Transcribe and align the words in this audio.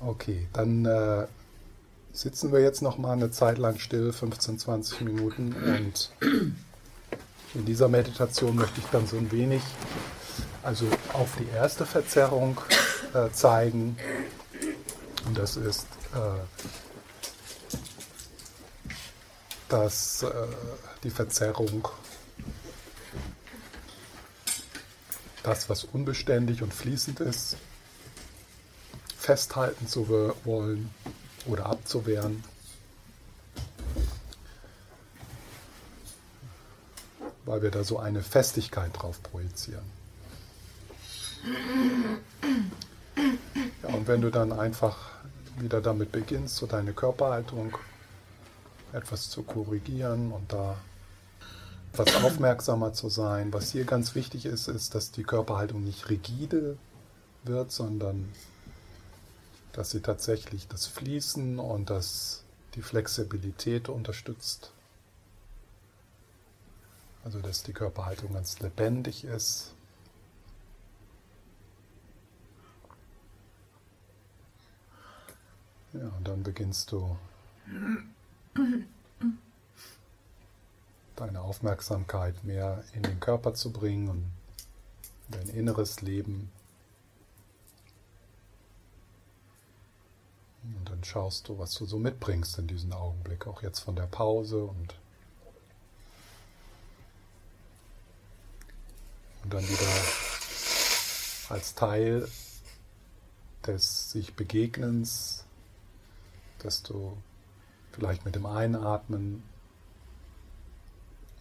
Okay, 0.00 0.46
dann 0.52 0.84
äh, 0.84 1.26
sitzen 2.12 2.52
wir 2.52 2.60
jetzt 2.60 2.82
noch 2.82 2.98
mal 2.98 3.12
eine 3.12 3.30
Zeit 3.30 3.58
lang 3.58 3.78
still, 3.78 4.12
15, 4.12 4.58
20 4.58 5.00
Minuten. 5.02 5.52
Und 5.54 6.10
in 7.54 7.64
dieser 7.64 7.88
Meditation 7.88 8.56
möchte 8.56 8.80
ich 8.80 8.86
dann 8.86 9.06
so 9.06 9.16
ein 9.16 9.32
wenig, 9.32 9.62
also 10.62 10.86
auf 11.12 11.36
die 11.38 11.48
erste 11.54 11.86
Verzerrung 11.86 12.60
äh, 13.14 13.30
zeigen. 13.32 13.96
Und 15.26 15.38
das 15.38 15.56
ist 15.56 15.86
äh, 16.14 16.18
dass 19.68 20.22
äh, 20.22 20.30
die 21.02 21.10
Verzerrung, 21.10 21.88
das, 25.42 25.68
was 25.68 25.84
unbeständig 25.84 26.62
und 26.62 26.72
fließend 26.72 27.20
ist, 27.20 27.56
festhalten 29.26 29.88
zu 29.88 30.08
wollen 30.44 30.88
oder 31.46 31.66
abzuwehren. 31.66 32.44
Weil 37.44 37.60
wir 37.62 37.72
da 37.72 37.82
so 37.82 37.98
eine 37.98 38.22
Festigkeit 38.22 38.92
drauf 38.94 39.20
projizieren. 39.24 39.84
Ja, 43.82 43.94
und 43.94 44.06
wenn 44.06 44.20
du 44.20 44.30
dann 44.30 44.52
einfach 44.52 44.96
wieder 45.58 45.80
damit 45.80 46.12
beginnst, 46.12 46.56
so 46.56 46.66
deine 46.66 46.92
Körperhaltung 46.92 47.76
etwas 48.92 49.28
zu 49.28 49.42
korrigieren 49.42 50.30
und 50.30 50.52
da 50.52 50.76
etwas 51.92 52.22
aufmerksamer 52.22 52.92
zu 52.92 53.08
sein. 53.08 53.52
Was 53.52 53.72
hier 53.72 53.84
ganz 53.84 54.14
wichtig 54.14 54.46
ist, 54.46 54.68
ist, 54.68 54.94
dass 54.94 55.10
die 55.10 55.24
Körperhaltung 55.24 55.82
nicht 55.82 56.10
rigide 56.10 56.76
wird, 57.42 57.72
sondern 57.72 58.28
dass 59.76 59.90
sie 59.90 60.00
tatsächlich 60.00 60.68
das 60.68 60.86
Fließen 60.86 61.58
und 61.58 61.90
das, 61.90 62.44
die 62.74 62.82
Flexibilität 62.82 63.90
unterstützt. 63.90 64.72
Also 67.24 67.40
dass 67.40 67.62
die 67.62 67.74
Körperhaltung 67.74 68.32
ganz 68.32 68.58
lebendig 68.60 69.24
ist. 69.24 69.74
Ja, 75.92 76.08
und 76.16 76.26
dann 76.26 76.42
beginnst 76.42 76.92
du 76.92 77.18
deine 81.16 81.42
Aufmerksamkeit 81.42 82.44
mehr 82.44 82.82
in 82.94 83.02
den 83.02 83.20
Körper 83.20 83.52
zu 83.52 83.72
bringen 83.72 84.08
und 84.08 84.30
dein 85.28 85.48
inneres 85.50 86.00
Leben 86.00 86.50
Und 90.78 90.90
dann 90.90 91.04
schaust 91.04 91.48
du, 91.48 91.58
was 91.58 91.74
du 91.74 91.86
so 91.86 91.98
mitbringst 91.98 92.58
in 92.58 92.66
diesen 92.66 92.92
Augenblick, 92.92 93.46
auch 93.46 93.62
jetzt 93.62 93.80
von 93.80 93.96
der 93.96 94.06
Pause 94.06 94.64
und, 94.64 94.94
und 99.44 99.54
dann 99.54 99.68
wieder 99.68 99.86
als 101.48 101.74
Teil 101.74 102.28
des 103.66 104.10
sich 104.10 104.34
Begegnens, 104.34 105.44
dass 106.58 106.82
du 106.82 107.16
vielleicht 107.92 108.24
mit 108.24 108.34
dem 108.34 108.46
Einatmen, 108.46 109.42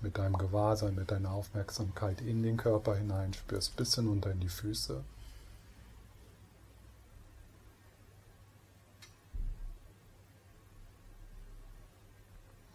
mit 0.01 0.17
deinem 0.17 0.37
Gewahrsein, 0.37 0.95
mit 0.95 1.11
deiner 1.11 1.31
Aufmerksamkeit 1.31 2.21
in 2.21 2.43
den 2.43 2.57
Körper 2.57 2.95
hineinspürst, 2.95 3.75
bis 3.75 3.95
hinunter 3.95 4.31
in 4.31 4.39
die 4.39 4.49
Füße. 4.49 5.03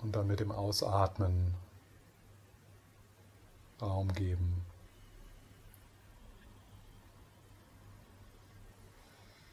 Und 0.03 0.13
dann 0.13 0.27
mit 0.27 0.41
dem 0.41 0.51
Ausatmen 0.51 1.55
Raum 3.81 4.13
geben. 4.13 4.65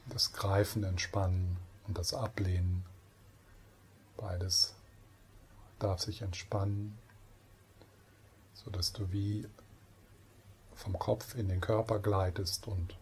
Das 0.08 0.34
Greifen 0.34 0.84
entspannen 0.84 1.58
und 1.88 1.97
das 1.97 2.13
Ablehnen. 2.13 2.85
Beides 4.16 4.74
darf 5.80 6.02
sich 6.02 6.22
entspannen, 6.22 6.97
sodass 8.53 8.94
du 8.94 9.12
wie 9.12 9.47
vom 10.75 10.97
Kopf 10.97 11.35
in 11.35 11.50
den 11.50 11.62
Körper 11.62 12.00
gleitest 12.00 12.68
und 12.68 12.97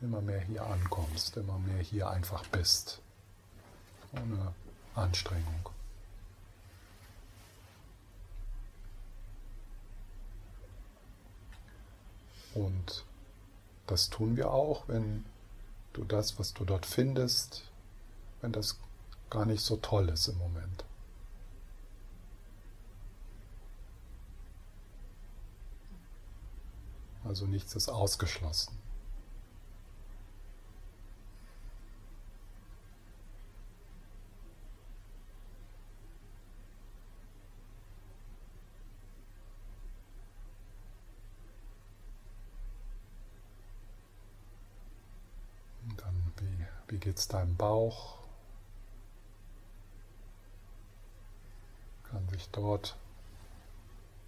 immer 0.00 0.20
mehr 0.20 0.40
hier 0.40 0.66
ankommst, 0.66 1.36
immer 1.36 1.58
mehr 1.58 1.78
hier 1.78 2.10
einfach 2.10 2.46
bist, 2.48 3.00
ohne 4.12 4.54
Anstrengung. 4.96 5.70
Und 12.54 13.04
das 13.86 14.08
tun 14.08 14.36
wir 14.36 14.50
auch, 14.50 14.88
wenn 14.88 15.26
du 15.92 16.04
das, 16.04 16.38
was 16.38 16.54
du 16.54 16.64
dort 16.64 16.86
findest, 16.86 17.70
wenn 18.40 18.52
das 18.52 18.78
gar 19.28 19.44
nicht 19.44 19.62
so 19.62 19.76
toll 19.76 20.08
ist 20.08 20.28
im 20.28 20.38
Moment. 20.38 20.84
Also 27.24 27.46
nichts 27.46 27.74
ist 27.74 27.88
ausgeschlossen. 27.88 28.85
Wie 47.16 47.18
geht 47.18 47.22
es 47.22 47.28
deinem 47.28 47.56
Bauch? 47.56 48.16
Kann 52.10 52.28
sich 52.28 52.46
dort, 52.50 52.94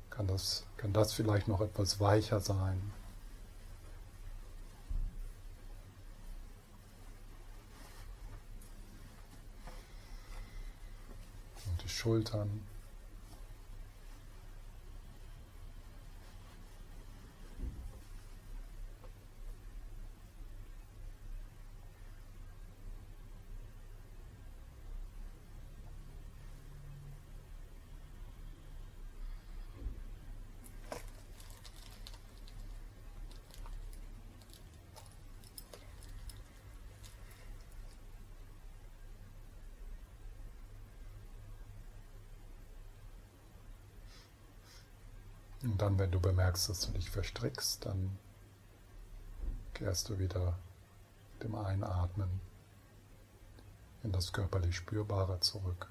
kann 0.09 0.26
das, 0.26 0.65
kann 0.78 0.94
das 0.94 1.12
vielleicht 1.12 1.48
noch 1.48 1.60
etwas 1.60 2.00
weicher 2.00 2.41
sein? 2.41 2.81
Und 11.66 11.82
die 11.84 11.91
Schultern. 11.91 12.62
Und 45.98 46.04
wenn 46.04 46.12
du 46.12 46.20
bemerkst, 46.20 46.69
dass 46.69 46.86
du 46.86 46.92
dich 46.92 47.10
verstrickst, 47.10 47.84
dann 47.84 48.16
kehrst 49.75 50.09
du 50.09 50.20
wieder 50.20 50.56
dem 51.42 51.56
Einatmen 51.56 52.41
in 54.04 54.12
das 54.12 54.33
körperlich 54.33 54.77
Spürbare 54.77 55.41
zurück. 55.41 55.89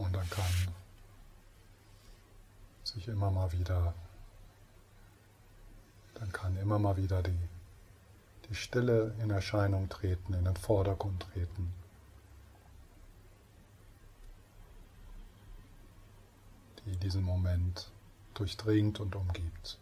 Und 0.00 0.14
dann 0.14 0.30
kann 0.30 0.44
sich 3.00 3.08
immer 3.08 3.30
mal 3.30 3.50
wieder 3.52 3.94
dann 6.14 6.32
kann 6.32 6.54
immer 6.58 6.78
mal 6.78 6.98
wieder 6.98 7.22
die, 7.22 7.48
die 8.50 8.54
Stille 8.54 9.14
in 9.22 9.30
Erscheinung 9.30 9.88
treten, 9.88 10.34
in 10.34 10.44
den 10.44 10.56
Vordergrund 10.56 11.26
treten. 11.32 11.72
die 16.86 16.96
diesen 16.96 17.22
Moment 17.22 17.90
durchdringt 18.34 19.00
und 19.00 19.14
umgibt. 19.14 19.78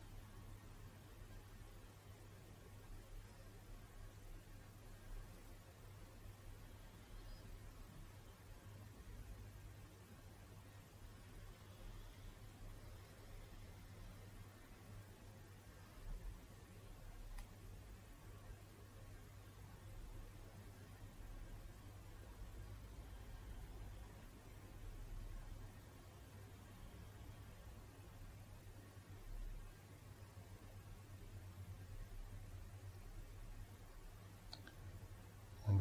Und 35.69 35.81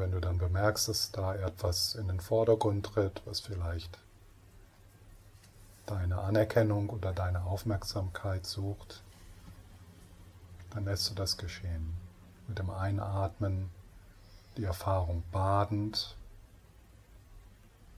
bemerkst, 0.68 0.90
dass 0.90 1.12
da 1.14 1.34
etwas 1.34 1.96
in 1.96 2.10
den 2.10 2.20
Vordergrund 2.20 2.86
tritt, 2.86 3.22
was 3.26 3.40
vielleicht 3.40 4.00
deine 5.86 6.20
Anerkennung 6.20 6.90
oder 6.90 7.14
deine 7.14 7.44
Aufmerksamkeit 7.44 8.46
sucht, 8.46 9.02
dann 10.72 10.84
lässt 10.84 11.10
du 11.10 11.14
das 11.14 11.38
geschehen. 11.38 11.94
Mit 12.50 12.60
dem 12.60 12.70
Einatmen 12.70 13.70
die 14.58 14.66
Erfahrung 14.66 15.24
badend 15.32 16.18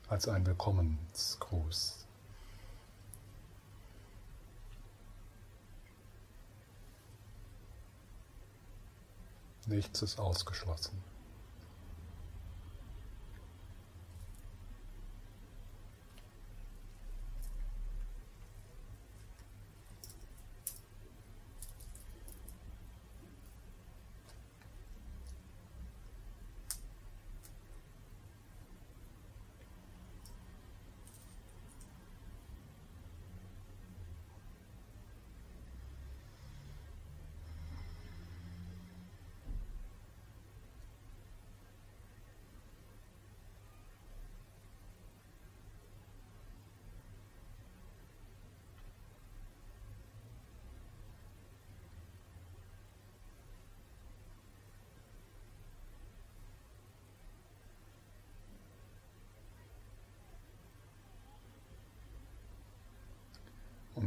als 0.07 0.27
ein 0.27 0.45
Willkommensgruß. 0.45 2.05
Nichts 9.65 10.03
ist 10.03 10.19
ausgeschlossen. 10.19 11.08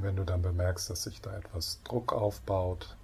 Und 0.02 0.08
wenn 0.08 0.16
du 0.16 0.24
dann 0.24 0.42
bemerkst, 0.42 0.90
dass 0.90 1.04
sich 1.04 1.20
da 1.20 1.32
etwas 1.36 1.80
Druck 1.84 2.12
aufbaut, 2.12 2.96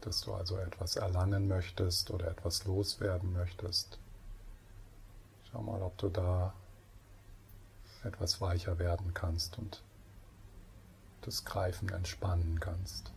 dass 0.00 0.22
du 0.22 0.32
also 0.32 0.56
etwas 0.56 0.96
erlangen 0.96 1.48
möchtest 1.48 2.10
oder 2.10 2.28
etwas 2.28 2.64
loswerden 2.64 3.34
möchtest, 3.34 3.98
schau 5.50 5.60
mal, 5.60 5.82
ob 5.82 5.98
du 5.98 6.08
da 6.08 6.54
etwas 8.04 8.40
weicher 8.40 8.78
werden 8.78 9.12
kannst 9.12 9.58
und 9.58 9.82
das 11.20 11.44
Greifen 11.44 11.90
entspannen 11.90 12.58
kannst. 12.58 13.12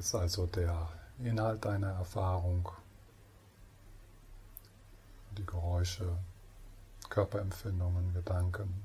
Ist 0.00 0.14
also 0.14 0.46
der 0.46 0.88
Inhalt 1.18 1.62
deiner 1.66 1.90
Erfahrung, 1.90 2.70
die 5.36 5.44
Geräusche, 5.44 6.16
Körperempfindungen, 7.10 8.14
Gedanken, 8.14 8.82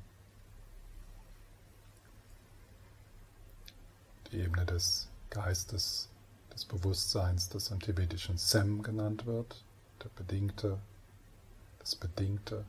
die 4.29 4.39
Ebene 4.39 4.65
des 4.65 5.07
Geistes, 5.29 6.09
des 6.53 6.65
Bewusstseins, 6.65 7.47
das 7.47 7.71
im 7.71 7.79
tibetischen 7.79 8.37
Sem 8.37 8.83
genannt 8.83 9.25
wird, 9.25 9.63
der 10.03 10.09
Bedingte, 10.09 10.77
das 11.79 11.95
Bedingte. 11.95 12.65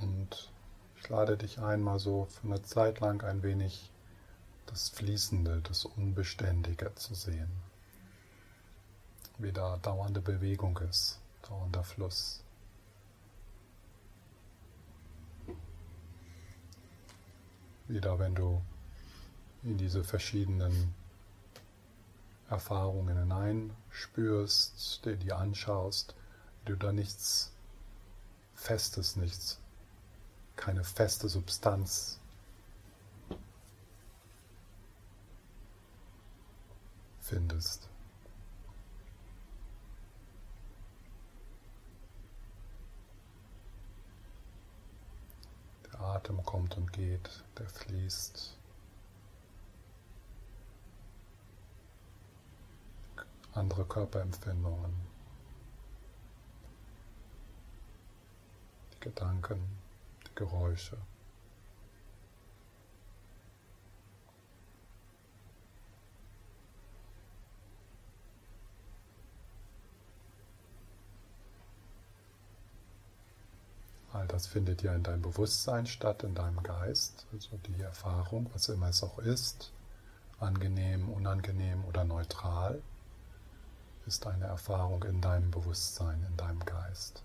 Und 0.00 0.50
ich 0.96 0.99
lade 1.10 1.36
dich 1.36 1.58
ein, 1.58 1.82
mal 1.82 1.98
so 1.98 2.26
für 2.26 2.46
eine 2.46 2.62
Zeit 2.62 3.00
lang 3.00 3.22
ein 3.24 3.42
wenig 3.42 3.90
das 4.66 4.88
Fließende, 4.90 5.60
das 5.62 5.84
Unbeständige 5.84 6.94
zu 6.94 7.14
sehen. 7.14 7.50
Wie 9.38 9.52
da 9.52 9.76
dauernde 9.78 10.20
Bewegung 10.20 10.78
ist, 10.88 11.18
dauernder 11.42 11.82
Fluss. 11.82 12.44
Wieder, 17.88 18.20
wenn 18.20 18.36
du 18.36 18.62
in 19.64 19.76
diese 19.78 20.04
verschiedenen 20.04 20.94
Erfahrungen 22.48 23.18
hineinspürst, 23.18 25.04
dir 25.04 25.16
die 25.16 25.32
anschaust, 25.32 26.14
wie 26.60 26.70
du 26.70 26.76
da 26.76 26.92
nichts 26.92 27.50
Festes, 28.54 29.16
nichts 29.16 29.58
keine 30.60 30.84
feste 30.84 31.28
Substanz. 31.28 32.20
findest. 37.30 37.88
Der 45.92 46.00
Atem 46.00 46.44
kommt 46.44 46.76
und 46.76 46.92
geht, 46.92 47.44
der 47.56 47.68
fließt. 47.68 48.56
Andere 53.52 53.84
Körperempfindungen. 53.84 54.92
Die 58.94 59.00
Gedanken. 59.00 59.79
Geräusche. 60.34 60.96
All 74.12 74.26
das 74.26 74.46
findet 74.48 74.82
ja 74.82 74.92
in 74.94 75.02
deinem 75.02 75.22
Bewusstsein 75.22 75.86
statt, 75.86 76.24
in 76.24 76.34
deinem 76.34 76.62
Geist, 76.62 77.26
also 77.32 77.56
die 77.58 77.80
Erfahrung, 77.80 78.50
was 78.52 78.68
immer 78.68 78.88
es 78.88 79.02
auch 79.04 79.18
ist, 79.20 79.72
angenehm, 80.40 81.08
unangenehm 81.08 81.84
oder 81.84 82.04
neutral, 82.04 82.82
ist 84.06 84.26
eine 84.26 84.46
Erfahrung 84.46 85.04
in 85.04 85.20
deinem 85.20 85.50
Bewusstsein, 85.50 86.24
in 86.28 86.36
deinem 86.36 86.64
Geist. 86.64 87.22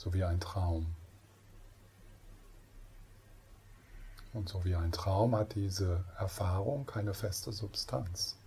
So 0.00 0.14
wie 0.14 0.24
ein 0.24 0.40
Traum. 0.40 0.86
Und 4.32 4.48
so 4.48 4.64
wie 4.64 4.74
ein 4.74 4.92
Traum 4.92 5.36
hat 5.36 5.54
diese 5.54 6.02
Erfahrung 6.18 6.86
keine 6.86 7.12
feste 7.12 7.52
Substanz, 7.52 8.38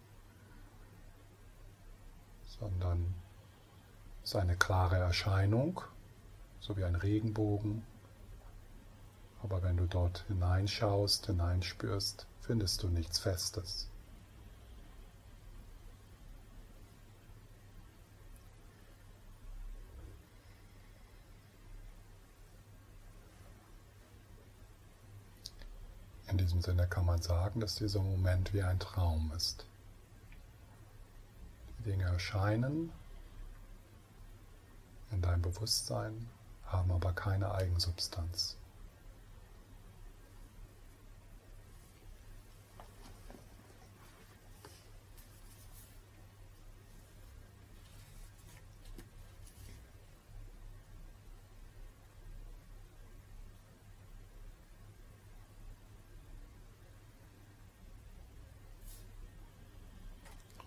sondern 2.59 3.13
ist 4.23 4.35
eine 4.35 4.55
klare 4.55 4.95
Erscheinung, 4.95 5.81
so 6.59 6.75
wie 6.75 6.85
ein 6.85 6.95
Regenbogen. 6.95 7.85
Aber 9.43 9.61
wenn 9.61 9.77
du 9.77 9.85
dort 9.85 10.23
hineinschaust, 10.29 11.27
hineinspürst, 11.27 12.25
findest 12.39 12.81
du 12.81 12.87
nichts 12.87 13.19
Festes. 13.19 13.91
In 26.33 26.39
diesem 26.39 26.63
Sinne 26.63 26.87
kann 26.87 27.05
man 27.05 27.21
sagen, 27.21 27.59
dass 27.59 27.75
dieser 27.75 28.01
Moment 28.01 28.55
wie 28.55 28.63
ein 28.63 28.79
Traum 28.79 29.31
ist. 29.37 29.67
Die 31.77 31.91
Dinge 31.91 32.05
erscheinen 32.05 32.91
in 35.11 35.21
deinem 35.21 35.43
Bewusstsein, 35.43 36.27
haben 36.65 36.89
aber 36.91 37.13
keine 37.13 37.53
Eigensubstanz. 37.53 38.57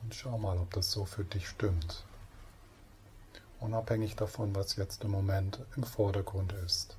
Und 0.07 0.15
schau 0.15 0.39
mal, 0.39 0.57
ob 0.57 0.73
das 0.73 0.93
so 0.93 1.05
für 1.05 1.25
dich 1.25 1.49
stimmt. 1.49 2.05
Unabhängig 3.59 4.15
davon, 4.15 4.55
was 4.55 4.77
jetzt 4.77 5.03
im 5.03 5.11
Moment 5.11 5.59
im 5.77 5.83
Vordergrund 5.83 6.53
ist. 6.65 6.97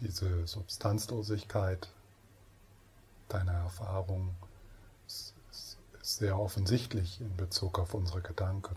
Diese 0.00 0.46
Substanzlosigkeit 0.46 1.88
deiner 3.28 3.52
Erfahrung 3.52 4.34
ist, 5.06 5.34
sehr 6.02 6.38
offensichtlich 6.38 7.20
in 7.20 7.36
Bezug 7.36 7.78
auf 7.78 7.94
unsere 7.94 8.20
Gedanken. 8.20 8.76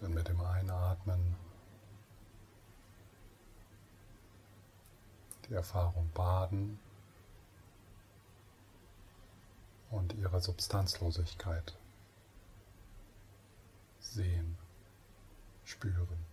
Dann 0.00 0.14
mit 0.14 0.28
dem 0.28 0.40
Einatmen 0.40 1.36
die 5.48 5.54
Erfahrung 5.54 6.10
baden 6.14 6.78
und 9.90 10.14
ihre 10.14 10.40
Substanzlosigkeit 10.40 11.76
sehen, 14.00 14.56
spüren. 15.64 16.31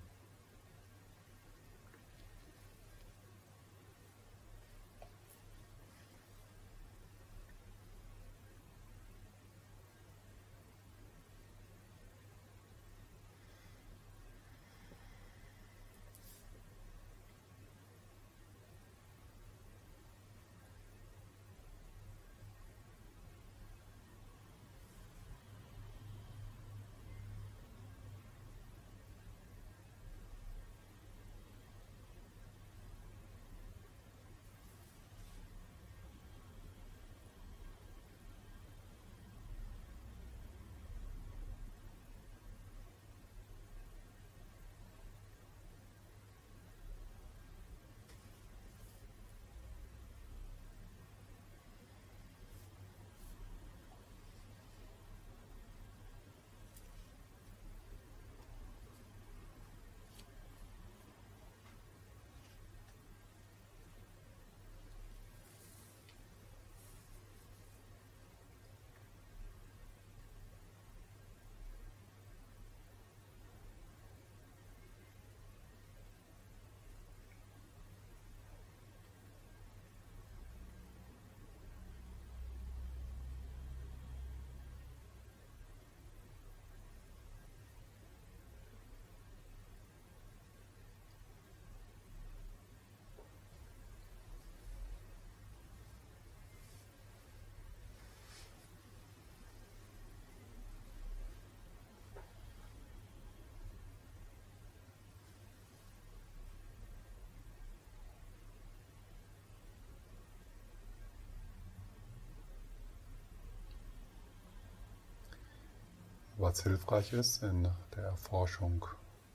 Was 116.49 116.63
hilfreich 116.63 117.13
ist 117.13 117.43
in 117.43 117.69
der 117.95 118.05
Erforschung 118.05 118.83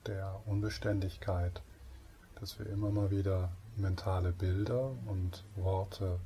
der 0.04 0.40
Unbeständigkeit, 0.46 1.62
dass 2.40 2.58
wir 2.58 2.66
immer 2.66 2.90
mal 2.90 3.12
wieder 3.12 3.52
mentale 3.76 4.32
Bilder 4.32 4.90
und 5.06 5.44
Worte 5.54 6.18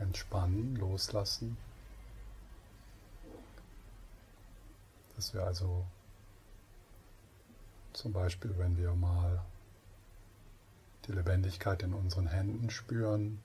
entspannen, 0.00 0.74
loslassen. 0.74 1.56
Dass 5.14 5.32
wir 5.34 5.44
also 5.44 5.86
zum 7.92 8.12
Beispiel, 8.12 8.58
wenn 8.58 8.76
wir 8.76 8.92
mal 8.94 9.40
die 11.06 11.12
Lebendigkeit 11.12 11.80
in 11.84 11.94
unseren 11.94 12.26
Händen 12.26 12.70
spüren, 12.70 13.40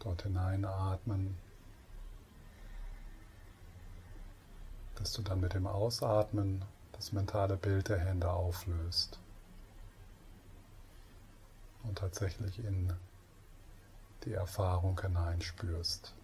dort 0.00 0.22
hineinatmen 0.22 1.36
dass 5.02 5.14
du 5.14 5.22
dann 5.22 5.40
mit 5.40 5.52
dem 5.52 5.66
Ausatmen 5.66 6.64
das 6.92 7.10
mentale 7.10 7.56
Bild 7.56 7.88
der 7.88 7.98
Hände 7.98 8.30
auflöst 8.30 9.18
und 11.82 11.98
tatsächlich 11.98 12.60
in 12.60 12.92
die 14.24 14.32
Erfahrung 14.32 15.00
hineinspürst. 15.00 16.14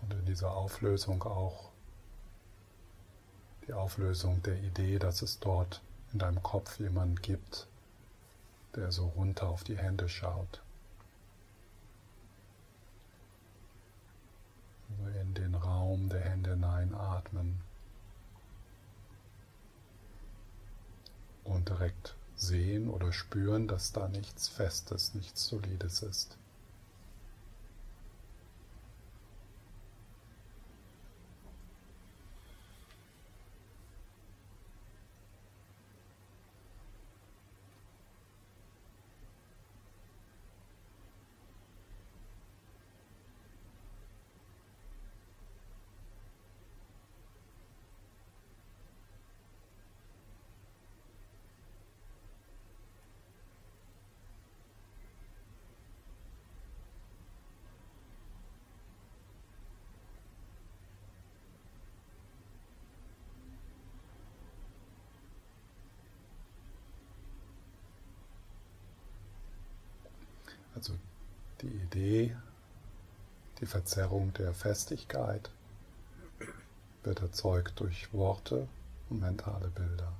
Und 0.00 0.14
in 0.14 0.24
dieser 0.24 0.56
Auflösung 0.56 1.22
auch 1.24 1.68
die 3.66 3.74
Auflösung 3.74 4.42
der 4.44 4.56
Idee, 4.62 4.98
dass 4.98 5.20
es 5.20 5.40
dort 5.40 5.82
in 6.14 6.20
deinem 6.20 6.42
Kopf 6.42 6.80
jemand 6.80 7.22
gibt, 7.22 7.68
der 8.74 8.92
so 8.92 9.06
runter 9.08 9.48
auf 9.48 9.64
die 9.64 9.76
Hände 9.76 10.08
schaut. 10.08 10.62
In 15.20 15.34
den 15.34 15.54
Raum 15.54 16.08
der 16.08 16.20
Hände 16.20 16.50
hineinatmen 16.50 17.60
und 21.44 21.68
direkt 21.68 22.14
sehen 22.36 22.88
oder 22.88 23.12
spüren, 23.12 23.68
dass 23.68 23.92
da 23.92 24.08
nichts 24.08 24.48
Festes, 24.48 25.14
nichts 25.14 25.46
Solides 25.46 26.02
ist. 26.02 26.36
Die 72.12 72.24
Idee, 72.24 72.36
die 73.60 73.66
Verzerrung 73.66 74.34
der 74.34 74.52
Festigkeit 74.52 75.50
wird 77.04 77.22
erzeugt 77.22 77.80
durch 77.80 78.12
Worte 78.12 78.68
und 79.08 79.20
mentale 79.20 79.68
Bilder. 79.68 80.12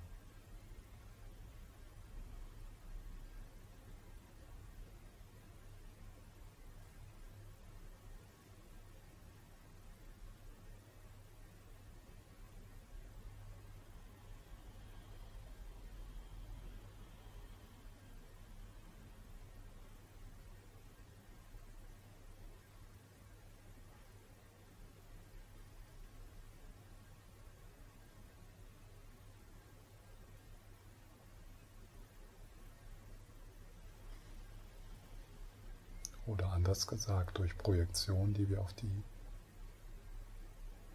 Anders 36.72 36.87
gesagt, 36.87 37.37
durch 37.37 37.56
Projektion, 37.58 38.32
die 38.32 38.48
wir 38.48 38.62
auf 38.62 38.72
die 38.72 39.02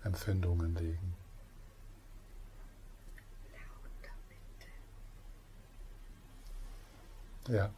Empfindungen 0.04 0.74
legen. 0.74 1.14
Ja. 7.48 7.70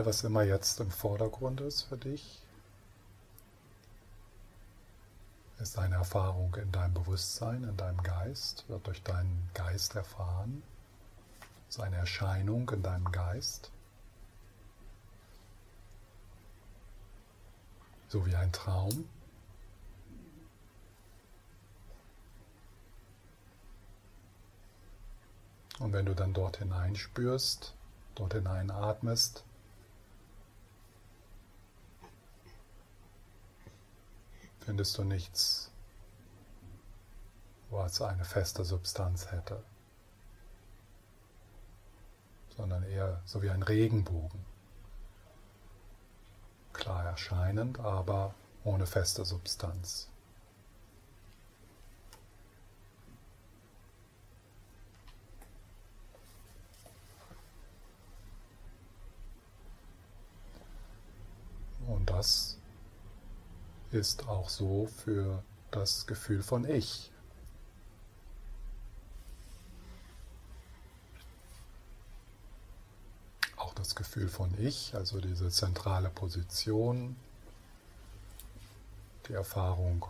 Nochmal, 0.00 0.06
was 0.06 0.24
immer 0.24 0.42
jetzt 0.42 0.80
im 0.80 0.90
Vordergrund 0.90 1.60
ist 1.60 1.82
für 1.82 1.96
dich, 1.96 2.42
ist 5.58 5.78
eine 5.78 5.96
Erfahrung 5.96 6.54
in 6.54 6.72
deinem 6.72 6.94
Bewusstsein, 6.94 7.64
in 7.64 7.76
deinem 7.76 8.02
Geist, 8.02 8.64
wird 8.68 8.86
durch 8.86 9.02
deinen 9.02 9.50
Geist 9.52 9.94
erfahren, 9.94 10.62
ist 11.68 11.80
eine 11.80 11.96
Erscheinung 11.96 12.70
in 12.70 12.82
deinem 12.82 13.12
Geist, 13.12 13.70
so 18.08 18.24
wie 18.24 18.34
ein 18.34 18.52
Traum. 18.52 19.04
Und 25.78 25.92
wenn 25.92 26.06
du 26.06 26.14
dann 26.14 26.32
dort 26.34 26.58
hineinspürst, 26.58 27.74
dort 28.14 28.34
hineinatmest, 28.34 29.44
findest 34.60 34.96
du 34.98 35.04
nichts, 35.04 35.70
was 37.70 38.00
eine 38.02 38.24
feste 38.24 38.64
Substanz 38.64 39.30
hätte, 39.30 39.62
sondern 42.56 42.82
eher 42.84 43.20
so 43.24 43.42
wie 43.42 43.50
ein 43.50 43.62
Regenbogen. 43.62 44.44
Klar 46.72 47.04
erscheinend, 47.04 47.80
aber 47.80 48.34
ohne 48.64 48.86
feste 48.86 49.24
Substanz. 49.24 50.08
Und 61.86 62.08
das 62.08 62.59
ist 63.92 64.28
auch 64.28 64.48
so 64.48 64.88
für 65.04 65.42
das 65.70 66.06
Gefühl 66.06 66.42
von 66.42 66.68
Ich. 66.68 67.10
Auch 73.56 73.74
das 73.74 73.94
Gefühl 73.94 74.28
von 74.28 74.52
Ich, 74.58 74.94
also 74.94 75.20
diese 75.20 75.50
zentrale 75.50 76.08
Position, 76.10 77.16
die 79.28 79.34
Erfahrung 79.34 80.06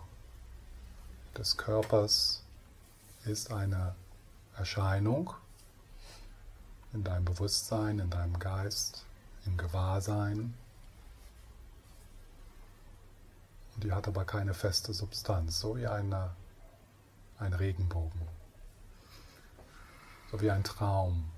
des 1.37 1.57
Körpers 1.57 2.43
ist 3.25 3.51
eine 3.51 3.95
Erscheinung 4.57 5.33
in 6.93 7.03
deinem 7.03 7.25
Bewusstsein, 7.25 7.99
in 7.99 8.09
deinem 8.09 8.37
Geist, 8.39 9.05
im 9.45 9.57
Gewahrsein. 9.57 10.53
Die 13.77 13.91
hat 13.91 14.07
aber 14.07 14.25
keine 14.25 14.53
feste 14.53 14.93
Substanz, 14.93 15.59
so 15.59 15.75
wie 15.75 15.87
eine, 15.87 16.35
ein 17.39 17.53
Regenbogen, 17.53 18.21
so 20.31 20.39
wie 20.39 20.51
ein 20.51 20.63
Traum. 20.63 21.31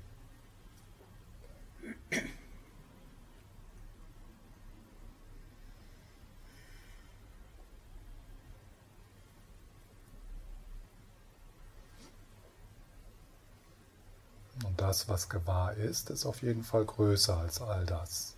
Und 14.66 14.82
das, 14.82 15.08
was 15.08 15.30
gewahr 15.30 15.74
ist, 15.74 16.10
ist 16.10 16.26
auf 16.26 16.42
jeden 16.42 16.64
Fall 16.64 16.86
größer 16.86 17.38
als 17.38 17.62
all 17.62 17.86
das. 17.86 18.33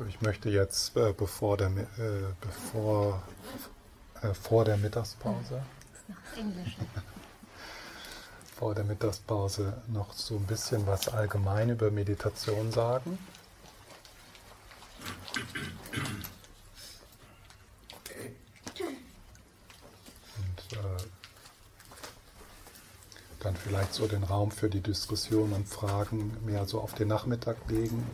So, 0.00 0.06
ich 0.06 0.22
möchte 0.22 0.48
jetzt, 0.48 0.96
äh, 0.96 1.12
bevor 1.12 1.58
der, 1.58 1.68
äh, 1.68 2.32
bevor, 2.40 3.22
äh, 4.22 4.32
vor 4.32 4.64
der 4.64 4.78
Mittagspause, 4.78 5.62
vor 8.56 8.74
der 8.74 8.84
Mittagspause 8.84 9.82
noch 9.88 10.14
so 10.14 10.36
ein 10.36 10.46
bisschen 10.46 10.86
was 10.86 11.08
allgemein 11.08 11.68
über 11.68 11.90
Meditation 11.90 12.72
sagen. 12.72 13.18
Und 20.38 20.78
äh, 20.78 21.02
dann 23.40 23.54
vielleicht 23.54 23.92
so 23.92 24.08
den 24.08 24.24
Raum 24.24 24.50
für 24.50 24.70
die 24.70 24.80
Diskussion 24.80 25.52
und 25.52 25.68
Fragen 25.68 26.38
mehr 26.46 26.64
so 26.64 26.80
auf 26.80 26.94
den 26.94 27.08
Nachmittag 27.08 27.58
legen. 27.68 28.06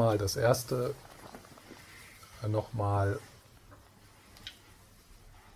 Erstmal 0.00 0.16
das 0.16 0.36
erste 0.36 0.94
nochmal, 2.48 3.20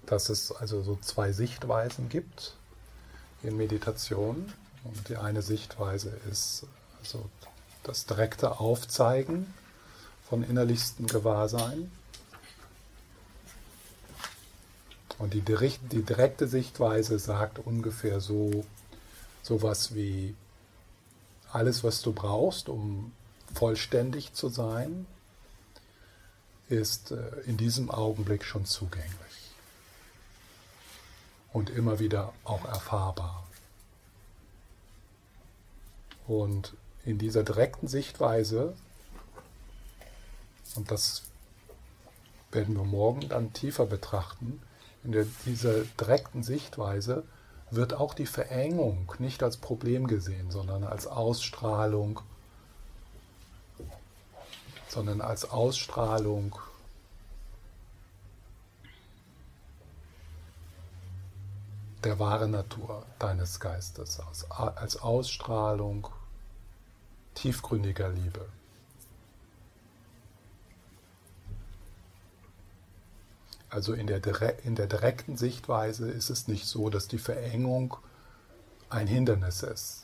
dass 0.04 0.28
es 0.28 0.52
also 0.52 0.82
so 0.82 0.96
zwei 0.96 1.32
Sichtweisen 1.32 2.10
gibt 2.10 2.54
in 3.42 3.56
Meditation. 3.56 4.52
Und 4.84 5.08
die 5.08 5.16
eine 5.16 5.40
Sichtweise 5.40 6.10
ist 6.30 6.66
also 7.00 7.30
das 7.84 8.04
direkte 8.04 8.60
Aufzeigen 8.60 9.54
von 10.28 10.42
innerlichstem 10.42 11.06
Gewahrsein. 11.06 11.90
Und 15.16 15.32
die, 15.32 15.40
die 15.40 16.02
direkte 16.02 16.48
Sichtweise 16.48 17.18
sagt 17.18 17.60
ungefähr 17.60 18.20
so 18.20 18.66
sowas 19.42 19.94
wie 19.94 20.34
alles, 21.50 21.82
was 21.82 22.02
du 22.02 22.12
brauchst, 22.12 22.68
um 22.68 23.10
vollständig 23.52 24.32
zu 24.32 24.48
sein, 24.48 25.06
ist 26.68 27.10
äh, 27.10 27.40
in 27.46 27.56
diesem 27.56 27.90
Augenblick 27.90 28.44
schon 28.44 28.64
zugänglich 28.64 29.14
und 31.52 31.70
immer 31.70 31.98
wieder 31.98 32.32
auch 32.44 32.64
erfahrbar. 32.64 33.46
Und 36.26 36.74
in 37.04 37.18
dieser 37.18 37.42
direkten 37.42 37.86
Sichtweise, 37.86 38.74
und 40.74 40.90
das 40.90 41.22
werden 42.50 42.74
wir 42.76 42.84
morgen 42.84 43.28
dann 43.28 43.52
tiefer 43.52 43.86
betrachten, 43.86 44.62
in 45.04 45.12
der, 45.12 45.26
dieser 45.44 45.84
direkten 46.00 46.42
Sichtweise 46.42 47.24
wird 47.70 47.92
auch 47.94 48.14
die 48.14 48.26
Verengung 48.26 49.12
nicht 49.18 49.42
als 49.42 49.58
Problem 49.58 50.06
gesehen, 50.06 50.50
sondern 50.50 50.84
als 50.84 51.06
Ausstrahlung 51.06 52.20
sondern 54.94 55.20
als 55.20 55.50
Ausstrahlung 55.50 56.56
der 62.04 62.20
wahren 62.20 62.52
Natur 62.52 63.04
deines 63.18 63.58
Geistes, 63.58 64.20
als 64.50 64.96
Ausstrahlung 64.96 66.06
tiefgründiger 67.34 68.08
Liebe. 68.08 68.48
Also 73.68 73.94
in 73.94 74.06
der, 74.06 74.22
in 74.64 74.76
der 74.76 74.86
direkten 74.86 75.36
Sichtweise 75.36 76.08
ist 76.08 76.30
es 76.30 76.46
nicht 76.46 76.66
so, 76.66 76.88
dass 76.88 77.08
die 77.08 77.18
Verengung 77.18 77.96
ein 78.90 79.08
Hindernis 79.08 79.64
ist, 79.64 80.03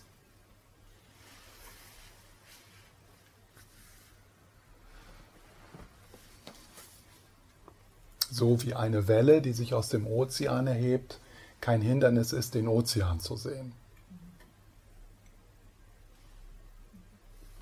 so 8.30 8.62
wie 8.62 8.74
eine 8.74 9.08
Welle, 9.08 9.42
die 9.42 9.52
sich 9.52 9.74
aus 9.74 9.88
dem 9.88 10.06
Ozean 10.06 10.66
erhebt, 10.66 11.18
kein 11.60 11.82
Hindernis 11.82 12.32
ist, 12.32 12.54
den 12.54 12.68
Ozean 12.68 13.20
zu 13.20 13.36
sehen. 13.36 13.72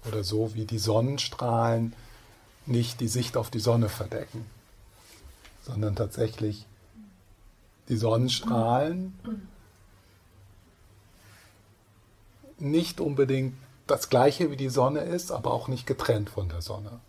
Oder 0.06 0.22
so 0.22 0.54
wie 0.54 0.64
die 0.64 0.78
Sonnenstrahlen 0.78 1.94
nicht 2.66 3.00
die 3.00 3.08
Sicht 3.08 3.36
auf 3.36 3.50
die 3.50 3.58
Sonne 3.58 3.88
verdecken, 3.88 4.46
sondern 5.62 5.96
tatsächlich 5.96 6.66
die 7.88 7.96
Sonnenstrahlen 7.96 9.18
nicht 12.58 13.00
unbedingt 13.00 13.54
das 13.86 14.10
gleiche 14.10 14.50
wie 14.50 14.56
die 14.56 14.68
Sonne 14.68 15.00
ist, 15.00 15.32
aber 15.32 15.52
auch 15.52 15.68
nicht 15.68 15.86
getrennt 15.86 16.30
von 16.30 16.48
der 16.48 16.60
Sonne. 16.60 17.00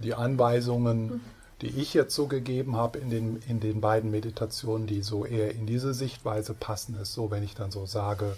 Die 0.00 0.14
Anweisungen, 0.14 1.20
die 1.60 1.68
ich 1.68 1.94
jetzt 1.94 2.14
so 2.14 2.26
gegeben 2.26 2.76
habe 2.76 2.98
in 2.98 3.10
den, 3.10 3.42
in 3.48 3.60
den 3.60 3.80
beiden 3.80 4.10
Meditationen, 4.10 4.86
die 4.86 5.02
so 5.02 5.24
eher 5.24 5.52
in 5.52 5.66
diese 5.66 5.94
Sichtweise 5.94 6.54
passen, 6.54 6.96
ist 7.00 7.14
so, 7.14 7.30
wenn 7.30 7.42
ich 7.42 7.54
dann 7.54 7.70
so 7.70 7.86
sage, 7.86 8.36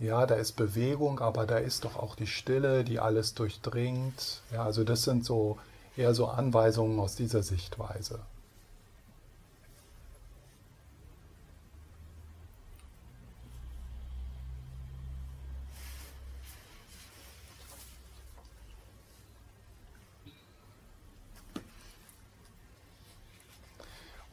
ja, 0.00 0.26
da 0.26 0.36
ist 0.36 0.52
Bewegung, 0.52 1.20
aber 1.20 1.46
da 1.46 1.58
ist 1.58 1.84
doch 1.84 1.96
auch 1.96 2.14
die 2.14 2.26
Stille, 2.26 2.84
die 2.84 3.00
alles 3.00 3.34
durchdringt. 3.34 4.42
Ja, 4.52 4.64
also 4.64 4.84
das 4.84 5.02
sind 5.02 5.24
so 5.24 5.58
eher 5.96 6.14
so 6.14 6.26
Anweisungen 6.26 7.00
aus 7.00 7.16
dieser 7.16 7.42
Sichtweise. 7.42 8.20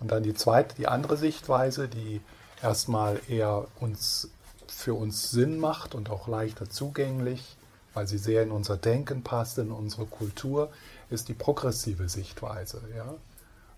Und 0.05 0.11
dann 0.11 0.21
die 0.21 0.35
zweite, 0.35 0.75
die 0.75 0.87
andere 0.87 1.17
Sichtweise, 1.17 1.87
die 1.87 2.21
erstmal 2.61 3.19
eher 3.27 3.65
uns 3.79 4.29
für 4.67 4.93
uns 4.93 5.31
Sinn 5.31 5.57
macht 5.57 5.95
und 5.95 6.11
auch 6.11 6.27
leichter 6.27 6.69
zugänglich, 6.69 7.57
weil 7.95 8.05
sie 8.05 8.19
sehr 8.19 8.43
in 8.43 8.51
unser 8.51 8.77
Denken 8.77 9.23
passt, 9.23 9.57
in 9.57 9.71
unsere 9.71 10.05
Kultur, 10.05 10.69
ist 11.09 11.27
die 11.27 11.33
progressive 11.33 12.07
Sichtweise, 12.07 12.83
ja? 12.95 13.15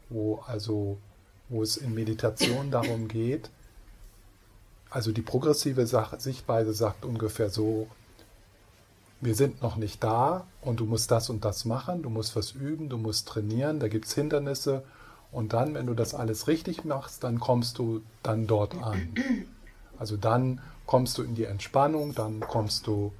wo 0.09 0.43
also 0.45 0.97
wo 1.47 1.63
es 1.63 1.77
in 1.77 1.95
Meditation 1.95 2.71
darum 2.71 3.07
geht, 3.07 3.49
also 4.89 5.13
die 5.13 5.21
progressive 5.21 5.87
Sichtweise 5.87 6.73
sagt 6.73 7.05
ungefähr 7.05 7.49
so, 7.49 7.87
wir 9.21 9.33
sind 9.33 9.61
noch 9.61 9.77
nicht 9.77 10.03
da 10.03 10.45
und 10.59 10.81
du 10.81 10.85
musst 10.87 11.09
das 11.09 11.29
und 11.29 11.45
das 11.45 11.63
machen, 11.63 12.03
du 12.03 12.09
musst 12.09 12.35
was 12.35 12.51
üben, 12.51 12.89
du 12.89 12.97
musst 12.97 13.29
trainieren, 13.29 13.79
da 13.79 13.87
gibt 13.87 14.07
es 14.07 14.13
Hindernisse 14.13 14.83
und 15.37 15.53
dann, 15.53 15.75
wenn 15.75 15.85
du 15.85 15.93
das 15.93 16.15
alles 16.15 16.47
richtig 16.47 16.83
machst, 16.83 17.23
dann 17.23 17.39
kommst 17.39 17.77
du 17.77 18.01
dann 18.23 18.47
dort 18.47 18.73
an. 18.81 19.13
Also 19.99 20.17
dann 20.17 20.61
kommst 20.87 21.15
du 21.19 21.21
in 21.21 21.35
die 21.35 21.43
Entspannung, 21.43 22.15
dann 22.15 22.39
kommst 22.39 22.87
du 22.87 23.13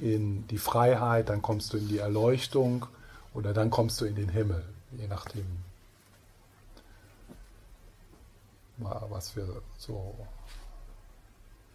in 0.00 0.44
die 0.48 0.58
Freiheit, 0.58 1.28
dann 1.28 1.40
kommst 1.40 1.72
du 1.72 1.76
in 1.76 1.86
die 1.86 1.98
Erleuchtung 1.98 2.86
oder 3.32 3.52
dann 3.52 3.70
kommst 3.70 4.00
du 4.00 4.06
in 4.06 4.16
den 4.16 4.28
Himmel, 4.28 4.64
je 4.98 5.06
nachdem, 5.06 5.46
was 8.78 9.36
wir 9.36 9.62
so 9.78 10.16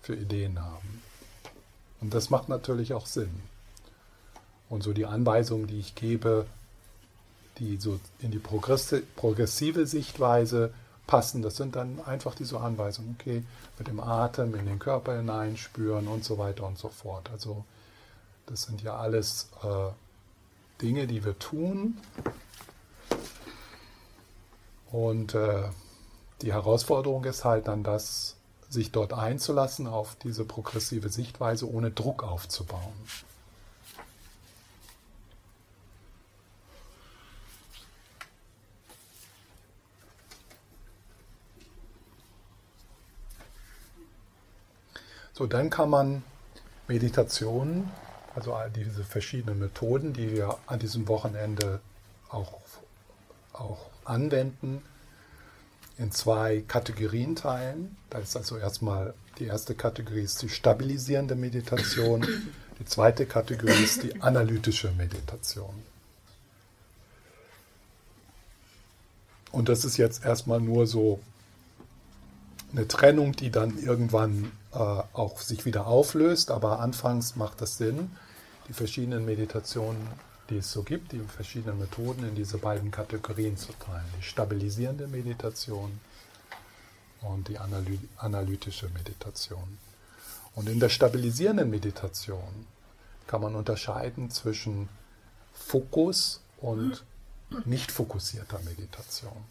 für 0.01 0.17
Ideen 0.17 0.61
haben. 0.61 1.01
Und 2.01 2.13
das 2.13 2.29
macht 2.29 2.49
natürlich 2.49 2.93
auch 2.93 3.05
Sinn. 3.05 3.41
Und 4.67 4.83
so 4.83 4.91
die 4.91 5.05
Anweisungen, 5.05 5.65
die 5.67 5.79
ich 5.79 5.95
gebe, 5.95 6.45
die 7.59 7.77
so 7.77 7.99
in 8.19 8.31
die 8.31 8.39
progressive 8.39 9.85
Sichtweise 9.85 10.73
passen. 11.07 11.41
Das 11.41 11.55
sind 11.55 11.75
dann 11.75 11.99
einfach 12.05 12.35
diese 12.35 12.59
Anweisungen, 12.59 13.15
okay, 13.19 13.43
mit 13.77 13.87
dem 13.87 13.99
Atem 13.99 14.55
in 14.55 14.65
den 14.65 14.79
Körper 14.79 15.15
hineinspüren 15.15 16.07
und 16.07 16.23
so 16.23 16.37
weiter 16.37 16.65
und 16.65 16.77
so 16.77 16.89
fort. 16.89 17.29
Also 17.31 17.63
das 18.45 18.63
sind 18.63 18.81
ja 18.81 18.97
alles 18.97 19.49
äh, 19.63 20.81
Dinge, 20.81 21.07
die 21.07 21.23
wir 21.25 21.37
tun. 21.39 21.97
Und 24.91 25.33
äh, 25.33 25.63
die 26.41 26.53
Herausforderung 26.53 27.23
ist 27.25 27.43
halt 27.43 27.67
dann 27.67 27.83
das, 27.83 28.35
sich 28.69 28.91
dort 28.91 29.13
einzulassen 29.13 29.87
auf 29.87 30.15
diese 30.15 30.43
progressive 30.43 31.09
Sichtweise, 31.09 31.71
ohne 31.71 31.91
Druck 31.91 32.23
aufzubauen. 32.23 32.93
So, 45.37 45.45
dann 45.45 45.69
kann 45.69 45.91
man 45.91 46.23
Meditationen, 46.87 47.91
also 48.33 48.55
all 48.55 48.71
diese 48.71 49.03
verschiedenen 49.03 49.59
Methoden, 49.59 50.11
die 50.11 50.31
wir 50.31 50.57
an 50.65 50.79
diesem 50.79 51.07
Wochenende 51.07 51.79
auch, 52.29 52.53
auch 53.53 53.85
anwenden, 54.03 54.81
in 55.99 56.11
zwei 56.11 56.63
Kategorien 56.67 57.35
teilen. 57.35 57.97
Da 58.09 58.17
ist 58.17 58.35
also 58.35 58.57
erstmal 58.57 59.13
die 59.37 59.45
erste 59.45 59.75
Kategorie 59.75 60.23
ist 60.23 60.41
die 60.41 60.49
stabilisierende 60.49 61.35
Meditation, 61.35 62.25
die 62.79 62.85
zweite 62.85 63.27
Kategorie 63.27 63.83
ist 63.83 64.01
die 64.01 64.19
analytische 64.19 64.91
Meditation. 64.93 65.83
Und 69.51 69.69
das 69.69 69.85
ist 69.85 69.97
jetzt 69.97 70.25
erstmal 70.25 70.61
nur 70.61 70.87
so 70.87 71.19
eine 72.71 72.87
Trennung, 72.87 73.33
die 73.33 73.51
dann 73.51 73.77
irgendwann 73.77 74.51
äh, 74.73 74.77
auch 74.77 75.39
sich 75.39 75.65
wieder 75.65 75.87
auflöst, 75.87 76.51
aber 76.51 76.79
anfangs 76.79 77.35
macht 77.35 77.61
das 77.61 77.77
Sinn, 77.77 78.11
die 78.67 78.73
verschiedenen 78.73 79.25
Meditationen, 79.25 80.07
die 80.49 80.57
es 80.57 80.71
so 80.71 80.83
gibt, 80.83 81.11
die 81.11 81.19
verschiedenen 81.19 81.79
Methoden 81.79 82.27
in 82.27 82.35
diese 82.35 82.57
beiden 82.57 82.91
Kategorien 82.91 83.57
zu 83.57 83.71
teilen. 83.73 84.05
Die 84.19 84.23
stabilisierende 84.23 85.07
Meditation 85.07 85.99
und 87.21 87.47
die 87.47 87.57
analy 87.57 87.99
analytische 88.17 88.89
Meditation. 88.89 89.77
Und 90.55 90.69
in 90.69 90.79
der 90.79 90.89
stabilisierenden 90.89 91.69
Meditation 91.69 92.65
kann 93.27 93.41
man 93.41 93.55
unterscheiden 93.55 94.31
zwischen 94.31 94.89
Fokus 95.53 96.41
und 96.57 97.03
nicht 97.65 97.91
fokussierter 97.91 98.59
Meditation. 98.59 99.45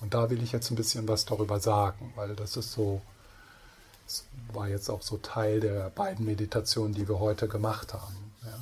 Und 0.00 0.14
da 0.14 0.30
will 0.30 0.42
ich 0.42 0.52
jetzt 0.52 0.70
ein 0.70 0.76
bisschen 0.76 1.06
was 1.08 1.24
darüber 1.24 1.60
sagen, 1.60 2.12
weil 2.16 2.34
das 2.34 2.56
ist 2.56 2.72
so, 2.72 3.02
das 4.06 4.24
war 4.52 4.68
jetzt 4.68 4.88
auch 4.88 5.02
so 5.02 5.18
Teil 5.18 5.60
der 5.60 5.90
beiden 5.90 6.24
Meditationen, 6.24 6.94
die 6.94 7.08
wir 7.08 7.18
heute 7.18 7.48
gemacht 7.48 7.92
haben. 7.92 8.32
Ja. 8.42 8.58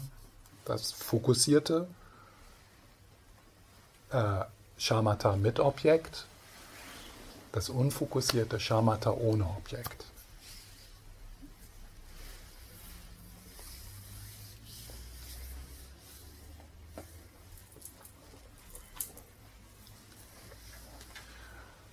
Das 0.65 0.93
fokussierte 0.93 1.87
äh, 4.11 4.45
Shamatha 4.77 5.37
mit 5.37 5.61
Objekt, 5.61 6.27
das 7.53 7.69
unfokussierte 7.69 8.59
Shamatha 8.61 9.11
ohne 9.11 9.45
Objekt. 9.47 10.05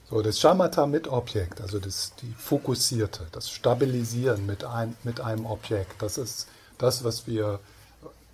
So, 0.10 0.22
das 0.22 0.40
Shamatha 0.40 0.86
mit 0.86 1.08
Objekt, 1.08 1.62
also 1.62 1.80
das, 1.80 2.14
die 2.22 2.32
Fokussierte, 2.38 3.26
das 3.32 3.50
Stabilisieren 3.50 4.46
mit, 4.46 4.64
ein, 4.64 4.96
mit 5.04 5.20
einem 5.20 5.48
Objekt, 5.48 6.00
das 6.00 6.20
ist 6.20 6.48
das, 6.78 7.04
was 7.04 7.26
wir, 7.26 7.60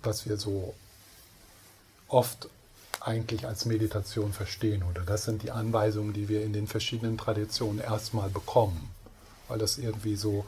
was 0.02 0.28
wir 0.28 0.36
so 0.36 0.74
oft 2.08 2.50
eigentlich 3.00 3.46
als 3.46 3.64
Meditation 3.64 4.34
verstehen. 4.34 4.82
Oder 4.82 5.02
das 5.02 5.24
sind 5.24 5.42
die 5.42 5.50
Anweisungen, 5.50 6.12
die 6.12 6.28
wir 6.28 6.44
in 6.44 6.52
den 6.52 6.66
verschiedenen 6.66 7.16
Traditionen 7.16 7.80
erstmal 7.80 8.28
bekommen, 8.28 8.90
weil 9.48 9.58
das 9.58 9.78
irgendwie 9.78 10.16
so 10.16 10.44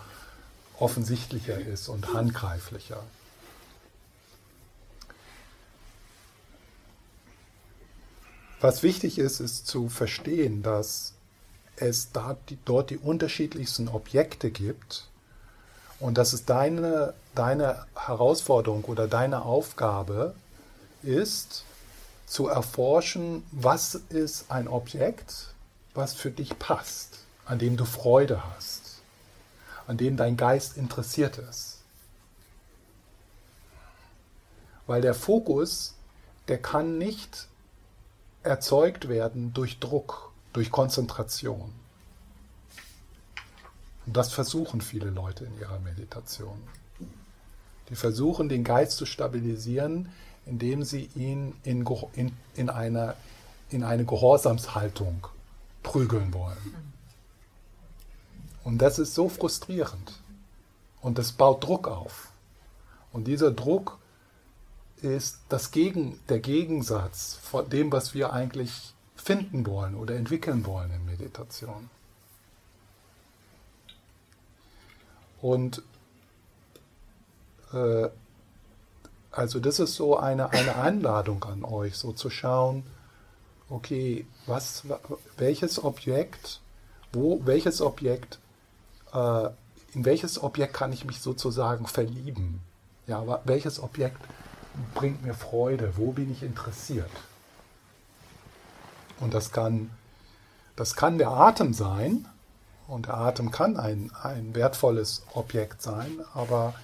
offensichtlicher 0.79 1.59
ist 1.59 1.89
und 1.89 2.13
handgreiflicher. 2.13 3.03
Was 8.61 8.83
wichtig 8.83 9.19
ist, 9.19 9.41
ist 9.41 9.67
zu 9.67 9.89
verstehen, 9.89 10.63
dass 10.63 11.14
es 11.77 12.13
da 12.13 12.37
die, 12.49 12.59
dort 12.65 12.91
die 12.91 12.99
unterschiedlichsten 12.99 13.89
Objekte 13.89 14.51
gibt 14.51 15.09
und 16.01 16.19
dass 16.19 16.33
es 16.33 16.45
deine, 16.45 17.15
deine 17.35 17.87
Herausforderung 17.97 18.85
oder 18.85 19.09
deine 19.09 19.43
Aufgabe 19.43 20.35
ist, 21.03 21.65
zu 22.27 22.49
erforschen, 22.49 23.45
was 23.53 23.95
ist 23.95 24.51
ein 24.51 24.69
Objekt, 24.69 25.55
was 25.95 26.15
für 26.15 26.31
dich 26.31 26.59
passt, 26.59 27.19
an 27.45 27.59
dem 27.59 27.77
du 27.77 27.85
Freude 27.85 28.43
hast, 28.45 29.01
an 29.87 29.97
dem 29.97 30.17
dein 30.17 30.37
Geist 30.37 30.77
interessiert 30.77 31.39
ist. 31.39 31.79
Weil 34.87 35.01
der 35.01 35.15
Fokus, 35.15 35.95
der 36.49 36.61
kann 36.61 36.99
nicht 36.99 37.49
erzeugt 38.43 39.09
werden 39.09 39.55
durch 39.55 39.79
Druck, 39.79 40.24
durch 40.55 40.71
Konzentration. 40.71 41.71
Und 44.07 44.17
das 44.17 44.33
versuchen 44.33 44.81
viele 44.81 45.11
Leute 45.11 45.45
in 45.45 45.59
ihrer 45.59 45.79
Meditation. 45.81 46.59
Die 47.91 47.97
versuchen, 47.97 48.49
den 48.49 48.65
Geist 48.65 48.97
zu 48.97 49.05
stabilisieren, 49.05 50.11
indem 50.47 50.85
sie 50.85 51.11
ihn 51.15 51.55
in, 51.65 51.85
in, 52.15 52.33
in, 52.55 52.71
eine, 52.71 53.15
in 53.71 53.83
eine 53.83 54.05
Gehorsamshaltung 54.05 55.27
prügeln 55.83 56.33
wollen. 56.33 56.75
Und 58.63 58.79
das 58.79 58.99
ist 58.99 59.15
so 59.15 59.29
frustrierend. 59.29 60.13
Und 61.01 61.19
das 61.19 61.33
baut 61.33 61.65
Druck 61.65 61.89
auf. 61.89 62.31
Und 63.13 63.27
dieser 63.27 63.51
Druck 63.51 63.99
ist 65.03 65.41
das 65.49 65.71
Gegen, 65.71 66.19
der 66.29 66.41
Gegensatz 66.41 67.35
von 67.43 67.69
dem, 67.69 67.93
was 67.93 68.15
wir 68.15 68.33
eigentlich 68.33 68.94
finden 69.25 69.67
wollen 69.67 69.95
oder 69.95 70.17
entwickeln 70.17 70.67
wollen 70.67 70.91
in 70.91 71.07
Meditation. 71.07 71.89
Und 75.41 75.83
äh, 77.73 78.09
also 79.31 79.61
das 79.61 79.79
ist 79.79 79.95
so 79.95 80.19
eine, 80.19 80.51
eine 80.51 80.77
Einladung 80.77 81.43
an 81.45 81.65
euch, 81.65 81.97
so 81.97 82.13
zu 82.13 82.29
schauen, 82.29 82.85
okay, 83.71 84.27
was, 84.47 84.85
welches 85.39 85.83
Objekt, 85.83 86.61
wo, 87.13 87.41
welches 87.47 87.81
Objekt, 87.81 88.39
äh, 89.15 89.49
in 89.95 90.05
welches 90.05 90.43
Objekt 90.43 90.75
kann 90.75 90.93
ich 90.93 91.07
mich 91.07 91.21
sozusagen 91.21 91.87
verlieben? 91.87 92.61
Ja, 93.07 93.41
welches 93.45 93.81
Objekt 93.81 94.21
bringt 94.95 95.25
mir 95.25 95.35
Freude? 95.35 95.95
Wo 95.97 96.13
bin 96.13 96.31
ich 96.31 96.43
interessiert? 96.43 97.11
Und 99.21 99.35
das 99.35 99.53
kann, 99.53 99.91
das 100.77 100.97
kann 100.97 101.19
der 101.19 101.31
Atem 101.31 101.73
sein. 101.73 102.27
Und 102.87 103.07
der 103.07 103.17
Atem 103.17 103.51
kann 103.51 103.77
ein, 103.79 104.11
ein 104.23 104.55
wertvolles 104.55 105.23
Objekt 105.33 105.81
sein, 105.81 106.21
aber 106.35 106.75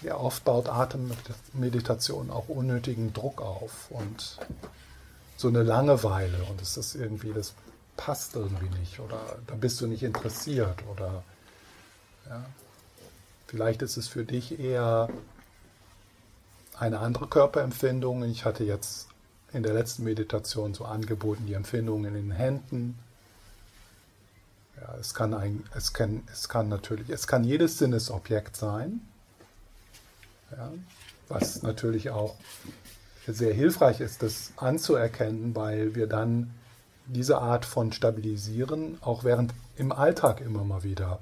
ja, 0.00 0.16
oft 0.16 0.44
baut 0.44 0.68
Atemmeditation 0.68 2.30
auch 2.30 2.48
unnötigen 2.48 3.12
Druck 3.12 3.40
auf 3.40 3.90
und 3.90 4.38
so 5.36 5.48
eine 5.48 5.62
Langeweile 5.62 6.42
und 6.44 6.60
es 6.60 6.76
ist 6.76 6.94
irgendwie, 6.94 7.32
das 7.32 7.54
passt 7.96 8.34
irgendwie 8.36 8.68
nicht 8.78 9.00
oder 9.00 9.20
da 9.46 9.54
bist 9.54 9.80
du 9.80 9.86
nicht 9.86 10.02
interessiert 10.02 10.82
oder 10.90 11.22
ja, 12.28 12.44
vielleicht 13.46 13.82
ist 13.82 13.96
es 13.96 14.08
für 14.08 14.24
dich 14.24 14.58
eher 14.58 15.08
eine 16.78 16.98
andere 17.00 17.26
Körperempfindung. 17.26 18.24
Ich 18.24 18.44
hatte 18.44 18.64
jetzt 18.64 19.08
in 19.52 19.62
der 19.62 19.74
letzten 19.74 20.04
Meditation 20.04 20.74
so 20.74 20.84
angeboten 20.84 21.46
die 21.46 21.54
Empfindungen 21.54 22.14
in 22.14 22.28
den 22.28 22.30
Händen. 22.30 22.98
Ja, 24.80 24.96
es 24.98 25.14
kann 25.14 25.34
ein, 25.34 25.64
es 25.74 25.92
kann, 25.92 26.22
es 26.32 26.48
kann 26.48 26.68
natürlich, 26.68 27.08
es 27.10 27.26
kann 27.26 27.44
jedes 27.44 27.78
Sinnesobjekt 27.78 28.56
sein, 28.56 29.00
ja, 30.50 30.72
was 31.28 31.62
natürlich 31.62 32.10
auch 32.10 32.34
sehr 33.26 33.54
hilfreich 33.54 34.00
ist, 34.00 34.22
das 34.22 34.52
anzuerkennen, 34.56 35.54
weil 35.54 35.94
wir 35.94 36.06
dann 36.06 36.52
diese 37.06 37.38
Art 37.38 37.64
von 37.64 37.92
Stabilisieren 37.92 38.98
auch 39.00 39.24
während 39.24 39.52
im 39.76 39.92
Alltag 39.92 40.40
immer 40.40 40.64
mal 40.64 40.82
wieder 40.82 41.20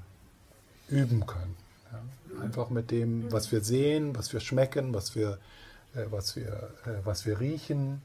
üben 0.88 1.26
können. 1.26 1.56
Ja, 1.92 2.42
einfach 2.42 2.70
mit 2.70 2.90
dem, 2.90 3.30
was 3.30 3.52
wir 3.52 3.60
sehen, 3.60 4.16
was 4.16 4.32
wir 4.32 4.40
schmecken, 4.40 4.94
was 4.94 5.14
wir, 5.14 5.38
äh, 5.94 6.04
was 6.10 6.36
wir, 6.36 6.70
äh, 6.84 7.04
was 7.04 7.26
wir 7.26 7.40
riechen, 7.40 8.02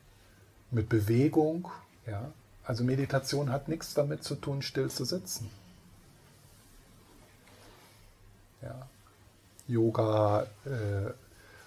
mit 0.76 0.89
Bewegung. 0.89 1.69
Ja? 2.05 2.32
Also 2.65 2.84
Meditation 2.84 3.51
hat 3.51 3.67
nichts 3.69 3.93
damit 3.93 4.23
zu 4.23 4.36
tun, 4.36 4.61
still 4.61 4.89
zu 4.89 5.05
sitzen. 5.05 5.49
Ja. 8.61 8.88
Yoga, 9.67 10.47
äh, 10.65 11.11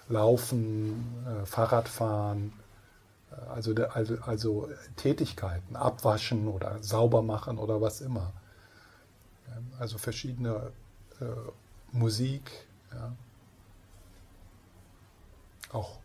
Laufen, 0.09 1.25
äh, 1.25 1.45
Fahrradfahren, 1.45 2.53
äh, 3.31 3.49
also, 3.49 3.73
also, 3.73 4.17
also 4.21 4.69
Tätigkeiten, 4.95 5.75
abwaschen 5.75 6.47
oder 6.47 6.81
sauber 6.81 7.21
machen 7.21 7.57
oder 7.57 7.81
was 7.81 8.01
immer. 8.01 8.31
Also 9.79 9.97
verschiedene 9.97 10.71
äh, 11.19 11.25
Musik, 11.91 12.51
ja. 12.91 13.11
auch 15.71 15.97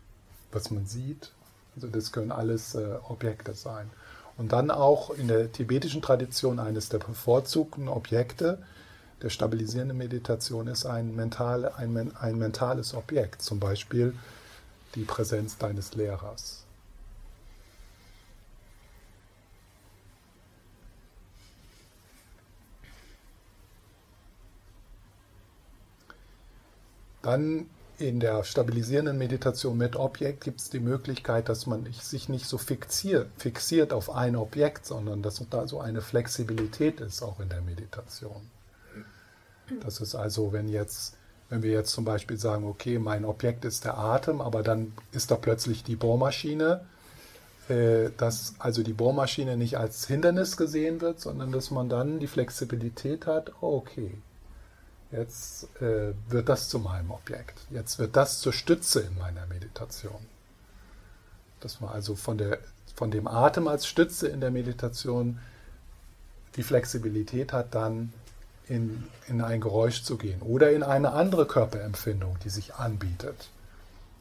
was 0.51 0.71
man 0.71 0.85
sieht, 0.87 1.34
also 1.75 1.87
das 1.87 2.11
können 2.11 2.31
alles 2.31 2.75
äh, 2.75 2.95
Objekte 3.07 3.53
sein. 3.53 3.89
Und 4.37 4.51
dann 4.51 4.71
auch 4.71 5.11
in 5.11 5.27
der 5.27 5.51
tibetischen 5.51 6.01
Tradition 6.01 6.59
eines 6.59 6.89
der 6.89 6.99
bevorzugten 6.99 7.87
Objekte 7.87 8.59
der 9.21 9.29
stabilisierenden 9.29 9.97
Meditation 9.97 10.67
ist 10.67 10.85
ein, 10.85 11.15
mentale, 11.15 11.75
ein, 11.77 12.15
ein 12.15 12.37
mentales 12.37 12.93
Objekt, 12.93 13.41
zum 13.41 13.59
Beispiel 13.59 14.13
die 14.93 15.03
Präsenz 15.03 15.57
deines 15.57 15.95
Lehrers. 15.95 16.63
Dann 27.21 27.67
in 27.97 28.19
der 28.19 28.43
stabilisierenden 28.43 29.17
Meditation 29.17 29.77
mit 29.77 29.95
Objekt 29.95 30.43
gibt 30.43 30.59
es 30.59 30.69
die 30.69 30.79
Möglichkeit, 30.79 31.47
dass 31.47 31.65
man 31.65 31.87
sich 31.93 32.29
nicht 32.29 32.45
so 32.45 32.57
fixiert, 32.57 33.29
fixiert 33.37 33.93
auf 33.93 34.09
ein 34.09 34.35
Objekt, 34.35 34.85
sondern 34.85 35.21
dass 35.21 35.41
da 35.49 35.67
so 35.67 35.79
eine 35.79 36.01
Flexibilität 36.01 36.99
ist 36.99 37.21
auch 37.21 37.39
in 37.39 37.49
der 37.49 37.61
Meditation. 37.61 38.49
Das 39.81 40.01
ist 40.01 40.13
also, 40.13 40.51
wenn 40.51 40.67
jetzt, 40.67 41.15
wenn 41.49 41.63
wir 41.63 41.71
jetzt 41.71 41.91
zum 41.91 42.05
Beispiel 42.05 42.37
sagen, 42.37 42.65
okay, 42.65 42.99
mein 42.99 43.25
Objekt 43.25 43.65
ist 43.65 43.85
der 43.85 43.97
Atem, 43.97 44.41
aber 44.41 44.61
dann 44.61 44.93
ist 45.11 45.31
da 45.31 45.35
plötzlich 45.35 45.83
die 45.83 45.95
Bohrmaschine, 45.95 46.81
äh, 47.69 48.09
dass 48.17 48.55
also 48.59 48.83
die 48.83 48.93
Bohrmaschine 48.93 49.57
nicht 49.57 49.77
als 49.77 50.05
Hindernis 50.05 50.57
gesehen 50.57 51.01
wird, 51.01 51.19
sondern 51.19 51.51
dass 51.51 51.71
man 51.71 51.89
dann 51.89 52.19
die 52.19 52.27
Flexibilität 52.27 53.25
hat, 53.25 53.53
oh, 53.61 53.77
okay, 53.77 54.11
jetzt 55.11 55.69
äh, 55.81 56.13
wird 56.27 56.49
das 56.49 56.69
zu 56.69 56.79
meinem 56.79 57.11
Objekt, 57.11 57.59
jetzt 57.69 57.99
wird 57.99 58.15
das 58.15 58.39
zur 58.39 58.53
Stütze 58.53 59.01
in 59.01 59.17
meiner 59.17 59.45
Meditation. 59.47 60.25
Dass 61.59 61.81
man 61.81 61.91
also 61.91 62.15
von, 62.15 62.37
der, 62.37 62.59
von 62.95 63.11
dem 63.11 63.27
Atem 63.27 63.67
als 63.67 63.87
Stütze 63.87 64.27
in 64.27 64.41
der 64.41 64.51
Meditation 64.51 65.39
die 66.55 66.63
Flexibilität 66.63 67.53
hat, 67.53 67.75
dann 67.75 68.13
in, 68.67 69.03
in 69.27 69.41
ein 69.41 69.61
Geräusch 69.61 70.03
zu 70.03 70.17
gehen 70.17 70.41
oder 70.41 70.71
in 70.71 70.83
eine 70.83 71.11
andere 71.11 71.45
Körperempfindung, 71.45 72.37
die 72.43 72.49
sich 72.49 72.75
anbietet. 72.75 73.49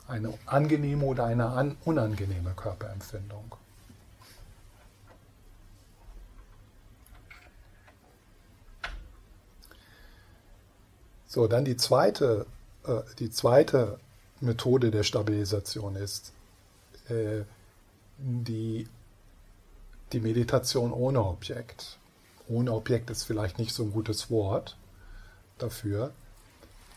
Eine 0.06 0.34
angenehme 0.44 1.04
oder 1.04 1.24
eine 1.24 1.46
an, 1.46 1.76
unangenehme 1.84 2.52
Körperempfindung. 2.54 3.56
So, 11.34 11.48
dann 11.48 11.64
die 11.64 11.76
zweite, 11.76 12.46
äh, 12.86 13.00
die 13.18 13.30
zweite 13.30 13.98
Methode 14.40 14.92
der 14.92 15.02
Stabilisation 15.02 15.96
ist 15.96 16.32
äh, 17.08 17.42
die, 18.18 18.88
die 20.12 20.20
Meditation 20.20 20.92
ohne 20.92 21.24
Objekt 21.24 21.98
ohne 22.48 22.72
Objekt 22.72 23.10
ist 23.10 23.24
vielleicht 23.24 23.58
nicht 23.58 23.72
so 23.72 23.84
ein 23.84 23.92
gutes 23.92 24.30
Wort 24.30 24.76
dafür. 25.58 26.12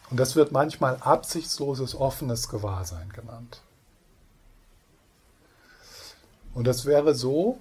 Und 0.10 0.20
das 0.20 0.36
wird 0.36 0.52
manchmal 0.52 0.98
absichtsloses 0.98 1.96
offenes 1.96 2.50
Gewahrsein 2.50 3.10
genannt. 3.10 3.62
Und 6.54 6.66
das 6.66 6.86
wäre 6.86 7.14
so, 7.14 7.60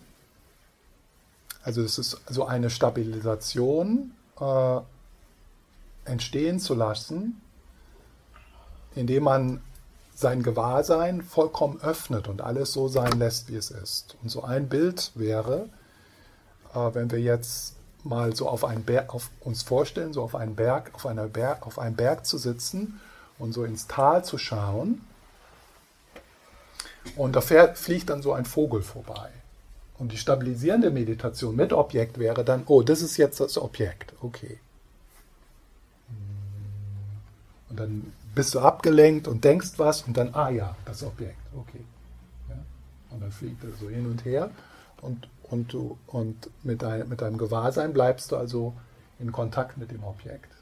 also 1.63 1.83
es 1.83 1.99
ist 1.99 2.21
so 2.29 2.45
eine 2.45 2.71
Stabilisation 2.71 4.13
äh, 4.41 4.81
entstehen 6.07 6.59
zu 6.61 6.75
lassen, 6.75 7.41
indem 8.95 9.25
man 9.25 9.61
sein 10.15 10.43
Gewahrsein 10.43 11.23
vollkommen 11.23 11.81
öffnet 11.83 12.27
und 12.27 12.41
alles 12.41 12.73
so 12.73 12.89
sein 12.89 13.19
lässt, 13.19 13.51
wie 13.51 13.57
es 13.57 13.71
ist. 13.71 14.17
Und 14.23 14.31
so 14.31 14.43
ein 14.43 14.69
Bild 14.69 15.13
wäre, 15.15 15.69
äh, 16.75 16.95
wenn 16.95 17.11
wir 17.11 17.21
jetzt 17.21 17.77
mal 18.03 18.35
so 18.35 18.49
auf 18.49 18.65
einen 18.65 18.85
Berg, 18.85 19.15
auf 19.15 19.31
uns 19.41 19.63
vorstellen, 19.63 20.13
so 20.13 20.23
auf 20.23 20.35
einen 20.35 20.57
Berg, 20.57 20.93
auf 20.95 21.07
einer 21.07 21.27
Berg, 21.27 21.67
auf 21.67 21.79
einem 21.79 21.97
Berg 21.97 22.25
zu 22.25 22.39
sitzen 22.39 23.01
und 23.39 23.53
so 23.53 23.65
ins 23.65 23.89
Tal 23.89 24.25
zu 24.25 24.39
schauen. 24.39 25.03
Und 27.15 27.37
da 27.37 27.41
fährt, 27.41 27.77
fliegt 27.79 28.09
dann 28.09 28.23
so 28.23 28.33
ein 28.33 28.47
Vogel 28.47 28.83
vorbei. 28.83 29.31
Und 29.99 30.13
die 30.13 30.19
stabilisierende 30.19 30.91
Meditation 30.91 31.57
mit 31.57 31.73
Objekt 31.73 32.19
wäre 32.19 32.45
dann, 32.45 32.63
oh, 32.67 32.83
das 32.83 33.03
ist 33.03 33.17
jetzt 33.17 33.41
das 33.41 33.59
Objekt, 33.59 34.15
okay. 34.21 34.59
Und 37.77 37.81
dann 37.81 38.13
bist 38.35 38.55
du 38.55 38.61
abgelenkt 38.61 39.29
und 39.29 39.45
denkst 39.45 39.73
was 39.77 40.03
und 40.03 40.17
dann, 40.17 40.35
ah 40.35 40.49
ja, 40.49 40.75
das 40.87 41.03
Objekt, 41.03 41.37
okay. 41.55 41.85
Ja? 42.49 42.57
Und 43.11 43.23
dann 43.23 43.31
fliegt 43.31 43.63
er 43.65 43.71
so 43.79 43.91
hin 43.91 44.07
und 44.07 44.25
her 44.25 44.51
und 45.03 45.29
und, 45.51 45.73
du, 45.73 45.97
und 46.07 46.51
mit, 46.65 46.83
dein, 46.83 47.09
mit 47.09 47.21
deinem 47.21 47.39
Gewahrsein 47.39 47.93
bleibst 47.93 48.33
du 48.33 48.37
also 48.37 48.75
in 49.19 49.33
Kontakt 49.33 49.77
mit 49.79 49.91
dem 49.91 50.05
Objekt. 50.05 50.53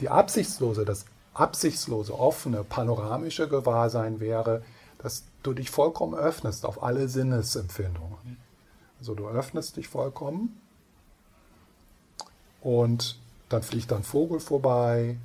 Die 0.00 0.08
absichtslose, 0.08 0.84
das 0.84 1.04
absichtslose, 1.34 2.18
offene, 2.18 2.64
panoramische 2.64 3.48
Gewahrsein 3.48 4.18
wäre, 4.18 4.62
dass 4.98 5.24
du 5.42 5.52
dich 5.52 5.70
vollkommen 5.70 6.14
öffnest 6.14 6.64
auf 6.64 6.82
alle 6.82 7.08
Sinnesempfindungen. 7.08 8.38
Also 8.98 9.14
du 9.14 9.28
öffnest 9.28 9.76
dich 9.76 9.88
vollkommen 9.88 10.60
und 12.62 13.18
dann 13.50 13.62
fliegt 13.62 13.92
ein 13.92 14.02
Vogel 14.02 14.40
vorbei, 14.40 15.18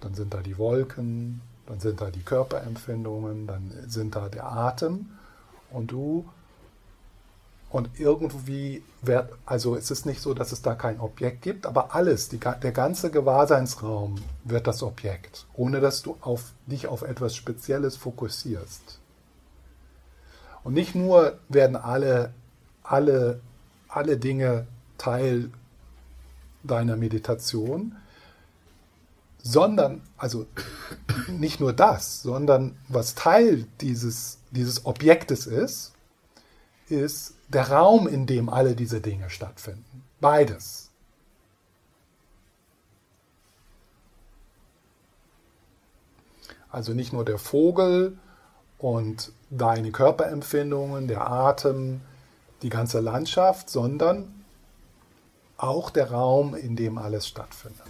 dann 0.00 0.14
sind 0.14 0.34
da 0.34 0.40
die 0.40 0.58
Wolken, 0.58 1.40
dann 1.66 1.78
sind 1.78 2.00
da 2.00 2.10
die 2.10 2.22
Körperempfindungen, 2.22 3.46
dann 3.46 3.72
sind 3.86 4.16
da 4.16 4.28
der 4.28 4.50
Atem 4.50 5.06
und 5.70 5.92
du 5.92 6.28
und 7.70 7.88
irgendwie 7.98 8.82
wird, 9.00 9.32
also 9.46 9.76
es 9.76 9.90
ist 9.90 10.04
nicht 10.04 10.20
so, 10.20 10.34
dass 10.34 10.52
es 10.52 10.60
da 10.60 10.74
kein 10.74 11.00
Objekt 11.00 11.40
gibt, 11.40 11.64
aber 11.64 11.94
alles, 11.94 12.28
die, 12.28 12.38
der 12.38 12.72
ganze 12.72 13.10
Gewahrseinsraum 13.10 14.16
wird 14.44 14.66
das 14.66 14.82
Objekt, 14.82 15.46
ohne 15.54 15.80
dass 15.80 16.02
du 16.02 16.18
auf, 16.20 16.52
dich 16.66 16.86
auf 16.86 17.00
etwas 17.00 17.34
Spezielles 17.34 17.96
fokussierst. 17.96 18.98
Und 20.64 20.74
nicht 20.74 20.94
nur 20.94 21.38
werden 21.48 21.76
alle, 21.76 22.34
alle, 22.82 23.40
alle 23.88 24.18
Dinge 24.18 24.66
Teil 24.98 25.50
deiner 26.64 26.96
Meditation, 26.96 27.96
sondern, 29.38 30.02
also 30.16 30.46
nicht 31.28 31.60
nur 31.60 31.72
das, 31.72 32.22
sondern 32.22 32.76
was 32.88 33.14
Teil 33.14 33.66
dieses, 33.80 34.38
dieses 34.50 34.86
Objektes 34.86 35.46
ist, 35.46 35.92
ist 36.88 37.34
der 37.48 37.70
Raum, 37.70 38.06
in 38.06 38.26
dem 38.26 38.48
alle 38.48 38.76
diese 38.76 39.00
Dinge 39.00 39.30
stattfinden. 39.30 40.04
Beides. 40.20 40.90
Also 46.70 46.94
nicht 46.94 47.12
nur 47.12 47.24
der 47.24 47.38
Vogel 47.38 48.18
und 48.78 49.32
deine 49.50 49.92
Körperempfindungen, 49.92 51.06
der 51.06 51.30
Atem, 51.30 52.00
die 52.62 52.70
ganze 52.70 53.00
Landschaft, 53.00 53.68
sondern 53.68 54.41
auch 55.56 55.90
der 55.90 56.10
Raum, 56.10 56.54
in 56.54 56.76
dem 56.76 56.98
alles 56.98 57.26
stattfindet. 57.26 57.80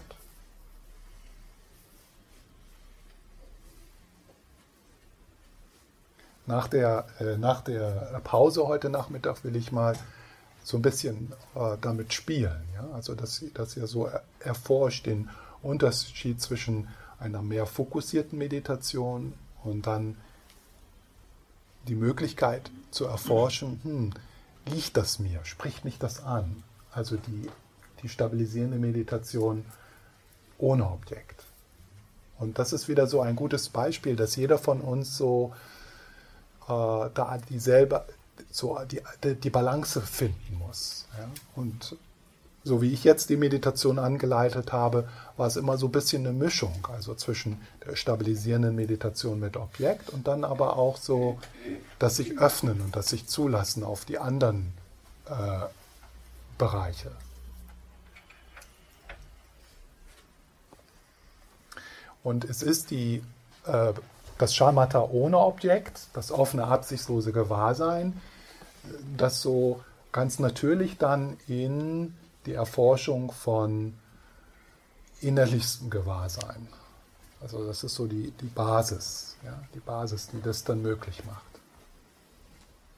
Nach 6.46 6.68
der, 6.68 7.06
äh, 7.20 7.36
nach 7.36 7.62
der 7.62 8.20
Pause 8.24 8.66
heute 8.66 8.90
Nachmittag 8.90 9.44
will 9.44 9.56
ich 9.56 9.70
mal 9.72 9.96
so 10.64 10.76
ein 10.76 10.82
bisschen 10.82 11.32
äh, 11.54 11.76
damit 11.80 12.12
spielen. 12.12 12.62
Ja? 12.74 12.88
Also, 12.94 13.14
dass, 13.14 13.44
dass 13.54 13.76
ihr 13.76 13.86
so 13.86 14.10
erforscht 14.40 15.06
den 15.06 15.30
Unterschied 15.62 16.40
zwischen 16.40 16.88
einer 17.18 17.42
mehr 17.42 17.66
fokussierten 17.66 18.38
Meditation 18.38 19.34
und 19.62 19.86
dann 19.86 20.16
die 21.88 21.94
Möglichkeit 21.94 22.70
zu 22.90 23.06
erforschen, 23.06 23.80
hm, 23.82 24.10
liegt 24.66 24.96
das 24.96 25.18
mir, 25.18 25.44
spricht 25.44 25.84
mich 25.84 25.98
das 25.98 26.22
an? 26.22 26.62
Also 26.92 27.16
die, 27.16 27.48
die 28.02 28.08
stabilisierende 28.08 28.78
Meditation 28.78 29.64
ohne 30.58 30.84
Objekt. 30.84 31.44
Und 32.38 32.58
das 32.58 32.72
ist 32.72 32.88
wieder 32.88 33.06
so 33.06 33.20
ein 33.20 33.36
gutes 33.36 33.68
Beispiel, 33.68 34.16
dass 34.16 34.36
jeder 34.36 34.58
von 34.58 34.80
uns 34.80 35.16
so 35.16 35.52
äh, 36.64 37.08
da 37.14 37.38
dieselbe, 37.48 38.04
so 38.50 38.78
die, 38.90 39.00
die 39.34 39.50
Balance 39.50 40.00
finden 40.00 40.58
muss. 40.58 41.06
Ja? 41.18 41.28
Und 41.56 41.96
so 42.64 42.80
wie 42.80 42.92
ich 42.92 43.02
jetzt 43.04 43.28
die 43.30 43.36
Meditation 43.36 43.98
angeleitet 43.98 44.72
habe, 44.72 45.08
war 45.36 45.46
es 45.46 45.56
immer 45.56 45.76
so 45.78 45.86
ein 45.86 45.92
bisschen 45.92 46.26
eine 46.26 46.36
Mischung, 46.36 46.86
also 46.92 47.14
zwischen 47.14 47.60
der 47.84 47.96
stabilisierenden 47.96 48.74
Meditation 48.74 49.40
mit 49.40 49.56
Objekt 49.56 50.10
und 50.10 50.28
dann 50.28 50.44
aber 50.44 50.76
auch 50.76 50.96
so 50.96 51.38
das 51.98 52.16
sich 52.16 52.38
öffnen 52.38 52.80
und 52.80 52.94
das 52.94 53.08
sich 53.08 53.26
zulassen 53.26 53.82
auf 53.82 54.04
die 54.04 54.18
anderen 54.18 54.72
äh, 55.26 55.66
Bereiche. 56.62 57.10
Und 62.22 62.44
es 62.44 62.62
ist 62.62 62.92
die 62.92 63.24
äh, 63.66 63.92
das 64.38 64.54
Schamata 64.54 65.02
ohne 65.02 65.38
Objekt, 65.38 66.06
das 66.12 66.30
offene, 66.30 66.68
absichtslose 66.68 67.32
Gewahrsein, 67.32 68.20
das 69.16 69.42
so 69.42 69.82
ganz 70.12 70.38
natürlich 70.38 70.98
dann 70.98 71.36
in 71.48 72.14
die 72.46 72.52
Erforschung 72.52 73.32
von 73.32 73.94
innerlichstem 75.20 75.90
Gewahrsein. 75.90 76.68
Also 77.40 77.66
das 77.66 77.82
ist 77.82 77.96
so 77.96 78.06
die, 78.06 78.30
die 78.40 78.46
Basis, 78.46 79.36
ja, 79.44 79.60
die 79.74 79.80
Basis, 79.80 80.28
die 80.28 80.40
das 80.40 80.62
dann 80.62 80.80
möglich 80.80 81.24
macht. 81.24 81.42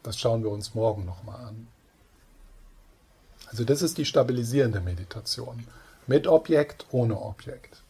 Das 0.02 0.18
schauen 0.18 0.42
wir 0.42 0.50
uns 0.50 0.74
morgen 0.74 1.06
nochmal 1.06 1.46
an. 1.46 1.66
Also 3.54 3.62
das 3.62 3.82
ist 3.82 3.98
die 3.98 4.04
stabilisierende 4.04 4.80
Meditation. 4.80 5.64
Mit 6.08 6.26
Objekt, 6.26 6.86
ohne 6.90 7.16
Objekt. 7.20 7.84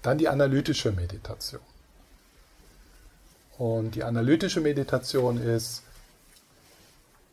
Dann 0.00 0.16
die 0.16 0.26
analytische 0.26 0.90
Meditation. 0.90 1.60
Und 3.58 3.94
die 3.94 4.04
analytische 4.04 4.62
Meditation 4.62 5.36
ist, 5.36 5.82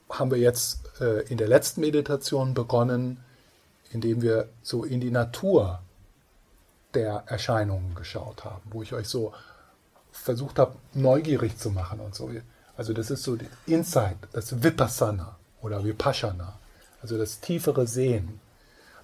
haben 0.09 0.30
wir 0.30 0.39
jetzt 0.39 0.82
äh, 0.99 1.22
in 1.30 1.38
der 1.38 1.47
letzten 1.47 1.80
Meditation 1.80 2.53
begonnen, 2.53 3.24
indem 3.91 4.22
wir 4.22 4.49
so 4.61 4.84
in 4.84 4.99
die 4.99 5.11
Natur 5.11 5.80
der 6.95 7.24
Erscheinungen 7.28 7.95
geschaut 7.95 8.43
haben, 8.43 8.70
wo 8.72 8.84
ich 8.84 8.91
euch 8.91 9.07
so 9.07 9.34
versucht 10.11 10.59
habe, 10.59 10.76
neugierig 10.93 11.57
zu 11.57 11.72
machen 11.72 12.01
und 12.01 12.13
so. 12.13 12.30
Also 12.76 12.91
das 12.91 13.09
ist 13.09 13.24
so 13.24 13.38
die 13.38 13.47
Insight, 13.67 14.17
das 14.34 14.61
Vipassana 14.61 15.39
oder 15.62 15.84
Vipassana, 15.84 16.57
also 17.01 17.18
das 17.18 17.39
tiefere 17.39 17.88
Sehen. 17.88 18.39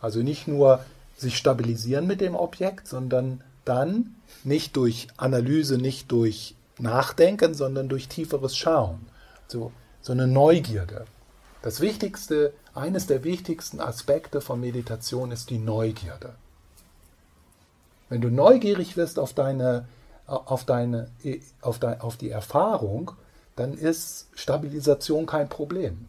Also 0.02 0.22
nicht 0.22 0.48
nur 0.48 0.84
sich 1.18 1.38
stabilisieren 1.38 2.08
mit 2.08 2.22
dem 2.22 2.36
Objekt, 2.36 2.88
sondern 2.88 3.42
dann 3.64 4.16
nicht 4.44 4.76
durch 4.76 5.08
Analyse, 5.18 5.78
nicht 5.78 6.12
durch 6.12 6.56
Nachdenken, 6.78 7.54
sondern 7.54 7.90
durch 7.90 8.08
tieferes 8.08 8.56
Schauen. 8.56 9.08
So, 9.48 9.72
so 10.02 10.12
eine 10.12 10.28
Neugierde. 10.28 11.06
Das 11.62 11.82
Wichtigste, 11.82 12.54
eines 12.74 13.08
der 13.08 13.24
wichtigsten 13.24 13.80
Aspekte 13.80 14.42
von 14.42 14.60
Meditation 14.60 15.32
ist 15.32 15.50
die 15.50 15.58
Neugierde. 15.58 16.36
Wenn 18.10 18.22
du 18.22 18.30
neugierig 18.30 18.98
wirst 18.98 19.18
auf 19.18 19.34
deine, 19.34 19.86
auf 20.28 20.64
deine, 20.66 21.10
auf, 21.62 21.82
auf 21.82 22.18
die 22.18 22.30
Erfahrung, 22.30 23.12
dann 23.56 23.74
ist 23.74 24.28
Stabilisation 24.36 25.26
kein 25.26 25.50
Problem. 25.50 26.08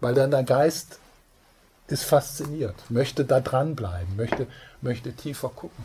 Weil 0.00 0.14
dann 0.14 0.30
dein 0.30 0.46
Geist 0.46 0.98
ist 1.88 2.04
fasziniert, 2.04 2.90
möchte 2.90 3.24
da 3.24 3.40
dranbleiben, 3.40 4.16
möchte, 4.16 4.46
möchte 4.80 5.12
tiefer 5.12 5.48
gucken. 5.48 5.84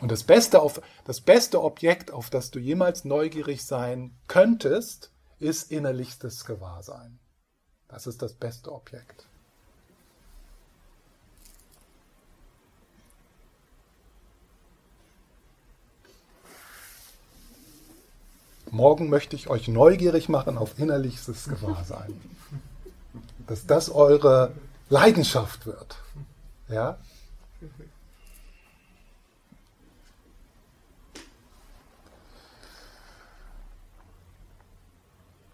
Und 0.00 0.12
das 0.12 0.22
beste, 0.22 0.60
auf, 0.60 0.80
das 1.04 1.20
beste 1.20 1.62
Objekt, 1.62 2.12
auf 2.12 2.30
das 2.30 2.50
du 2.50 2.58
jemals 2.58 3.04
neugierig 3.04 3.64
sein 3.64 4.16
könntest, 4.28 5.10
ist 5.40 5.72
innerlichstes 5.72 6.44
Gewahrsein. 6.44 7.18
Das 7.88 8.06
ist 8.06 8.22
das 8.22 8.34
beste 8.34 8.72
Objekt. 8.72 9.27
Morgen 18.70 19.08
möchte 19.08 19.36
ich 19.36 19.48
euch 19.48 19.68
neugierig 19.68 20.28
machen 20.28 20.58
auf 20.58 20.78
innerlichstes 20.78 21.48
Gewahrsein. 21.48 22.20
Dass 23.46 23.66
das 23.66 23.90
eure 23.90 24.52
Leidenschaft 24.90 25.66
wird. 25.66 25.96
Ja? 26.68 26.98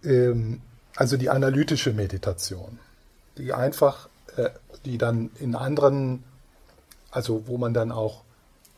Ähm, 0.03 0.61
also 0.97 1.17
die 1.17 1.31
analytische 1.31 1.93
Meditation, 1.93 2.79
die 3.39 3.53
einfach, 3.53 4.09
äh, 4.37 4.51
die 4.85 4.99
dann 4.99 5.31
in 5.39 5.55
anderen, 5.55 6.25
also 7.11 7.47
wo 7.47 7.59
man 7.59 7.75
dann 7.75 7.91
auch 7.91 8.23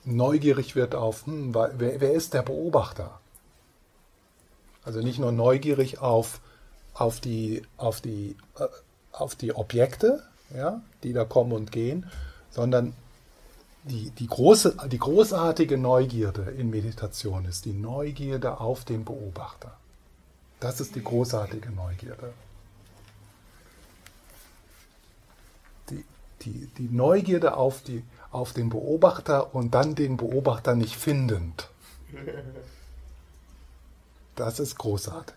neugierig 0.05 0.77
wird 0.77 0.95
auf, 0.95 1.27
hm, 1.27 1.55
wer, 1.55 2.01
wer 2.01 2.13
ist 2.13 2.33
der 2.33 2.43
Beobachter? 2.43 3.19
Also 4.87 5.01
nicht 5.01 5.19
nur 5.19 5.33
neugierig 5.33 5.99
auf, 5.99 6.41
auf, 6.95 7.19
die, 7.19 7.63
auf, 7.77 8.01
die, 8.01 8.37
äh, 8.57 8.69
auf 9.11 9.35
die 9.35 9.53
Objekte, 9.53 10.23
ja, 10.55 10.81
die 11.03 11.13
da 11.13 11.25
kommen 11.25 11.51
und 11.53 11.73
gehen, 11.73 12.07
sondern 12.51 12.95
die, 13.83 14.11
die, 14.11 14.29
große, 14.29 14.77
die 14.87 14.99
großartige 14.99 15.77
Neugierde 15.77 16.53
in 16.53 16.71
Meditation 16.71 17.47
ist 17.47 17.65
die 17.65 17.73
Neugierde 17.73 18.61
auf 18.61 18.85
den 18.85 19.05
Beobachter. 19.05 19.77
Das 20.61 20.81
ist 20.81 20.95
die 20.95 21.03
großartige 21.03 21.71
Neugierde. 21.71 22.33
Die, 25.91 26.05
die, 26.43 26.67
die 26.79 26.89
Neugierde 26.95 27.57
auf, 27.57 27.83
die, 27.83 28.05
auf 28.31 28.53
den 28.53 28.69
Beobachter 28.69 29.53
und 29.53 29.75
dann 29.75 29.97
den 29.97 30.17
Beobachter 30.17 30.77
nicht 30.77 30.95
findend. 30.95 31.69
Das 34.37 34.61
ist 34.61 34.79
großartig. 34.79 35.35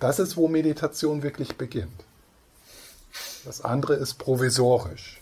Das 0.00 0.18
ist, 0.18 0.36
wo 0.36 0.48
Meditation 0.48 1.22
wirklich 1.22 1.56
beginnt. 1.56 2.04
Das 3.44 3.60
andere 3.60 3.94
ist 3.94 4.14
provisorisch. 4.14 5.20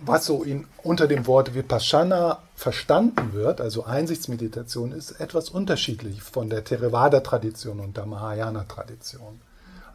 Was 0.00 0.24
so 0.24 0.42
in, 0.42 0.66
unter 0.82 1.06
dem 1.06 1.26
Wort 1.26 1.54
Vipassana 1.54 2.42
verstanden 2.56 3.32
wird, 3.32 3.60
also 3.60 3.84
Einsichtsmeditation, 3.84 4.92
ist 4.92 5.20
etwas 5.20 5.50
unterschiedlich 5.50 6.22
von 6.22 6.48
der 6.48 6.64
Theravada-Tradition 6.64 7.78
und 7.78 7.96
der 7.96 8.06
Mahayana-Tradition. 8.06 9.40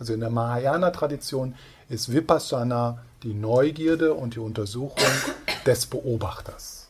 Also 0.03 0.15
in 0.15 0.19
der 0.19 0.31
Mahayana-Tradition 0.31 1.55
ist 1.87 2.11
Vipassana 2.11 2.97
die 3.23 3.33
Neugierde 3.33 4.13
und 4.13 4.35
die 4.35 4.39
Untersuchung 4.39 5.07
des 5.65 5.85
Beobachters. 5.85 6.89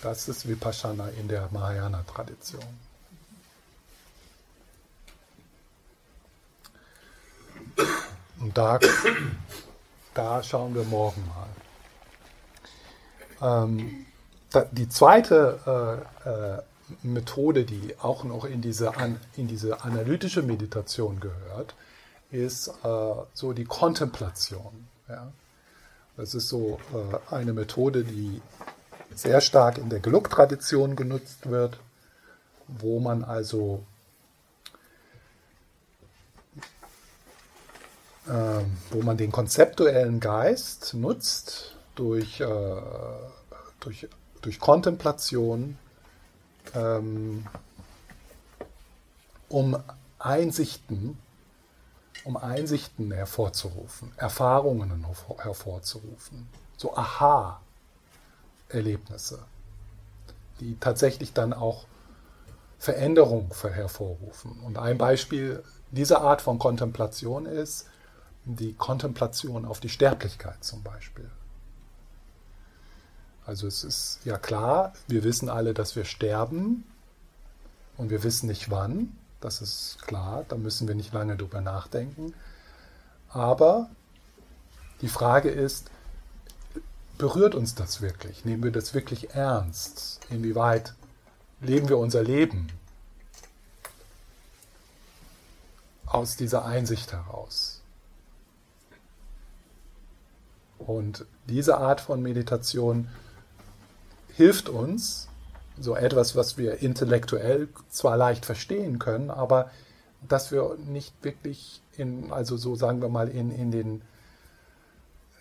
Das 0.00 0.28
ist 0.28 0.48
Vipassana 0.48 1.10
in 1.20 1.28
der 1.28 1.50
Mahayana-Tradition. 1.52 2.64
Und 8.40 8.56
da, 8.56 8.78
da 10.14 10.42
schauen 10.42 10.74
wir 10.74 10.84
morgen 10.84 11.22
mal. 13.40 13.66
Ähm, 13.68 14.06
die 14.72 14.88
zweite 14.88 16.06
äh, 16.24 16.30
äh, 16.30 16.62
Methode, 17.02 17.64
die 17.64 17.94
auch 18.00 18.24
noch 18.24 18.44
in 18.44 18.62
diese, 18.62 18.92
in 19.36 19.48
diese 19.48 19.84
analytische 19.84 20.42
Meditation 20.42 21.20
gehört, 21.20 21.74
ist 22.30 22.68
äh, 22.68 23.14
so 23.32 23.52
die 23.52 23.64
Kontemplation. 23.64 24.86
Ja? 25.08 25.32
Das 26.16 26.34
ist 26.34 26.48
so 26.48 26.78
äh, 26.92 27.34
eine 27.34 27.52
Methode, 27.52 28.04
die 28.04 28.40
sehr 29.14 29.40
stark 29.40 29.78
in 29.78 29.88
der 29.88 30.00
Geluk-Tradition 30.00 30.96
genutzt 30.96 31.48
wird, 31.48 31.78
wo 32.68 33.00
man 33.00 33.24
also 33.24 33.84
äh, 38.26 38.60
wo 38.90 39.02
man 39.02 39.16
den 39.16 39.30
konzeptuellen 39.30 40.20
Geist 40.20 40.94
nutzt 40.94 41.76
durch, 41.94 42.40
äh, 42.40 42.76
durch, 43.80 44.08
durch 44.42 44.58
Kontemplation, 44.58 45.78
ähm, 46.74 47.46
um 49.48 49.76
Einsichten, 50.18 51.16
um 52.24 52.36
Einsichten 52.36 53.12
hervorzurufen, 53.12 54.12
Erfahrungen 54.16 55.06
hervorzurufen, 55.38 56.48
so 56.76 56.96
Aha-Erlebnisse, 56.96 59.44
die 60.60 60.76
tatsächlich 60.80 61.32
dann 61.32 61.52
auch 61.52 61.84
Veränderung 62.78 63.52
hervorrufen. 63.62 64.60
Und 64.60 64.78
ein 64.78 64.98
Beispiel 64.98 65.62
dieser 65.90 66.20
Art 66.20 66.42
von 66.42 66.58
Kontemplation 66.58 67.46
ist 67.46 67.86
die 68.44 68.74
Kontemplation 68.74 69.64
auf 69.64 69.80
die 69.80 69.88
Sterblichkeit 69.88 70.62
zum 70.62 70.82
Beispiel. 70.82 71.30
Also 73.46 73.68
es 73.68 73.84
ist 73.84 74.20
ja 74.24 74.38
klar, 74.38 74.92
wir 75.06 75.22
wissen 75.22 75.48
alle, 75.48 75.72
dass 75.72 75.94
wir 75.94 76.04
sterben 76.04 76.84
und 77.96 78.10
wir 78.10 78.24
wissen 78.24 78.48
nicht 78.48 78.70
wann. 78.70 79.16
Das 79.40 79.62
ist 79.62 80.02
klar, 80.02 80.44
da 80.48 80.56
müssen 80.56 80.88
wir 80.88 80.96
nicht 80.96 81.12
lange 81.12 81.36
drüber 81.36 81.60
nachdenken. 81.60 82.34
Aber 83.28 83.88
die 85.00 85.08
Frage 85.08 85.48
ist, 85.48 85.90
berührt 87.18 87.54
uns 87.54 87.76
das 87.76 88.00
wirklich? 88.00 88.44
Nehmen 88.44 88.64
wir 88.64 88.72
das 88.72 88.94
wirklich 88.94 89.34
ernst? 89.34 90.20
Inwieweit 90.28 90.94
leben 91.60 91.88
wir 91.88 91.98
unser 91.98 92.24
Leben 92.24 92.66
aus 96.06 96.36
dieser 96.36 96.64
Einsicht 96.64 97.12
heraus? 97.12 97.80
Und 100.78 101.24
diese 101.46 101.78
Art 101.78 102.00
von 102.00 102.22
Meditation 102.22 103.08
hilft 104.36 104.68
uns, 104.68 105.28
so 105.78 105.94
etwas, 105.96 106.36
was 106.36 106.56
wir 106.56 106.82
intellektuell 106.82 107.68
zwar 107.88 108.16
leicht 108.16 108.46
verstehen 108.46 108.98
können, 108.98 109.30
aber 109.30 109.70
dass 110.26 110.52
wir 110.52 110.76
nicht 110.86 111.12
wirklich 111.22 111.80
in, 111.96 112.32
also 112.32 112.56
so 112.56 112.76
sagen 112.76 113.00
wir 113.00 113.08
mal, 113.08 113.28
in, 113.28 113.50
in 113.50 113.70
den 113.70 114.02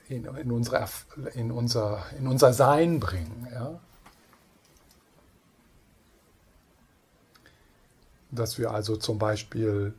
in, 0.07 0.25
in, 0.25 0.51
unsere, 0.51 0.87
in, 1.33 1.51
unser, 1.51 2.05
in 2.17 2.27
unser 2.27 2.53
Sein 2.53 2.99
bringen. 2.99 3.47
Ja? 3.51 3.79
Dass 8.31 8.59
wir 8.59 8.71
also 8.71 8.97
zum 8.97 9.17
Beispiel 9.17 9.93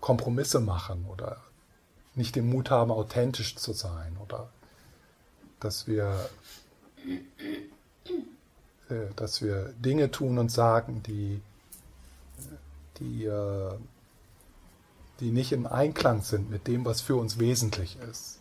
Kompromisse 0.00 0.60
machen 0.60 1.06
oder 1.08 1.38
nicht 2.14 2.36
den 2.36 2.50
Mut 2.50 2.70
haben, 2.70 2.90
authentisch 2.90 3.56
zu 3.56 3.72
sein 3.72 4.16
oder 4.22 4.50
dass 5.60 5.86
wir, 5.86 6.28
dass 9.16 9.42
wir 9.42 9.72
Dinge 9.78 10.10
tun 10.10 10.38
und 10.38 10.50
sagen, 10.50 11.02
die, 11.06 11.40
die, 12.98 13.24
äh, 13.24 13.72
die 15.20 15.30
nicht 15.30 15.52
im 15.52 15.66
Einklang 15.66 16.22
sind 16.22 16.50
mit 16.50 16.66
dem, 16.66 16.84
was 16.84 17.00
für 17.00 17.16
uns 17.16 17.38
wesentlich 17.38 17.98
ist. 18.10 18.38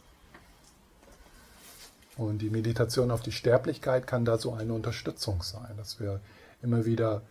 Und 2.16 2.40
die 2.40 2.50
Meditation 2.50 3.12
auf 3.12 3.22
die 3.22 3.32
Sterblichkeit 3.32 4.08
kann 4.08 4.26
da 4.26 4.38
so 4.38 4.54
eine 4.54 4.74
Unterstützung 4.74 5.44
sein, 5.44 5.76
dass 5.78 6.00
wir 6.00 6.20
immer 6.64 6.86
wieder 6.86 7.22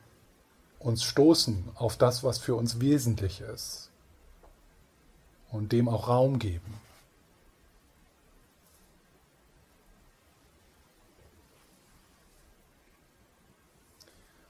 uns 0.78 1.02
stoßen 1.02 1.64
auf 1.74 1.96
das, 1.96 2.22
was 2.22 2.38
für 2.38 2.54
uns 2.54 2.80
wesentlich 2.80 3.40
ist 3.40 3.90
und 5.50 5.72
dem 5.72 5.88
auch 5.88 6.08
Raum 6.08 6.38
geben. 6.38 6.85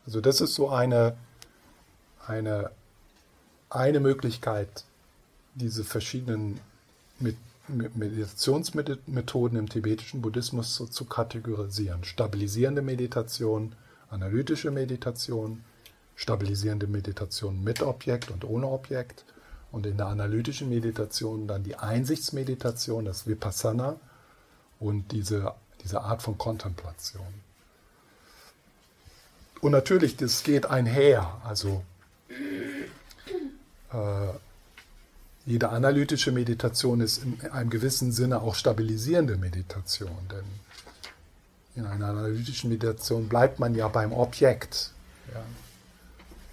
Also 0.06 0.20
das 0.20 0.40
ist 0.40 0.54
so 0.54 0.70
eine, 0.70 1.16
eine, 2.26 2.70
eine 3.68 4.00
Möglichkeit, 4.00 4.84
diese 5.54 5.84
verschiedenen 5.84 6.60
Meditationsmethoden 7.68 9.58
im 9.58 9.68
tibetischen 9.68 10.22
Buddhismus 10.22 10.74
zu, 10.74 10.86
zu 10.86 11.04
kategorisieren. 11.06 12.04
Stabilisierende 12.04 12.82
Meditation, 12.82 13.74
analytische 14.08 14.70
Meditation, 14.70 15.64
stabilisierende 16.14 16.86
Meditation 16.86 17.64
mit 17.64 17.82
Objekt 17.82 18.30
und 18.30 18.44
ohne 18.44 18.68
Objekt 18.68 19.24
und 19.72 19.86
in 19.86 19.96
der 19.96 20.06
analytischen 20.06 20.68
Meditation 20.68 21.48
dann 21.48 21.64
die 21.64 21.76
Einsichtsmeditation, 21.76 23.04
das 23.04 23.26
Vipassana 23.26 23.96
und 24.78 25.10
diese, 25.10 25.52
diese 25.82 26.02
Art 26.02 26.22
von 26.22 26.38
Kontemplation. 26.38 27.45
Und 29.60 29.72
natürlich, 29.72 30.16
das 30.16 30.42
geht 30.42 30.66
einher. 30.66 31.40
Also 31.44 31.82
äh, 33.92 34.32
jede 35.44 35.68
analytische 35.70 36.32
Meditation 36.32 37.00
ist 37.00 37.22
in 37.22 37.40
einem 37.50 37.70
gewissen 37.70 38.12
Sinne 38.12 38.42
auch 38.42 38.54
stabilisierende 38.54 39.36
Meditation, 39.36 40.16
denn 40.30 40.44
in 41.76 41.86
einer 41.86 42.08
analytischen 42.08 42.70
Meditation 42.70 43.28
bleibt 43.28 43.58
man 43.60 43.74
ja 43.74 43.88
beim 43.88 44.12
Objekt. 44.12 44.92
Ja. 45.32 45.42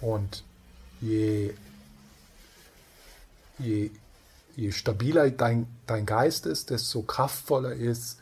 Und 0.00 0.44
je, 1.00 1.54
je, 3.58 3.90
je 4.54 4.72
stabiler 4.72 5.30
dein, 5.30 5.66
dein 5.86 6.06
Geist 6.06 6.46
ist, 6.46 6.70
desto 6.70 7.02
kraftvoller 7.02 7.72
ist 7.72 8.18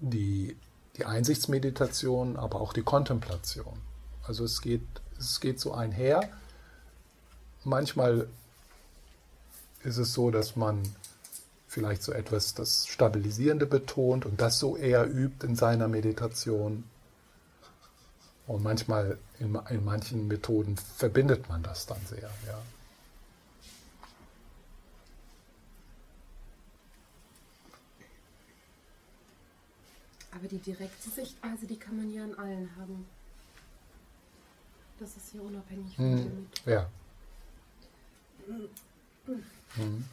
die, 0.00 0.56
die 0.98 1.04
Einsichtsmeditation, 1.04 2.36
aber 2.36 2.60
auch 2.60 2.72
die 2.72 2.82
Kontemplation. 2.82 3.80
Also 4.22 4.44
es 4.44 4.60
geht, 4.60 4.82
es 5.18 5.40
geht 5.40 5.60
so 5.60 5.72
einher. 5.72 6.28
Manchmal 7.64 8.28
ist 9.84 9.98
es 9.98 10.12
so, 10.12 10.30
dass 10.30 10.56
man 10.56 10.82
vielleicht 11.66 12.02
so 12.02 12.12
etwas 12.12 12.54
das 12.54 12.86
Stabilisierende 12.86 13.66
betont 13.66 14.26
und 14.26 14.40
das 14.40 14.58
so 14.58 14.76
eher 14.76 15.06
übt 15.06 15.46
in 15.46 15.54
seiner 15.54 15.88
Meditation. 15.88 16.84
Und 18.46 18.62
manchmal 18.64 19.18
in, 19.38 19.56
in 19.68 19.84
manchen 19.84 20.26
Methoden 20.26 20.76
verbindet 20.96 21.48
man 21.48 21.62
das 21.62 21.86
dann 21.86 22.00
sehr. 22.06 22.30
Ja. 22.46 22.58
Aber 30.38 30.46
die 30.46 30.58
direkte 30.58 31.10
Sichtweise, 31.10 31.66
die 31.66 31.78
kann 31.78 31.96
man 31.96 32.12
ja 32.12 32.24
in 32.24 32.38
allen 32.38 32.70
haben. 32.76 33.06
Das 35.00 35.16
ist 35.16 35.34
ja 35.34 35.40
unabhängig 35.40 35.96
von 35.96 36.04
hm, 36.04 36.16
dem. 36.16 36.46
Ja. 36.64 36.88
Mhm. 39.76 40.04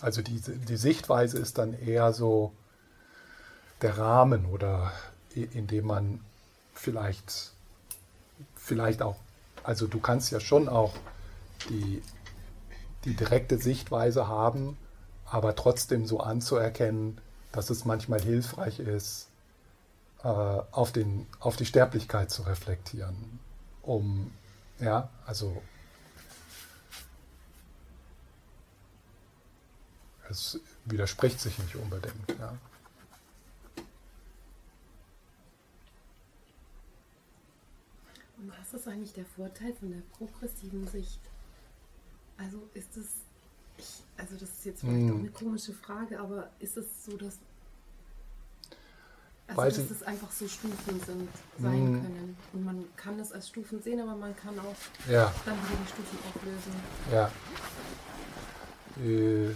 Also 0.00 0.22
die, 0.22 0.40
die 0.40 0.76
Sichtweise 0.76 1.38
ist 1.38 1.58
dann 1.58 1.72
eher 1.72 2.12
so 2.12 2.52
der 3.80 3.96
Rahmen 3.96 4.46
oder 4.46 4.92
in 5.34 5.66
dem 5.66 5.86
man 5.86 6.20
vielleicht, 6.74 7.52
vielleicht 8.56 9.02
auch, 9.02 9.16
also 9.62 9.86
du 9.86 10.00
kannst 10.00 10.32
ja 10.32 10.40
schon 10.40 10.68
auch 10.68 10.94
die, 11.68 12.02
die 13.04 13.14
direkte 13.14 13.58
Sichtweise 13.58 14.26
haben, 14.26 14.76
aber 15.26 15.54
trotzdem 15.54 16.06
so 16.06 16.20
anzuerkennen, 16.20 17.20
dass 17.54 17.70
es 17.70 17.84
manchmal 17.84 18.20
hilfreich 18.20 18.80
ist, 18.80 19.28
äh, 20.22 20.28
auf, 20.28 20.92
den, 20.92 21.26
auf 21.38 21.56
die 21.56 21.66
Sterblichkeit 21.66 22.30
zu 22.30 22.42
reflektieren, 22.42 23.38
um, 23.82 24.32
ja, 24.80 25.08
also 25.26 25.62
es 30.28 30.60
widerspricht 30.84 31.40
sich 31.40 31.58
nicht 31.58 31.76
unbedingt. 31.76 32.28
Ja. 32.38 32.56
Und 38.38 38.52
was 38.58 38.74
ist 38.74 38.88
eigentlich 38.88 39.12
der 39.12 39.26
Vorteil 39.26 39.72
von 39.74 39.90
der 39.90 40.02
progressiven 40.18 40.86
Sicht? 40.88 41.20
Also 42.36 42.68
ist 42.74 42.96
es, 42.96 43.23
also 44.24 44.36
das 44.36 44.50
ist 44.50 44.64
jetzt 44.64 44.80
vielleicht 44.80 45.12
auch 45.12 45.18
eine 45.18 45.28
komische 45.28 45.72
Frage, 45.72 46.18
aber 46.18 46.48
ist 46.58 46.76
es 46.76 46.86
so, 47.04 47.16
dass, 47.16 47.38
also 49.48 49.82
dass 49.82 49.90
es 49.90 50.02
einfach 50.02 50.30
so 50.32 50.48
Stufen 50.48 51.00
sind, 51.06 51.28
sein 51.60 51.92
mm. 51.92 52.02
können? 52.02 52.36
Und 52.54 52.64
man 52.64 52.84
kann 52.96 53.20
es 53.20 53.32
als 53.32 53.48
Stufen 53.48 53.82
sehen, 53.82 54.00
aber 54.00 54.16
man 54.16 54.34
kann 54.34 54.58
auch 54.58 55.10
ja. 55.10 55.32
dann 55.44 55.56
wieder 55.56 55.78
die 55.84 55.88
Stufen 55.90 56.18
auflösen. 56.26 56.72
Ja. 57.12 57.30
Äh 59.04 59.54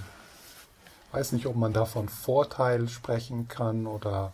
weiß 1.12 1.32
nicht, 1.32 1.46
ob 1.46 1.56
man 1.56 1.72
da 1.72 1.84
von 1.84 2.08
Vorteil 2.08 2.88
sprechen 2.88 3.48
kann 3.48 3.86
oder, 3.86 4.32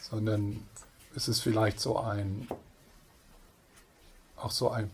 sondern 0.00 0.66
ist 1.14 1.28
es 1.28 1.40
vielleicht 1.40 1.80
so 1.80 1.98
ein, 1.98 2.48
auch 4.36 4.50
so 4.50 4.70
ein, 4.70 4.90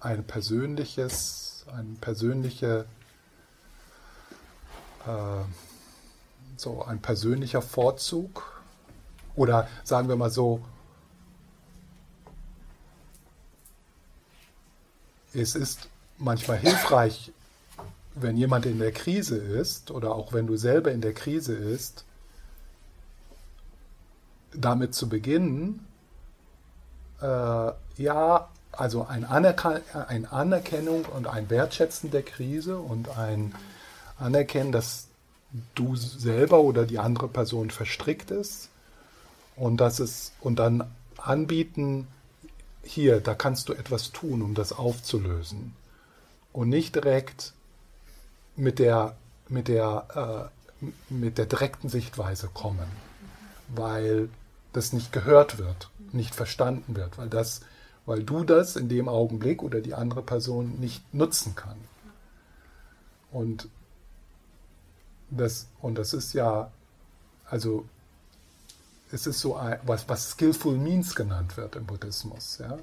ein 0.00 0.24
persönliches, 0.24 1.51
ein 1.68 1.96
persönliche, 2.00 2.86
äh, 5.06 5.44
so 6.56 6.84
ein 6.84 7.00
persönlicher 7.00 7.62
Vorzug 7.62 8.62
oder 9.34 9.68
sagen 9.84 10.08
wir 10.08 10.16
mal 10.16 10.30
so, 10.30 10.62
es 15.34 15.54
ist 15.54 15.88
manchmal 16.18 16.58
hilfreich, 16.58 17.32
wenn 18.14 18.36
jemand 18.36 18.66
in 18.66 18.78
der 18.78 18.92
Krise 18.92 19.36
ist 19.36 19.90
oder 19.90 20.14
auch 20.14 20.32
wenn 20.32 20.46
du 20.46 20.56
selber 20.56 20.92
in 20.92 21.00
der 21.00 21.14
Krise 21.14 21.54
ist, 21.54 22.04
damit 24.54 24.94
zu 24.94 25.08
beginnen, 25.08 25.86
äh, 27.20 27.72
ja, 27.96 28.50
also 28.72 29.06
ein, 29.06 29.24
Anerkan 29.24 29.80
ein 30.08 30.26
Anerkennung 30.26 31.04
und 31.04 31.26
ein 31.26 31.50
Wertschätzen 31.50 32.10
der 32.10 32.22
Krise 32.22 32.78
und 32.78 33.16
ein 33.16 33.54
Anerkennen, 34.18 34.72
dass 34.72 35.08
du 35.74 35.96
selber 35.96 36.60
oder 36.60 36.86
die 36.86 36.98
andere 36.98 37.28
Person 37.28 37.70
verstrickt 37.70 38.30
ist 38.30 38.70
und 39.56 39.76
dass 39.78 39.98
es 39.98 40.32
und 40.40 40.56
dann 40.58 40.90
anbieten, 41.18 42.08
hier, 42.82 43.20
da 43.20 43.34
kannst 43.34 43.68
du 43.68 43.74
etwas 43.74 44.10
tun, 44.12 44.42
um 44.42 44.54
das 44.54 44.72
aufzulösen. 44.72 45.74
Und 46.52 46.68
nicht 46.68 46.94
direkt 46.94 47.52
mit 48.56 48.78
der, 48.78 49.16
mit 49.48 49.68
der, 49.68 50.50
äh, 50.80 50.86
mit 51.08 51.38
der 51.38 51.46
direkten 51.46 51.88
Sichtweise 51.88 52.48
kommen, 52.52 52.88
weil 53.68 54.28
das 54.72 54.92
nicht 54.92 55.12
gehört 55.12 55.58
wird, 55.58 55.90
nicht 56.12 56.34
verstanden 56.34 56.96
wird, 56.96 57.18
weil, 57.18 57.28
das, 57.28 57.60
weil 58.06 58.22
du 58.22 58.44
das 58.44 58.76
in 58.76 58.88
dem 58.88 59.08
Augenblick 59.08 59.62
oder 59.62 59.80
die 59.80 59.94
andere 59.94 60.22
Person 60.22 60.80
nicht 60.80 61.14
nutzen 61.14 61.54
kann. 61.54 61.76
Und 63.30 63.68
das, 65.30 65.66
und 65.80 65.96
das 65.96 66.12
ist 66.12 66.32
ja, 66.34 66.70
also 67.46 67.86
es 69.10 69.26
ist 69.26 69.40
so 69.40 69.56
ein, 69.56 69.78
was, 69.84 70.08
was 70.08 70.32
Skillful 70.32 70.76
Means 70.76 71.14
genannt 71.14 71.56
wird 71.56 71.76
im 71.76 71.86
Buddhismus, 71.86 72.58
ja. 72.58 72.78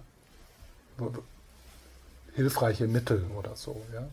Hilfreiche 2.33 2.87
Mittel 2.87 3.25
oder 3.37 3.55
so, 3.55 3.81
ja. 3.93 4.07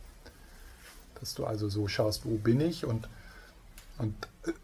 Dass 1.21 1.35
du 1.35 1.47
also 1.47 1.69
so 1.69 1.89
schaust, 1.89 2.25
wo 2.25 2.37
bin 2.37 2.61
ich 2.61 2.85
und, 2.85 3.09
und 3.99 4.15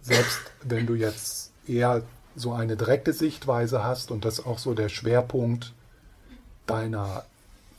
selbst 0.03 0.41
wenn 0.63 0.87
du 0.87 0.95
jetzt 0.95 1.53
eher 1.67 2.03
so 2.35 2.53
eine 2.53 2.77
direkte 2.77 3.13
Sichtweise 3.13 3.85
hast 3.85 4.11
und 4.11 4.25
das 4.25 4.45
auch 4.45 4.59
so 4.59 4.75
der 4.75 4.89
Schwerpunkt 4.89 5.73
deiner 6.67 7.25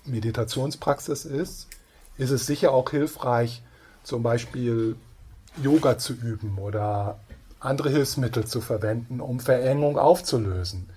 Meditationspraxis 0.06 1.26
ist, 1.26 1.68
ist 2.18 2.32
es 2.32 2.46
sicher 2.46 2.72
auch 2.72 2.90
hilfreich, 2.90 3.62
zum 4.04 4.24
Beispiel 4.24 4.96
Yoga 5.62 5.98
zu 5.98 6.14
üben 6.14 6.58
oder 6.58 7.20
andere 7.60 7.90
Hilfsmittel 7.90 8.46
zu 8.46 8.60
verwenden, 8.60 9.22
um 9.22 9.40
Verengung 9.40 9.98
aufzulösen. 9.98 10.90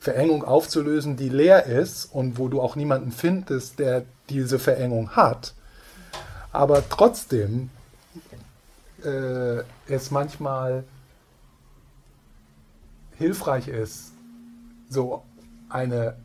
Verengung 0.00 0.44
aufzulösen, 0.44 1.16
die 1.16 1.28
leer 1.28 1.66
ist 1.66 2.06
und 2.06 2.36
wo 2.36 2.48
du 2.48 2.60
auch 2.60 2.74
niemanden 2.74 3.12
findest, 3.12 3.78
der 3.78 4.04
diese 4.28 4.58
Verengung 4.58 5.10
hat, 5.10 5.54
aber 6.52 6.82
trotzdem 6.88 7.70
äh, 9.04 9.62
es 9.86 10.10
manchmal 10.10 10.84
hilfreich 13.16 13.68
ist, 13.68 14.12
so 14.88 15.22
eine, 15.68 16.16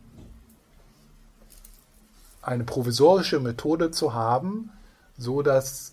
eine 2.48 2.64
provisorische 2.64 3.40
Methode 3.40 3.90
zu 3.90 4.14
haben, 4.14 4.70
so 5.18 5.42
dass 5.42 5.92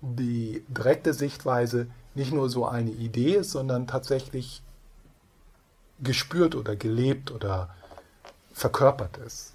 die 0.00 0.64
direkte 0.68 1.12
Sichtweise 1.12 1.88
nicht 2.14 2.32
nur 2.32 2.48
so 2.48 2.66
eine 2.66 2.90
Idee 2.90 3.34
ist, 3.34 3.50
sondern 3.50 3.86
tatsächlich 3.86 4.62
gespürt 6.00 6.54
oder 6.54 6.74
gelebt 6.74 7.30
oder 7.30 7.74
verkörpert 8.52 9.18
ist. 9.18 9.52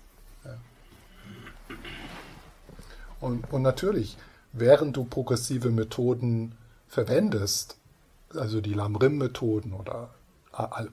Und, 3.19 3.51
und 3.51 3.61
natürlich, 3.61 4.17
während 4.51 4.95
du 4.97 5.05
progressive 5.05 5.69
Methoden 5.69 6.55
verwendest, 6.87 7.77
also 8.35 8.61
die 8.61 8.73
Lamrim-Methoden 8.73 9.73
oder 9.73 10.09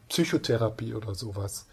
Psychotherapie 0.09 0.95
oder 0.95 1.15
sowas, 1.15 1.67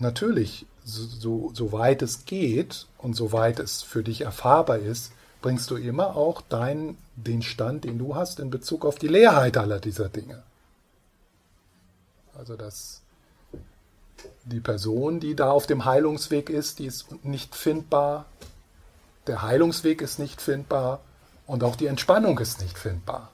natürlich, 0.00 0.66
so, 0.84 1.50
so 1.54 1.72
weit 1.72 2.02
es 2.02 2.24
geht 2.24 2.86
und 2.98 3.14
so 3.14 3.32
weit 3.32 3.58
es 3.58 3.82
für 3.82 4.02
dich 4.02 4.22
erfahrbar 4.22 4.78
ist, 4.78 5.12
bringst 5.42 5.70
du 5.70 5.76
immer 5.76 6.16
auch 6.16 6.42
dein, 6.48 6.96
den 7.16 7.42
Stand, 7.42 7.84
den 7.84 7.98
du 7.98 8.14
hast, 8.14 8.40
in 8.40 8.50
Bezug 8.50 8.84
auf 8.84 8.96
die 8.96 9.08
Leerheit 9.08 9.56
aller 9.56 9.78
dieser 9.78 10.08
Dinge. 10.08 10.42
Also 12.36 12.56
dass 12.56 13.02
die 14.44 14.60
Person, 14.60 15.20
die 15.20 15.34
da 15.34 15.50
auf 15.50 15.66
dem 15.66 15.84
Heilungsweg 15.84 16.50
ist, 16.50 16.78
die 16.78 16.86
ist 16.86 17.24
nicht 17.24 17.54
findbar, 17.54 18.26
der 19.26 19.42
Heilungsweg 19.42 20.02
ist 20.02 20.18
nicht 20.18 20.40
findbar 20.40 21.00
und 21.46 21.64
auch 21.64 21.76
die 21.76 21.86
Entspannung 21.86 22.38
ist 22.38 22.60
nicht 22.60 22.78
findbar. 22.78 23.30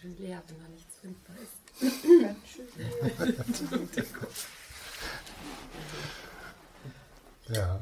Schön 0.00 0.16
leer, 0.18 0.42
wenn 0.46 0.58
da 0.60 0.68
nichts 0.68 0.96
findbar 1.00 1.36
ist. 1.36 1.58
Ganz 1.80 2.48
schön. 2.48 3.88
ja. 7.48 7.80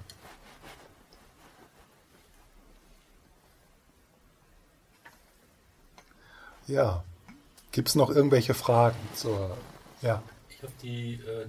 Ja. 6.66 7.04
Gibt 7.72 7.88
es 7.88 7.94
noch 7.94 8.10
irgendwelche 8.10 8.54
Fragen 8.54 8.96
zur. 9.14 9.56
Ja. 10.02 10.22
Ich 10.48 10.62
habe 10.62 10.72
äh, 10.86 11.46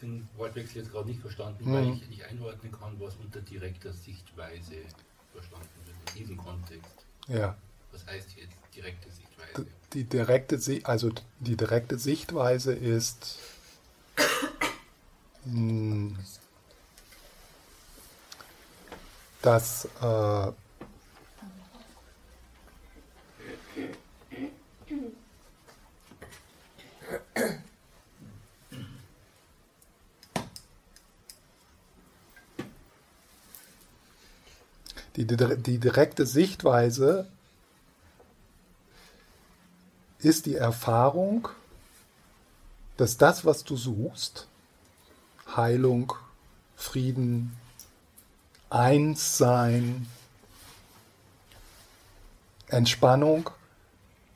den 0.00 0.28
Wortwechsel 0.36 0.82
jetzt 0.82 0.92
gerade 0.92 1.08
nicht 1.08 1.20
verstanden, 1.20 1.68
mhm. 1.68 1.74
weil 1.74 1.94
ich 1.94 2.08
nicht 2.08 2.24
einordnen 2.24 2.72
kann, 2.72 2.98
was 3.00 3.16
unter 3.16 3.40
direkter 3.40 3.92
Sichtweise 3.92 4.76
verstanden 5.32 5.68
wird 5.84 5.96
in 6.10 6.14
diesem 6.14 6.36
Kontext. 6.36 7.06
Ja. 7.26 7.56
Was 7.90 8.06
heißt 8.06 8.36
jetzt 8.36 8.54
direkte 8.74 9.10
Sichtweise? 9.10 9.23
Die 9.92 10.04
direkte, 10.04 10.58
also 10.84 11.10
die 11.40 11.56
direkte 11.56 11.98
Sichtweise 11.98 12.74
ist, 12.74 13.38
hm, 15.44 16.16
dass 19.42 19.84
äh, 20.00 20.52
die, 35.16 35.26
die 35.26 35.78
direkte 35.78 36.26
Sichtweise 36.26 37.28
ist 40.24 40.46
die 40.46 40.56
Erfahrung, 40.56 41.48
dass 42.96 43.16
das, 43.16 43.44
was 43.44 43.64
du 43.64 43.76
suchst, 43.76 44.48
Heilung, 45.56 46.12
Frieden, 46.76 47.56
Einssein, 48.70 50.06
Entspannung, 52.68 53.50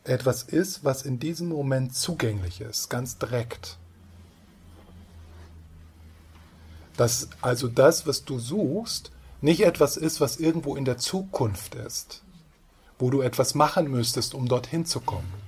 etwas 0.04 0.42
ist, 0.42 0.84
was 0.84 1.02
in 1.02 1.18
diesem 1.18 1.48
Moment 1.48 1.94
zugänglich 1.94 2.60
ist, 2.60 2.88
ganz 2.88 3.18
direkt. 3.18 3.76
Dass 6.96 7.28
also 7.40 7.68
das, 7.68 8.06
was 8.06 8.24
du 8.24 8.38
suchst, 8.38 9.12
nicht 9.40 9.60
etwas 9.60 9.96
ist, 9.96 10.20
was 10.20 10.38
irgendwo 10.38 10.76
in 10.76 10.84
der 10.84 10.98
Zukunft 10.98 11.74
ist, 11.74 12.22
wo 12.98 13.10
du 13.10 13.20
etwas 13.20 13.54
machen 13.54 13.90
müsstest, 13.90 14.34
um 14.34 14.48
dorthin 14.48 14.84
zu 14.84 15.00
kommen. 15.00 15.47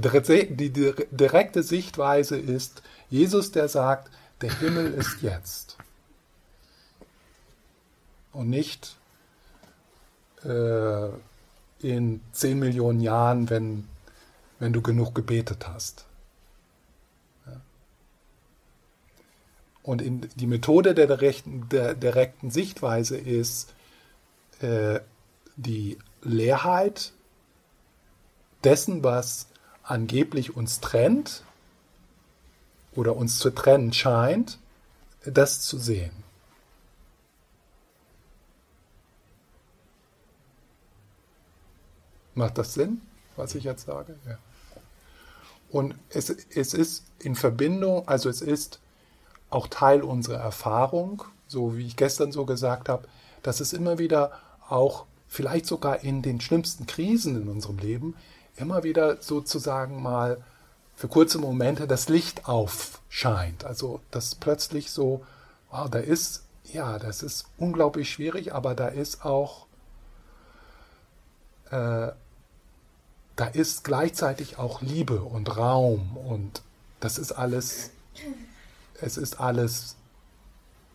Die, 0.00 0.70
die, 0.70 0.94
direkte 1.10 1.62
Sichtweise 1.62 2.38
ist 2.38 2.82
Jesus, 3.10 3.52
der 3.52 3.68
sagt, 3.68 4.10
der 4.40 4.52
Himmel 4.58 4.92
ist 4.94 5.22
jetzt. 5.22 5.76
Und 8.32 8.50
nicht 8.50 8.96
äh, 10.44 11.08
in 11.80 12.20
zehn 12.32 12.58
Millionen 12.58 13.00
Jahren, 13.00 13.50
wenn, 13.50 13.88
wenn 14.58 14.72
du 14.72 14.82
genug 14.82 15.14
gebetet 15.14 15.66
hast. 15.68 16.04
Und 19.82 20.02
in, 20.02 20.28
die 20.36 20.46
Methode 20.46 20.94
der 20.94 21.06
direkten, 21.06 21.66
der 21.70 21.94
direkten 21.94 22.50
Sichtweise 22.50 23.16
ist 23.16 23.72
äh, 24.60 25.00
die 25.56 25.96
Leerheit 26.22 27.12
dessen, 28.64 29.02
was 29.02 29.48
angeblich 29.90 30.56
uns 30.56 30.80
trennt 30.80 31.42
oder 32.94 33.16
uns 33.16 33.38
zu 33.38 33.50
trennen 33.50 33.92
scheint, 33.92 34.58
das 35.24 35.60
zu 35.62 35.78
sehen. 35.78 36.12
Macht 42.34 42.58
das 42.58 42.74
Sinn, 42.74 43.00
was 43.36 43.54
ich 43.54 43.64
jetzt 43.64 43.86
sage? 43.86 44.16
Ja. 44.26 44.38
Und 45.70 45.94
es, 46.10 46.30
es 46.30 46.72
ist 46.72 47.04
in 47.18 47.34
Verbindung, 47.34 48.06
also 48.08 48.28
es 48.28 48.40
ist 48.40 48.80
auch 49.50 49.66
Teil 49.66 50.02
unserer 50.02 50.38
Erfahrung, 50.38 51.24
so 51.46 51.76
wie 51.76 51.86
ich 51.86 51.96
gestern 51.96 52.32
so 52.32 52.46
gesagt 52.46 52.88
habe, 52.88 53.08
dass 53.42 53.60
es 53.60 53.72
immer 53.72 53.98
wieder 53.98 54.32
auch, 54.68 55.06
vielleicht 55.26 55.66
sogar 55.66 56.04
in 56.04 56.22
den 56.22 56.40
schlimmsten 56.40 56.86
Krisen 56.86 57.40
in 57.42 57.48
unserem 57.48 57.78
Leben, 57.78 58.14
immer 58.58 58.82
wieder 58.82 59.20
sozusagen 59.20 60.02
mal 60.02 60.42
für 60.94 61.08
kurze 61.08 61.38
Momente 61.38 61.86
das 61.86 62.08
Licht 62.08 62.48
aufscheint. 62.48 63.64
Also 63.64 64.00
dass 64.10 64.34
plötzlich 64.34 64.90
so, 64.90 65.24
wow, 65.70 65.88
da 65.88 65.98
ist, 66.00 66.44
ja, 66.72 66.98
das 66.98 67.22
ist 67.22 67.46
unglaublich 67.56 68.10
schwierig, 68.10 68.52
aber 68.52 68.74
da 68.74 68.88
ist 68.88 69.24
auch, 69.24 69.66
äh, 71.70 72.08
da 73.36 73.46
ist 73.52 73.84
gleichzeitig 73.84 74.58
auch 74.58 74.82
Liebe 74.82 75.22
und 75.22 75.56
Raum 75.56 76.16
und 76.16 76.62
das 76.98 77.18
ist 77.18 77.30
alles, 77.30 77.90
es 79.00 79.16
ist 79.16 79.38
alles 79.38 79.94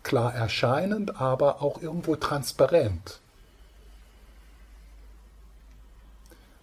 klar 0.02 0.34
erscheinend, 0.34 1.18
aber 1.18 1.62
auch 1.62 1.80
irgendwo 1.80 2.16
transparent. 2.16 3.20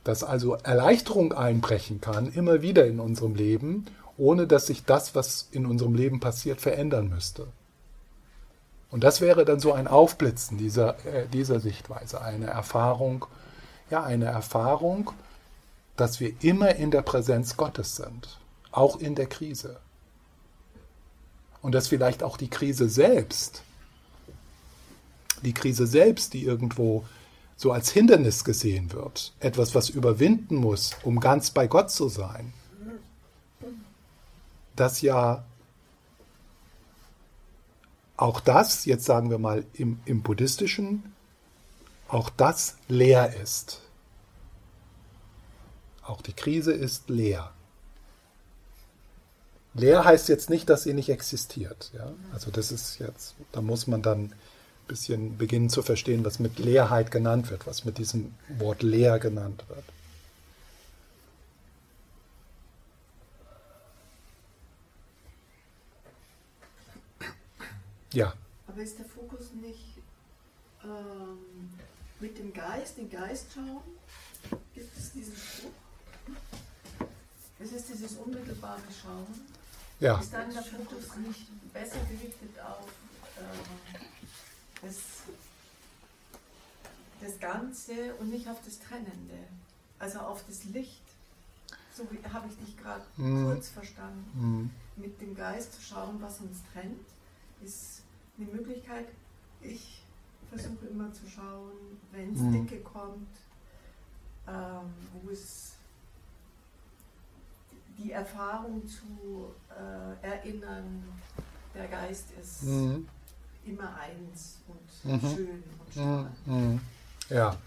Dass 0.04 0.24
also 0.24 0.56
Erleichterung 0.56 1.34
einbrechen 1.34 2.02
kann, 2.02 2.32
immer 2.32 2.62
wieder 2.62 2.86
in 2.88 3.00
unserem 3.00 3.36
Leben, 3.36 3.86
ohne 4.18 4.48
dass 4.48 4.68
sich 4.68 4.84
das, 4.86 5.16
was 5.16 5.48
in 5.52 5.66
unserem 5.66 5.96
Leben 5.96 6.20
passiert, 6.20 6.62
verändern 6.62 7.10
müsste. 7.10 7.48
Und 8.90 9.04
das 9.04 9.22
wäre 9.22 9.46
dann 9.46 9.60
so 9.60 9.74
ein 9.74 9.88
Aufblitzen 9.88 10.58
dieser, 10.58 11.04
äh, 11.06 11.28
dieser 11.28 11.60
Sichtweise, 11.60 12.22
eine 12.22 12.48
Erfahrung, 12.48 13.26
ja, 13.90 14.04
eine 14.04 14.26
Erfahrung, 14.26 15.12
dass 15.96 16.20
wir 16.20 16.34
immer 16.42 16.76
in 16.76 16.92
der 16.92 17.02
Präsenz 17.02 17.58
Gottes 17.58 17.96
sind, 17.96 18.38
auch 18.72 19.00
in 19.00 19.16
der 19.16 19.28
Krise. 19.28 19.80
Und 21.62 21.74
dass 21.74 21.88
vielleicht 21.88 22.24
auch 22.24 22.38
die 22.38 22.50
Krise 22.50 22.90
selbst, 22.90 23.62
die 25.44 25.54
Krise 25.54 25.88
selbst, 25.88 26.34
die 26.34 26.44
irgendwo 26.44 27.06
so 27.62 27.72
als 27.72 27.92
Hindernis 27.92 28.44
gesehen 28.44 28.92
wird, 28.92 29.34
etwas, 29.40 29.76
was 29.76 29.90
überwinden 29.90 30.56
muss, 30.56 30.96
um 31.04 31.20
ganz 31.20 31.52
bei 31.52 31.68
Gott 31.68 31.92
zu 31.92 32.10
sein, 32.10 32.54
dass 34.76 35.02
ja 35.02 35.46
auch 38.18 38.40
das, 38.40 38.86
jetzt 38.86 39.06
sagen 39.06 39.30
wir 39.30 39.38
mal 39.38 39.64
im, 39.74 40.00
im 40.06 40.24
buddhistischen, 40.24 41.14
auch 42.08 42.32
das 42.32 42.78
leer 42.88 43.40
ist. 43.40 43.82
Auch 46.02 46.24
die 46.24 46.34
Krise 46.34 46.72
ist 46.72 47.12
leer. 47.12 47.52
Leer 49.76 50.04
heißt 50.04 50.30
jetzt 50.30 50.50
nicht, 50.50 50.68
dass 50.68 50.82
sie 50.82 50.96
nicht 50.96 51.10
existiert. 51.10 51.92
Ja? 51.94 52.12
Also 52.34 52.50
das 52.50 52.72
ist 52.72 52.98
jetzt, 52.98 53.36
da 53.52 53.62
muss 53.62 53.86
man 53.86 54.02
dann 54.02 54.34
bisschen 54.88 55.38
beginnen 55.38 55.70
zu 55.70 55.82
verstehen, 55.82 56.26
was 56.26 56.40
mit 56.40 56.60
Leerheit 56.60 57.12
genannt 57.12 57.50
wird, 57.50 57.68
was 57.68 57.86
mit 57.86 57.98
diesem 57.98 58.34
Wort 58.58 58.84
leer 58.84 59.20
genannt 59.20 59.64
wird. 59.68 59.84
Ja. 68.14 68.34
Aber 68.68 68.82
ist 68.82 68.98
der 69.00 69.06
Fokus 69.06 69.54
nicht 69.54 69.98
ähm, 70.84 71.70
mit 72.20 72.38
dem 72.38 72.54
Geist, 72.54 72.98
den 72.98 73.10
Geist 73.10 73.48
schauen? 73.54 73.82
Gibt 74.74 74.98
es 74.98 75.12
diesen 75.14 75.36
Spruch? 75.36 75.72
Es 77.60 77.72
ist 77.72 77.90
dieses 77.90 78.18
unmittelbare 78.18 78.82
Schauen. 79.02 79.28
Ja. 80.00 80.20
Ist 80.20 80.34
dann 80.34 80.52
der 80.52 80.64
Fokus 80.64 81.16
nicht 81.26 81.74
besser 81.74 82.00
gerichtet 82.10 82.60
auf 82.60 82.88
äh, 83.38 84.21
das, 84.82 84.96
das 87.22 87.40
Ganze 87.40 88.16
und 88.16 88.30
nicht 88.30 88.48
auf 88.48 88.58
das 88.66 88.80
Trennende? 88.80 89.38
Also 90.00 90.20
auf 90.20 90.44
das 90.48 90.64
Licht. 90.66 91.02
So 91.94 92.08
habe 92.34 92.48
ich 92.48 92.66
dich 92.66 92.78
gerade 92.78 93.04
mm. 93.18 93.46
kurz 93.46 93.70
verstanden. 93.70 94.72
Mm. 94.98 95.02
Mit 95.02 95.20
dem 95.22 95.36
Geist 95.36 95.74
zu 95.74 95.82
schauen, 95.82 96.22
was 96.22 96.40
uns 96.40 96.60
trennt, 96.72 97.06
ist 97.64 98.02
eine 98.38 98.48
Möglichkeit. 98.48 99.08
Ich 99.62 100.02
versuche 100.50 100.88
immer 100.88 101.14
zu 101.14 101.28
schauen, 101.28 102.00
wenn 102.12 102.34
es 102.34 102.40
mm. 102.40 102.52
dicke 102.54 102.82
kommt, 102.82 103.28
ähm, 104.48 104.94
wo 105.14 105.30
es 105.30 105.74
die 107.98 108.12
Erfahrung 108.12 108.88
zu 108.88 109.54
äh, 109.70 110.26
erinnern, 110.26 111.04
der 111.74 111.88
Geist 111.88 112.28
ist 112.42 112.64
mhm. 112.64 113.08
Immer 113.66 113.96
eins 113.98 114.60
und 114.68 115.12
mhm. 115.12 115.36
schön 115.36 115.64
und 115.80 115.92
strahlend. 115.92 116.48
Mhm. 116.48 116.82
Ja. 117.30 117.58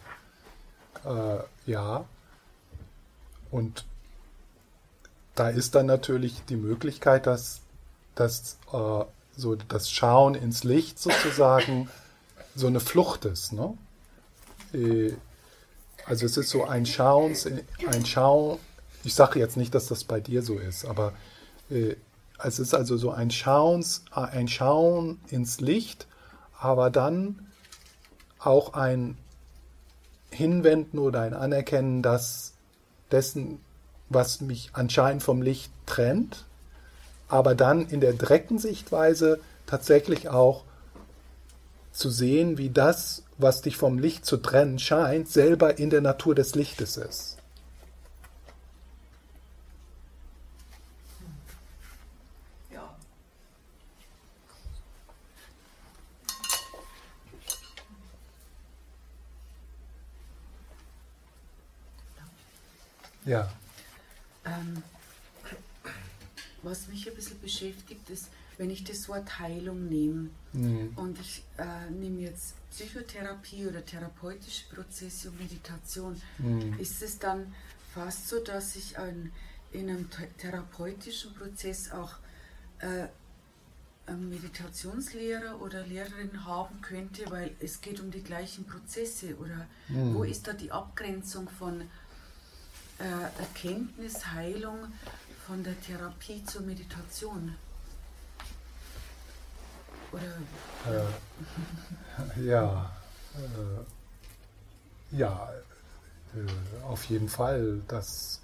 Äh, 1.04 1.70
ja. 1.70 2.04
Und 3.50 3.84
da 5.34 5.48
ist 5.48 5.74
dann 5.74 5.86
natürlich 5.86 6.44
die 6.46 6.56
Möglichkeit, 6.56 7.26
dass, 7.26 7.60
dass 8.14 8.58
äh, 8.72 9.04
so 9.36 9.54
das 9.56 9.90
Schauen 9.90 10.34
ins 10.34 10.64
Licht 10.64 10.98
sozusagen 10.98 11.88
so 12.54 12.66
eine 12.66 12.80
Flucht 12.80 13.24
ist. 13.24 13.52
Ne? 13.52 13.76
Also 16.06 16.26
es 16.26 16.36
ist 16.36 16.50
so 16.50 16.64
ein 16.64 16.84
Schauen, 16.86 17.34
ein 17.88 18.06
Schauen 18.06 18.58
ich 19.04 19.14
sage 19.14 19.38
jetzt 19.38 19.56
nicht, 19.56 19.74
dass 19.74 19.86
das 19.86 20.04
bei 20.04 20.20
dir 20.20 20.42
so 20.42 20.58
ist, 20.58 20.84
aber 20.84 21.12
äh, 21.70 21.94
es 22.42 22.58
ist 22.58 22.74
also 22.74 22.96
so 22.96 23.10
ein, 23.10 23.30
Schauens, 23.30 24.04
ein 24.12 24.48
Schauen 24.48 25.20
ins 25.28 25.60
Licht, 25.60 26.06
aber 26.58 26.90
dann 26.90 27.46
auch 28.38 28.74
ein 28.74 29.16
Hinwenden 30.30 30.98
oder 30.98 31.20
ein 31.20 31.34
Anerkennen 31.34 32.02
dass 32.02 32.52
dessen, 33.10 33.60
was 34.08 34.40
mich 34.40 34.70
anscheinend 34.72 35.22
vom 35.22 35.40
Licht 35.40 35.70
trennt, 35.86 36.44
aber 37.28 37.54
dann 37.54 37.86
in 37.88 38.00
der 38.00 38.12
direkten 38.12 38.58
Sichtweise 38.58 39.40
tatsächlich 39.66 40.28
auch 40.28 40.64
zu 41.92 42.10
sehen, 42.10 42.58
wie 42.58 42.70
das, 42.70 43.22
was 43.38 43.62
dich 43.62 43.76
vom 43.76 43.98
Licht 43.98 44.26
zu 44.26 44.36
trennen 44.36 44.78
scheint, 44.78 45.28
selber 45.28 45.78
in 45.78 45.90
der 45.90 46.00
Natur 46.00 46.34
des 46.34 46.54
Lichtes 46.54 46.96
ist. 46.96 47.38
Ja. 63.24 63.50
Ähm, 64.44 64.82
was 66.62 66.88
mich 66.88 67.08
ein 67.08 67.14
bisschen 67.14 67.40
beschäftigt, 67.40 68.08
ist, 68.10 68.28
wenn 68.56 68.70
ich 68.70 68.84
das 68.84 69.08
Wort 69.08 69.38
Heilung 69.38 69.88
nehme 69.88 70.30
mhm. 70.52 70.92
und 70.96 71.18
ich 71.20 71.42
äh, 71.58 71.90
nehme 71.90 72.20
jetzt 72.20 72.54
Psychotherapie 72.70 73.66
oder 73.66 73.84
therapeutische 73.84 74.64
Prozesse 74.72 75.28
und 75.30 75.40
Meditation, 75.40 76.20
mhm. 76.38 76.78
ist 76.78 77.02
es 77.02 77.18
dann 77.18 77.52
fast 77.92 78.28
so, 78.28 78.40
dass 78.40 78.76
ich 78.76 78.98
ein, 78.98 79.32
in 79.72 79.88
einem 79.88 80.08
therapeutischen 80.38 81.34
Prozess 81.34 81.90
auch 81.90 82.14
äh, 82.78 83.08
einen 84.06 84.28
Meditationslehrer 84.28 85.60
oder 85.60 85.86
Lehrerin 85.86 86.44
haben 86.44 86.80
könnte, 86.82 87.24
weil 87.30 87.52
es 87.60 87.80
geht 87.80 88.00
um 88.00 88.10
die 88.10 88.22
gleichen 88.22 88.66
Prozesse 88.66 89.36
oder 89.36 89.66
mhm. 89.88 90.14
wo 90.14 90.24
ist 90.24 90.46
da 90.46 90.52
die 90.52 90.70
Abgrenzung 90.70 91.48
von 91.48 91.88
äh, 92.98 93.40
Erkenntnis, 93.40 94.26
Heilung 94.32 94.92
von 95.46 95.62
der 95.62 95.80
Therapie 95.80 96.44
zur 96.44 96.62
Meditation? 96.62 97.54
Oder? 100.12 101.06
Äh, 102.36 102.46
ja, 102.46 102.90
äh, 103.36 105.16
ja, 105.16 105.50
äh, 106.34 106.84
auf 106.84 107.04
jeden 107.04 107.28
Fall. 107.28 107.82
Das, 107.88 108.40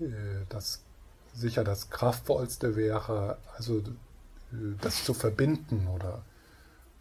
äh, 0.00 0.06
das 0.48 0.80
sicher 1.34 1.64
das 1.64 1.90
kraftvollste 1.90 2.76
wäre, 2.76 3.38
also 3.56 3.78
äh, 3.78 3.82
das 4.80 5.04
zu 5.04 5.14
verbinden 5.14 5.88
oder 5.88 6.22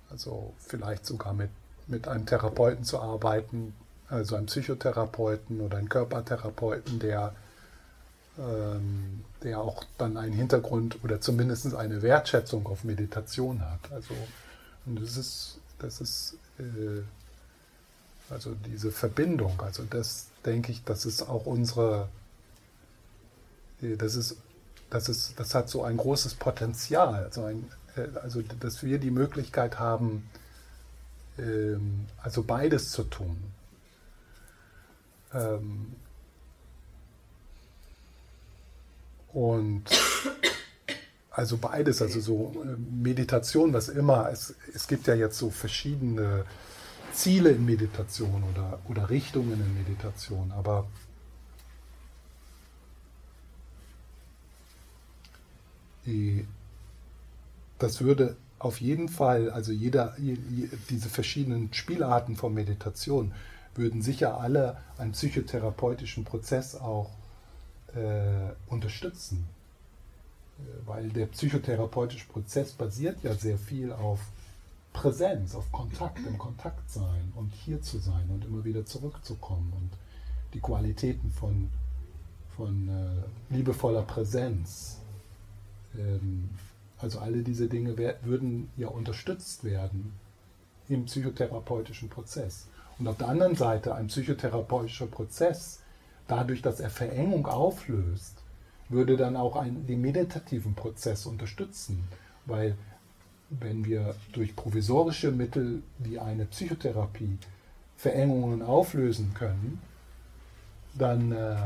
also 0.09 0.53
vielleicht 0.59 1.05
sogar 1.05 1.33
mit, 1.33 1.49
mit 1.87 2.07
einem 2.07 2.25
Therapeuten 2.25 2.83
zu 2.83 2.99
arbeiten, 2.99 3.73
also 4.14 4.36
einen 4.36 4.45
Psychotherapeuten 4.45 5.59
oder 5.61 5.78
einen 5.78 5.89
Körpertherapeuten, 5.89 6.99
der, 6.99 7.34
ähm, 8.38 9.26
der 9.41 9.59
auch 9.59 9.84
dann 9.97 10.18
einen 10.18 10.34
Hintergrund 10.34 11.03
oder 11.03 11.20
zumindest 11.20 11.74
eine 11.76 12.01
Wertschätzung 12.01 12.68
auf 12.68 12.84
Meditation 12.84 13.61
hat. 13.61 13.91
Also 13.91 14.14
und 14.86 15.01
das 15.01 15.18
ist, 15.18 15.59
das 15.80 16.01
ist 16.01 16.38
äh, 16.59 17.01
also 18.30 18.55
diese 18.66 18.91
Verbindung, 18.91 19.61
also 19.61 19.84
das 19.84 20.28
denke 20.45 20.72
ich, 20.72 20.84
das 20.84 21.05
ist 21.05 21.24
auch 21.24 21.45
unsere, 21.45 22.09
äh, 23.82 23.95
das 23.95 24.16
ist, 24.16 24.38
das 24.89 25.09
ist, 25.09 25.39
das 25.39 25.55
hat 25.55 25.70
so 25.70 25.84
ein 25.84 25.97
großes 25.97 26.36
Potenzial, 26.36 27.24
also, 27.24 27.45
ein, 27.45 27.70
äh, 27.95 28.07
also 28.20 28.41
dass 28.41 28.84
wir 28.84 28.99
die 28.99 29.11
Möglichkeit 29.11 29.80
haben, 29.80 30.30
ähm, 31.38 32.05
also 32.22 32.43
beides 32.43 32.91
zu 32.91 33.03
tun. 33.03 33.38
Ähm, 35.34 35.95
und 39.34 39.84
also 41.31 41.57
beides, 41.57 42.01
also 42.01 42.19
so 42.19 42.63
äh, 42.63 42.77
Meditation, 42.77 43.73
was 43.73 43.89
immer, 43.89 44.29
es, 44.31 44.55
es 44.73 44.88
gibt 44.88 45.07
ja 45.07 45.15
jetzt 45.15 45.38
so 45.38 45.49
verschiedene 45.49 46.45
Ziele 47.11 47.51
in 47.51 47.65
Meditation 47.65 48.43
oder, 48.43 48.79
oder 48.88 49.09
Richtungen 49.09 49.53
in 49.53 49.73
Meditation, 49.73 50.51
aber 50.51 50.88
die, 56.05 56.45
das 57.79 58.01
würde 58.01 58.36
auf 58.59 58.79
jeden 58.79 59.09
Fall, 59.09 59.49
also 59.49 59.71
jeder, 59.71 60.15
diese 60.89 61.09
verschiedenen 61.09 61.73
Spielarten 61.73 62.36
von 62.36 62.53
Meditation 62.53 63.34
würden 63.76 64.01
sicher 64.01 64.39
alle 64.39 64.78
einen 64.97 65.13
psychotherapeutischen 65.13 66.24
Prozess 66.24 66.76
auch 66.76 67.09
äh, 67.95 68.51
unterstützen. 68.67 69.47
Äh, 70.59 70.88
weil 70.88 71.09
der 71.09 71.28
psychotherapeutische 71.28 72.28
Prozess 72.28 72.74
basiert 72.74 73.24
ja 73.24 73.34
sehr 73.34 73.57
viel 73.57 73.91
auf 73.91 74.19
Präsenz, 74.91 75.55
auf 75.55 75.71
Kontakt, 75.71 76.19
im 76.19 76.38
Kontakt 76.38 76.89
sein 76.89 77.34
und 77.36 77.51
hier 77.53 77.82
zu 77.82 77.97
sein 77.97 78.30
und 78.30 78.45
immer 78.45 78.63
wieder 78.63 78.86
zurückzukommen 78.86 79.74
und 79.76 79.89
die 80.53 80.59
Qualitäten 80.59 81.32
von, 81.32 81.69
von 82.55 82.89
äh, 82.89 83.53
liebevoller 83.53 84.03
Präsenz. 84.03 84.99
Ähm, 85.97 86.49
also 86.99 87.19
alle 87.19 87.41
diese 87.41 87.67
Dinge 87.67 87.97
würden 87.97 88.69
ja 88.78 88.88
unterstützt 88.88 89.63
werden 89.63 90.13
im 90.88 91.05
psychotherapeutischen 91.05 92.09
Prozess. 92.09 92.67
Und 93.03 93.09
auf 93.09 93.17
der 93.17 93.27
anderen 93.27 93.55
Seite 93.55 93.95
ein 93.95 94.07
psychotherapeutischer 94.07 95.07
Prozess, 95.07 95.81
dadurch, 96.29 96.61
dass 96.61 96.79
er 96.79 96.89
Verengung 96.89 97.45
auflöst, 97.47 98.37
würde 98.87 99.17
dann 99.17 99.35
auch 99.35 99.57
einen, 99.57 99.85
den 99.85 99.99
meditativen 99.99 100.73
Prozess 100.73 101.25
unterstützen, 101.25 102.05
weil 102.45 102.77
wenn 103.49 103.83
wir 103.83 104.15
durch 104.31 104.55
provisorische 104.55 105.33
Mittel 105.33 105.83
wie 105.99 106.17
eine 106.17 106.45
Psychotherapie 106.45 107.39
Verengungen 107.97 108.61
auflösen 108.61 109.33
können, 109.33 109.81
dann 110.93 111.33
äh, 111.33 111.57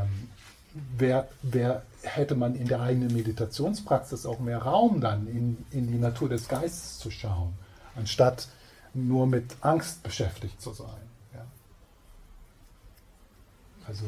wär, 0.97 1.27
wär, 1.43 1.83
hätte 2.01 2.33
man 2.33 2.55
in 2.55 2.67
der 2.67 2.81
eigenen 2.81 3.13
Meditationspraxis 3.13 4.25
auch 4.25 4.39
mehr 4.39 4.63
Raum, 4.63 5.01
dann 5.01 5.27
in, 5.27 5.63
in 5.69 5.85
die 5.85 5.99
Natur 5.99 6.29
des 6.29 6.47
Geistes 6.47 6.97
zu 6.97 7.11
schauen, 7.11 7.53
anstatt 7.95 8.47
nur 8.95 9.27
mit 9.27 9.55
Angst 9.61 10.01
beschäftigt 10.01 10.59
zu 10.59 10.73
sein. 10.73 11.06
Also 13.87 14.05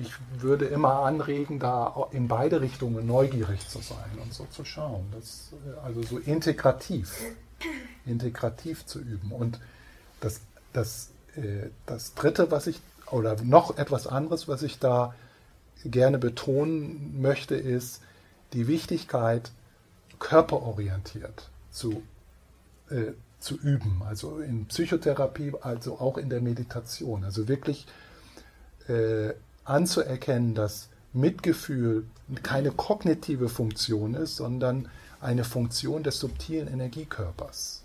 ich 0.00 0.12
würde 0.40 0.66
immer 0.66 1.00
anregen, 1.00 1.58
da 1.58 2.08
in 2.12 2.28
beide 2.28 2.60
Richtungen 2.60 3.06
neugierig 3.06 3.66
zu 3.68 3.80
sein 3.80 4.18
und 4.22 4.32
so 4.32 4.46
zu 4.50 4.64
schauen. 4.64 5.06
Das, 5.12 5.52
äh, 5.66 5.78
also 5.84 6.02
so 6.02 6.18
integrativ, 6.18 7.14
integrativ 8.04 8.86
zu 8.86 9.00
üben. 9.00 9.32
Und 9.32 9.58
das, 10.20 10.40
das, 10.72 11.10
äh, 11.36 11.70
das 11.86 12.14
Dritte, 12.14 12.50
was 12.50 12.66
ich, 12.66 12.80
oder 13.10 13.40
noch 13.42 13.78
etwas 13.78 14.06
anderes, 14.06 14.48
was 14.48 14.62
ich 14.62 14.78
da 14.78 15.14
gerne 15.84 16.18
betonen 16.18 17.20
möchte, 17.20 17.54
ist 17.54 18.02
die 18.52 18.68
Wichtigkeit, 18.68 19.50
körperorientiert 20.18 21.50
zu, 21.70 22.02
äh, 22.90 23.12
zu 23.38 23.56
üben. 23.56 24.02
Also 24.06 24.38
in 24.38 24.66
Psychotherapie, 24.66 25.52
also 25.60 25.98
auch 25.98 26.18
in 26.18 26.30
der 26.30 26.40
Meditation. 26.40 27.24
Also 27.24 27.48
wirklich 27.48 27.86
äh, 28.88 29.32
anzuerkennen, 29.64 30.54
dass 30.54 30.88
Mitgefühl 31.12 32.06
keine 32.42 32.70
kognitive 32.70 33.48
Funktion 33.48 34.14
ist, 34.14 34.36
sondern 34.36 34.88
eine 35.20 35.44
Funktion 35.44 36.02
des 36.02 36.18
subtilen 36.18 36.68
Energiekörpers. 36.68 37.82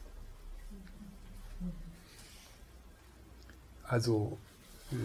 Also, 3.83 4.37
äh, 4.91 4.95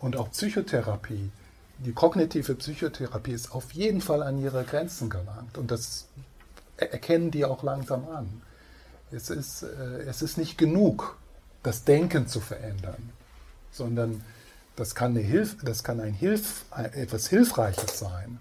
und 0.00 0.16
auch 0.16 0.30
Psychotherapie, 0.30 1.30
die 1.78 1.92
kognitive 1.92 2.54
Psychotherapie 2.54 3.32
ist 3.32 3.52
auf 3.52 3.72
jeden 3.72 4.00
Fall 4.00 4.22
an 4.22 4.40
ihre 4.40 4.64
Grenzen 4.64 5.10
gelangt 5.10 5.58
und 5.58 5.70
das 5.70 6.06
erkennen 6.76 7.30
die 7.30 7.44
auch 7.44 7.62
langsam 7.62 8.08
an. 8.08 8.42
Es 9.12 9.30
ist, 9.30 9.62
äh, 9.62 10.02
es 10.06 10.22
ist 10.22 10.38
nicht 10.38 10.56
genug, 10.58 11.16
das 11.62 11.84
Denken 11.84 12.26
zu 12.26 12.40
verändern, 12.40 13.10
sondern 13.70 14.24
das 14.76 14.94
kann, 14.94 15.12
eine 15.12 15.20
Hilf, 15.20 15.56
das 15.62 15.84
kann 15.84 16.00
ein 16.00 16.14
Hilf, 16.14 16.64
etwas 16.70 17.28
Hilfreiches 17.28 17.98
sein. 17.98 18.38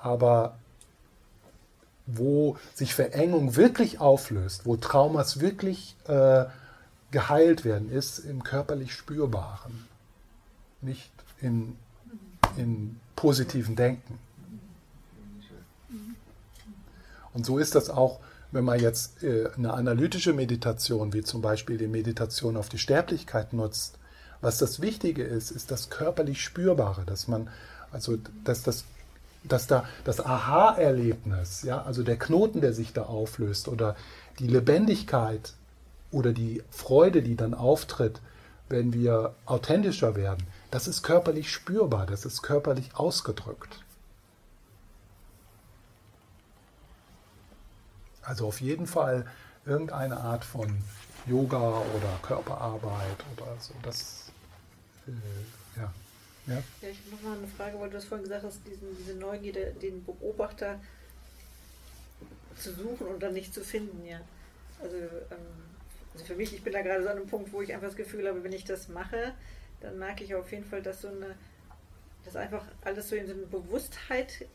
Aber 0.00 0.56
wo 2.06 2.58
sich 2.74 2.94
Verengung 2.94 3.56
wirklich 3.56 4.00
auflöst, 4.00 4.66
wo 4.66 4.76
Traumas 4.76 5.40
wirklich 5.40 5.96
äh, 6.06 6.44
geheilt 7.10 7.64
werden, 7.64 7.90
ist 7.90 8.18
im 8.18 8.42
körperlich 8.42 8.92
Spürbaren, 8.92 9.86
nicht 10.80 11.10
in, 11.40 11.76
in 12.56 13.00
positiven 13.16 13.76
Denken. 13.76 14.18
Und 17.32 17.46
so 17.46 17.58
ist 17.58 17.74
das 17.74 17.88
auch, 17.88 18.20
wenn 18.52 18.64
man 18.64 18.78
jetzt 18.78 19.22
äh, 19.24 19.48
eine 19.56 19.72
analytische 19.72 20.32
Meditation, 20.32 21.12
wie 21.12 21.22
zum 21.22 21.42
Beispiel 21.42 21.78
die 21.78 21.88
Meditation 21.88 22.56
auf 22.56 22.68
die 22.68 22.78
Sterblichkeit 22.78 23.52
nutzt, 23.52 23.98
was 24.40 24.58
das 24.58 24.80
Wichtige 24.80 25.24
ist, 25.24 25.50
ist 25.50 25.70
das 25.70 25.88
körperlich 25.90 26.42
Spürbare, 26.42 27.04
dass 27.04 27.28
man, 27.28 27.48
also 27.90 28.18
dass 28.44 28.62
das 28.62 28.84
dass 29.44 29.66
da 29.66 29.84
das 30.04 30.24
Aha-Erlebnis, 30.24 31.62
ja, 31.62 31.82
also 31.82 32.04
der 32.04 32.16
Knoten, 32.16 32.60
der 32.60 32.72
sich 32.72 32.92
da 32.92 33.02
auflöst 33.02 33.66
oder 33.66 33.96
die 34.38 34.46
Lebendigkeit 34.46 35.54
oder 36.12 36.32
die 36.32 36.62
Freude, 36.70 37.22
die 37.22 37.36
dann 37.36 37.54
auftritt, 37.54 38.20
wenn 38.68 38.92
wir 38.92 39.34
authentischer 39.44 40.14
werden, 40.14 40.44
das 40.70 40.86
ist 40.86 41.02
körperlich 41.02 41.50
spürbar, 41.50 42.06
das 42.06 42.24
ist 42.24 42.42
körperlich 42.42 42.94
ausgedrückt. 42.94 43.80
Also 48.22 48.46
auf 48.46 48.60
jeden 48.60 48.86
Fall 48.86 49.26
irgendeine 49.66 50.18
Art 50.18 50.44
von 50.44 50.82
Yoga 51.26 51.58
oder 51.58 52.18
Körperarbeit 52.22 53.24
oder 53.36 53.56
so. 53.60 53.74
Das 53.82 54.32
äh, 55.06 55.80
ja. 55.80 55.92
Ja. 56.46 56.54
ja, 56.54 56.88
ich 56.88 56.98
habe 56.98 57.10
noch 57.10 57.22
mal 57.22 57.38
eine 57.38 57.46
Frage, 57.46 57.78
weil 57.78 57.88
du 57.88 57.94
das 57.94 58.04
vorhin 58.04 58.24
gesagt 58.24 58.44
hast, 58.44 58.66
diesen, 58.66 58.96
diese 58.98 59.14
Neugierde, 59.14 59.74
den 59.80 60.04
Beobachter 60.04 60.80
zu 62.58 62.72
suchen 62.72 63.06
und 63.06 63.22
dann 63.22 63.32
nicht 63.32 63.54
zu 63.54 63.62
finden, 63.62 64.04
ja. 64.04 64.20
Also, 64.80 64.96
ähm, 64.96 65.38
also 66.12 66.24
für 66.24 66.34
mich, 66.34 66.52
ich 66.52 66.62
bin 66.62 66.72
da 66.72 66.82
gerade 66.82 67.02
so 67.02 67.08
an 67.08 67.16
einem 67.16 67.28
Punkt, 67.28 67.52
wo 67.52 67.62
ich 67.62 67.72
einfach 67.72 67.86
das 67.86 67.96
Gefühl 67.96 68.26
habe, 68.28 68.42
wenn 68.42 68.52
ich 68.52 68.64
das 68.64 68.88
mache, 68.88 69.34
dann 69.80 69.98
merke 69.98 70.24
ich 70.24 70.34
auf 70.34 70.50
jeden 70.50 70.64
Fall, 70.64 70.82
dass 70.82 71.02
so 71.02 71.08
eine, 71.08 71.36
dass 72.24 72.34
einfach 72.34 72.64
alles 72.84 73.08
so 73.08 73.14
in 73.14 73.26
so 73.26 73.34
eine 73.34 73.46
Bewusstheit, 73.46 74.46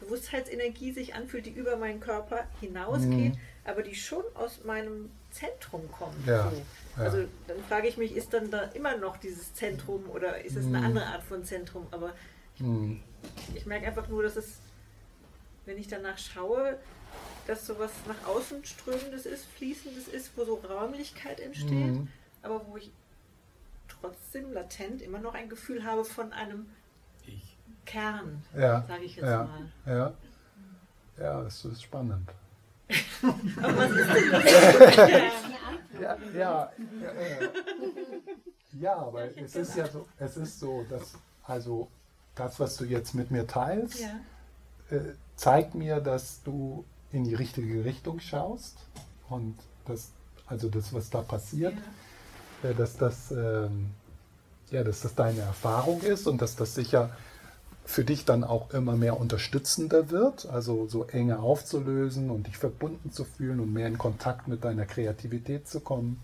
Bewusstheitsenergie 0.00 0.92
sich 0.92 1.14
anfühlt, 1.14 1.46
die 1.46 1.50
über 1.50 1.76
meinen 1.76 2.00
Körper 2.00 2.46
hinausgeht, 2.60 3.34
mhm. 3.34 3.40
aber 3.64 3.82
die 3.82 3.94
schon 3.94 4.24
aus 4.34 4.64
meinem 4.64 5.10
Zentrum 5.30 5.90
kommt. 5.90 6.26
Ja. 6.26 6.50
So. 6.50 7.02
Also 7.02 7.18
dann 7.46 7.62
frage 7.68 7.88
ich 7.88 7.96
mich, 7.96 8.16
ist 8.16 8.32
dann 8.32 8.50
da 8.50 8.62
immer 8.62 8.96
noch 8.96 9.16
dieses 9.18 9.54
Zentrum 9.54 10.08
oder 10.10 10.44
ist 10.44 10.56
es 10.56 10.66
eine 10.66 10.78
hm. 10.78 10.84
andere 10.84 11.06
Art 11.06 11.22
von 11.22 11.44
Zentrum? 11.44 11.86
Aber 11.92 12.12
ich, 12.56 12.60
hm. 12.60 13.00
ich 13.54 13.66
merke 13.66 13.86
einfach 13.86 14.08
nur, 14.08 14.22
dass 14.24 14.36
es, 14.36 14.58
wenn 15.64 15.78
ich 15.78 15.86
danach 15.86 16.18
schaue, 16.18 16.78
dass 17.46 17.66
sowas 17.66 17.92
nach 18.06 18.28
außen 18.28 18.64
strömendes 18.64 19.26
ist, 19.26 19.46
fließendes 19.56 20.08
ist, 20.08 20.32
wo 20.36 20.44
so 20.44 20.54
Räumlichkeit 20.56 21.40
entsteht, 21.40 21.70
mhm. 21.70 22.08
aber 22.42 22.66
wo 22.68 22.76
ich 22.76 22.90
trotzdem 23.88 24.52
latent 24.52 25.00
immer 25.00 25.18
noch 25.18 25.34
ein 25.34 25.48
Gefühl 25.48 25.84
habe 25.84 26.04
von 26.04 26.32
einem. 26.32 26.66
Kern, 27.88 28.42
ja. 28.56 28.84
sage 28.86 29.04
ich 29.04 29.16
jetzt 29.16 29.24
ja. 29.24 29.44
mal. 29.44 29.94
Ja. 29.96 30.12
ja, 31.18 31.42
das 31.42 31.64
ist 31.64 31.82
spannend. 31.82 32.28
aber 33.62 33.76
was 33.76 33.90
ist 33.90 34.08
denn 34.14 34.30
das? 34.30 34.42
ja, 36.00 36.16
ja, 36.38 36.72
ja, 38.80 38.96
aber 38.96 39.36
es 39.36 39.56
ist 39.56 39.76
ja 39.76 39.88
so, 39.88 40.06
es 40.18 40.36
ist 40.36 40.60
so, 40.60 40.84
dass 40.88 41.14
also 41.44 41.88
das, 42.34 42.60
was 42.60 42.76
du 42.76 42.84
jetzt 42.84 43.14
mit 43.14 43.30
mir 43.30 43.46
teilst, 43.46 44.02
äh, 44.90 45.00
zeigt 45.36 45.74
mir, 45.74 46.00
dass 46.00 46.42
du 46.42 46.84
in 47.10 47.24
die 47.24 47.34
richtige 47.34 47.84
Richtung 47.84 48.20
schaust 48.20 48.76
und 49.28 49.56
das, 49.86 50.10
also 50.46 50.68
das, 50.68 50.92
was 50.92 51.08
da 51.10 51.22
passiert, 51.22 51.74
äh, 52.62 52.74
dass 52.74 52.96
das, 52.96 53.30
ähm, 53.30 53.90
ja, 54.70 54.84
dass 54.84 55.00
das 55.00 55.14
deine 55.14 55.40
Erfahrung 55.40 56.02
ist 56.02 56.26
und 56.26 56.42
dass 56.42 56.54
das 56.54 56.74
sicher 56.74 57.10
für 57.88 58.04
dich 58.04 58.26
dann 58.26 58.44
auch 58.44 58.74
immer 58.74 58.96
mehr 58.96 59.18
unterstützender 59.18 60.10
wird, 60.10 60.44
also 60.44 60.86
so 60.88 61.06
enge 61.06 61.38
aufzulösen 61.38 62.30
und 62.30 62.46
dich 62.46 62.58
verbunden 62.58 63.10
zu 63.10 63.24
fühlen 63.24 63.60
und 63.60 63.72
mehr 63.72 63.86
in 63.86 63.96
Kontakt 63.96 64.46
mit 64.46 64.62
deiner 64.62 64.84
Kreativität 64.84 65.66
zu 65.66 65.80
kommen. 65.80 66.22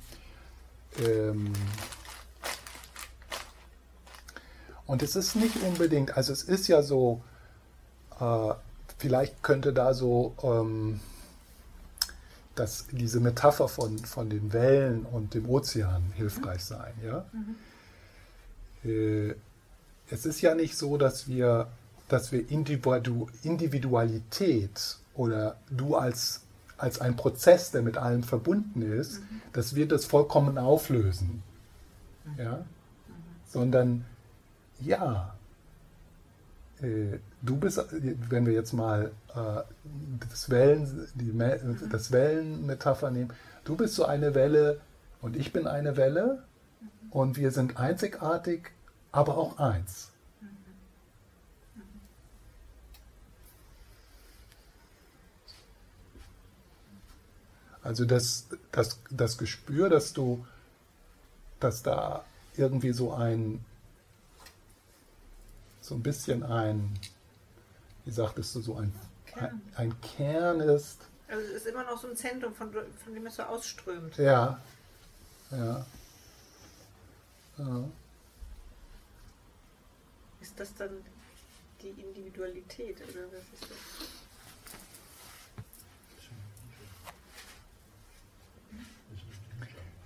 Ähm 0.98 1.54
und 4.84 5.02
es 5.02 5.16
ist 5.16 5.36
nicht 5.36 5.56
unbedingt, 5.62 6.18
also 6.18 6.34
es 6.34 6.42
ist 6.42 6.68
ja 6.68 6.82
so, 6.82 7.22
äh, 8.20 8.52
vielleicht 8.98 9.42
könnte 9.42 9.72
da 9.72 9.94
so 9.94 10.34
ähm, 10.42 11.00
dass 12.56 12.88
diese 12.92 13.20
Metapher 13.20 13.68
von, 13.68 13.98
von 14.00 14.28
den 14.28 14.52
Wellen 14.52 15.06
und 15.06 15.32
dem 15.32 15.48
Ozean 15.48 16.12
hilfreich 16.14 16.62
sein. 16.62 16.92
Ja? 17.02 17.24
Mhm. 17.32 18.90
Äh, 18.90 19.34
es 20.10 20.26
ist 20.26 20.40
ja 20.40 20.54
nicht 20.54 20.76
so, 20.76 20.96
dass 20.96 21.28
wir, 21.28 21.68
dass 22.08 22.32
wir 22.32 22.50
Individu 22.50 23.28
Individualität 23.42 24.98
oder 25.14 25.56
du 25.70 25.96
als, 25.96 26.42
als 26.76 27.00
ein 27.00 27.16
Prozess, 27.16 27.70
der 27.70 27.82
mit 27.82 27.96
allem 27.96 28.22
verbunden 28.22 28.82
ist, 28.82 29.20
mhm. 29.20 29.42
dass 29.52 29.74
wir 29.74 29.88
das 29.88 30.04
vollkommen 30.04 30.58
auflösen. 30.58 31.42
ja, 32.38 32.64
sondern 33.46 34.04
ja, 34.80 35.34
äh, 36.82 37.18
du 37.42 37.56
bist, 37.56 37.80
wenn 38.28 38.46
wir 38.46 38.52
jetzt 38.52 38.72
mal 38.72 39.12
äh, 39.34 39.62
das, 40.28 40.50
Wellen, 40.50 41.08
die, 41.14 41.32
das 41.88 42.12
Wellenmetapher 42.12 43.10
nehmen, 43.10 43.32
du 43.64 43.76
bist 43.76 43.94
so 43.94 44.04
eine 44.04 44.34
Welle 44.34 44.80
und 45.22 45.36
ich 45.36 45.52
bin 45.52 45.66
eine 45.66 45.96
Welle 45.96 46.42
und 47.10 47.36
wir 47.36 47.52
sind 47.52 47.78
einzigartig, 47.78 48.72
aber 49.14 49.38
auch 49.38 49.58
eins. 49.58 50.10
Also 57.82 58.04
das, 58.06 58.48
das, 58.72 58.98
das 59.10 59.38
Gespür, 59.38 59.88
dass 59.88 60.14
du, 60.14 60.44
dass 61.60 61.82
da 61.82 62.24
irgendwie 62.56 62.92
so 62.92 63.12
ein, 63.12 63.64
so 65.80 65.94
ein 65.94 66.02
bisschen 66.02 66.42
ein, 66.42 66.98
wie 68.06 68.10
sagtest 68.10 68.54
du, 68.56 68.62
so 68.62 68.76
ein 68.76 68.92
Kern, 69.26 69.62
ein, 69.76 69.92
ein 69.92 70.00
Kern 70.00 70.60
ist. 70.60 71.02
Also 71.28 71.42
es 71.44 71.50
ist 71.62 71.66
immer 71.66 71.84
noch 71.84 72.00
so 72.00 72.08
ein 72.08 72.16
Zentrum, 72.16 72.54
von, 72.54 72.72
von 72.72 73.14
dem 73.14 73.26
es 73.26 73.36
so 73.36 73.42
ausströmt. 73.44 74.16
Ja. 74.16 74.58
Ja. 75.50 75.86
ja. 77.58 77.84
Ist 80.44 80.60
das 80.60 80.74
dann 80.74 80.90
die 81.80 81.88
Individualität 81.88 82.96
oder 82.96 83.22
was 83.32 83.44
ist 83.54 83.66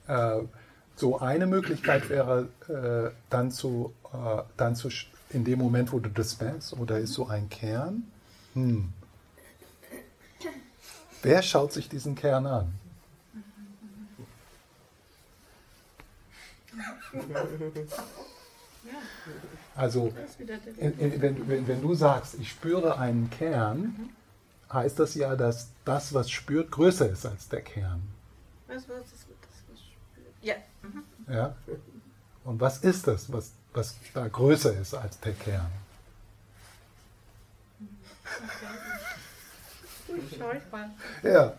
das? 0.06 0.42
Äh, 0.42 0.46
so 0.94 1.18
eine 1.18 1.48
Möglichkeit 1.48 2.08
wäre 2.08 2.48
äh, 2.68 3.10
dann 3.30 3.50
zu, 3.50 3.92
äh, 4.12 4.42
dann 4.56 4.76
zu, 4.76 4.90
in 5.30 5.44
dem 5.44 5.58
Moment, 5.58 5.90
wo 5.90 5.98
du 5.98 6.08
das 6.08 6.40
merkst, 6.40 6.74
oder 6.74 7.00
ist 7.00 7.14
so 7.14 7.26
ein 7.26 7.48
Kern, 7.48 8.08
hm. 8.54 8.92
wer 11.22 11.42
schaut 11.42 11.72
sich 11.72 11.88
diesen 11.88 12.14
Kern 12.14 12.46
an? 12.46 12.72
Also, 19.74 20.12
wenn, 20.76 21.20
wenn, 21.48 21.68
wenn 21.68 21.82
du 21.82 21.94
sagst, 21.94 22.34
ich 22.34 22.50
spüre 22.50 22.98
einen 22.98 23.30
Kern, 23.30 24.10
heißt 24.72 24.98
das 24.98 25.14
ja, 25.14 25.36
dass 25.36 25.68
das, 25.84 26.12
was 26.14 26.30
spürt, 26.30 26.70
größer 26.70 27.08
ist 27.08 27.26
als 27.26 27.48
der 27.48 27.62
Kern. 27.62 28.02
Was, 28.66 28.88
was 28.88 29.12
ist 29.12 29.28
ja. 30.42 30.54
Mhm. 30.82 31.04
ja. 31.28 31.56
Und 32.44 32.60
was 32.60 32.78
ist 32.78 33.06
das, 33.06 33.32
was, 33.32 33.52
was 33.72 33.96
da 34.14 34.26
größer 34.28 34.78
ist 34.78 34.94
als 34.94 35.18
der 35.20 35.34
Kern? 35.34 35.70
Gut, 40.06 40.20
schau 40.38 40.52
ich 40.52 40.72
mal. 40.72 40.90
Ja. 41.22 41.54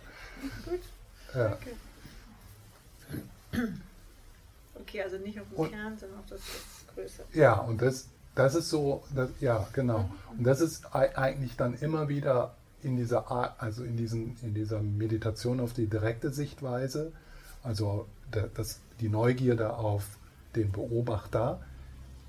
Gut. 0.65 0.81
Ja. 1.35 1.53
Okay. 1.53 1.75
okay, 4.75 5.03
also 5.03 5.17
nicht 5.17 5.39
auf 5.39 5.47
den 5.49 5.57
und, 5.57 5.69
Kern, 5.69 5.97
sondern 5.97 6.19
auf 6.19 6.25
das, 6.27 6.39
das 6.39 6.78
Größere. 6.99 7.27
Ja, 7.33 7.53
und 7.55 7.81
das, 7.81 8.07
das 8.35 8.55
ist 8.55 8.69
so, 8.69 9.03
das, 9.15 9.29
ja, 9.39 9.67
genau. 9.73 10.09
Und 10.37 10.45
das 10.45 10.61
ist 10.61 10.95
eigentlich 10.95 11.55
dann 11.55 11.73
immer 11.75 12.09
wieder 12.09 12.55
in 12.81 12.95
dieser 12.95 13.29
also 13.61 13.83
in, 13.83 13.97
diesen, 13.97 14.37
in 14.41 14.53
dieser 14.53 14.81
Meditation 14.81 15.59
auf 15.59 15.73
die 15.73 15.87
direkte 15.87 16.31
Sichtweise, 16.31 17.11
also 17.63 18.07
das, 18.31 18.79
die 19.01 19.09
Neugierde 19.09 19.73
auf 19.73 20.05
den 20.55 20.71
Beobachter, 20.71 21.59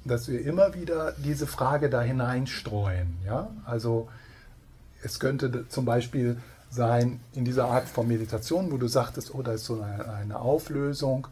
dass 0.05 0.29
wir 0.29 0.45
immer 0.45 0.75
wieder 0.75 1.13
diese 1.19 1.47
Frage 1.47 1.91
da 1.91 2.01
hineinstreuen. 2.01 3.19
Ja? 3.25 3.51
Also 3.65 4.09
es 5.03 5.21
könnte 5.21 5.69
zum 5.69 5.85
Beispiel 5.85 6.39
sein, 6.71 7.21
in 7.33 7.45
dieser 7.45 7.67
Art 7.67 7.89
von 7.89 8.09
Meditation, 8.09 8.71
wo 8.71 8.77
du 8.77 8.89
sagtest, 8.89 9.35
oh, 9.35 9.43
da 9.43 9.53
ist 9.53 9.65
so 9.65 9.81
eine, 9.81 10.09
eine 10.13 10.39
Auflösung. 10.39 11.27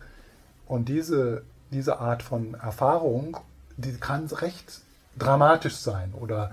Und 0.67 0.89
diese, 0.89 1.43
diese 1.71 1.99
Art 1.99 2.23
von 2.23 2.55
Erfahrung, 2.55 3.37
die 3.77 3.93
kann 3.95 4.27
recht 4.27 4.81
dramatisch 5.19 5.77
sein 5.77 6.13
oder 6.15 6.53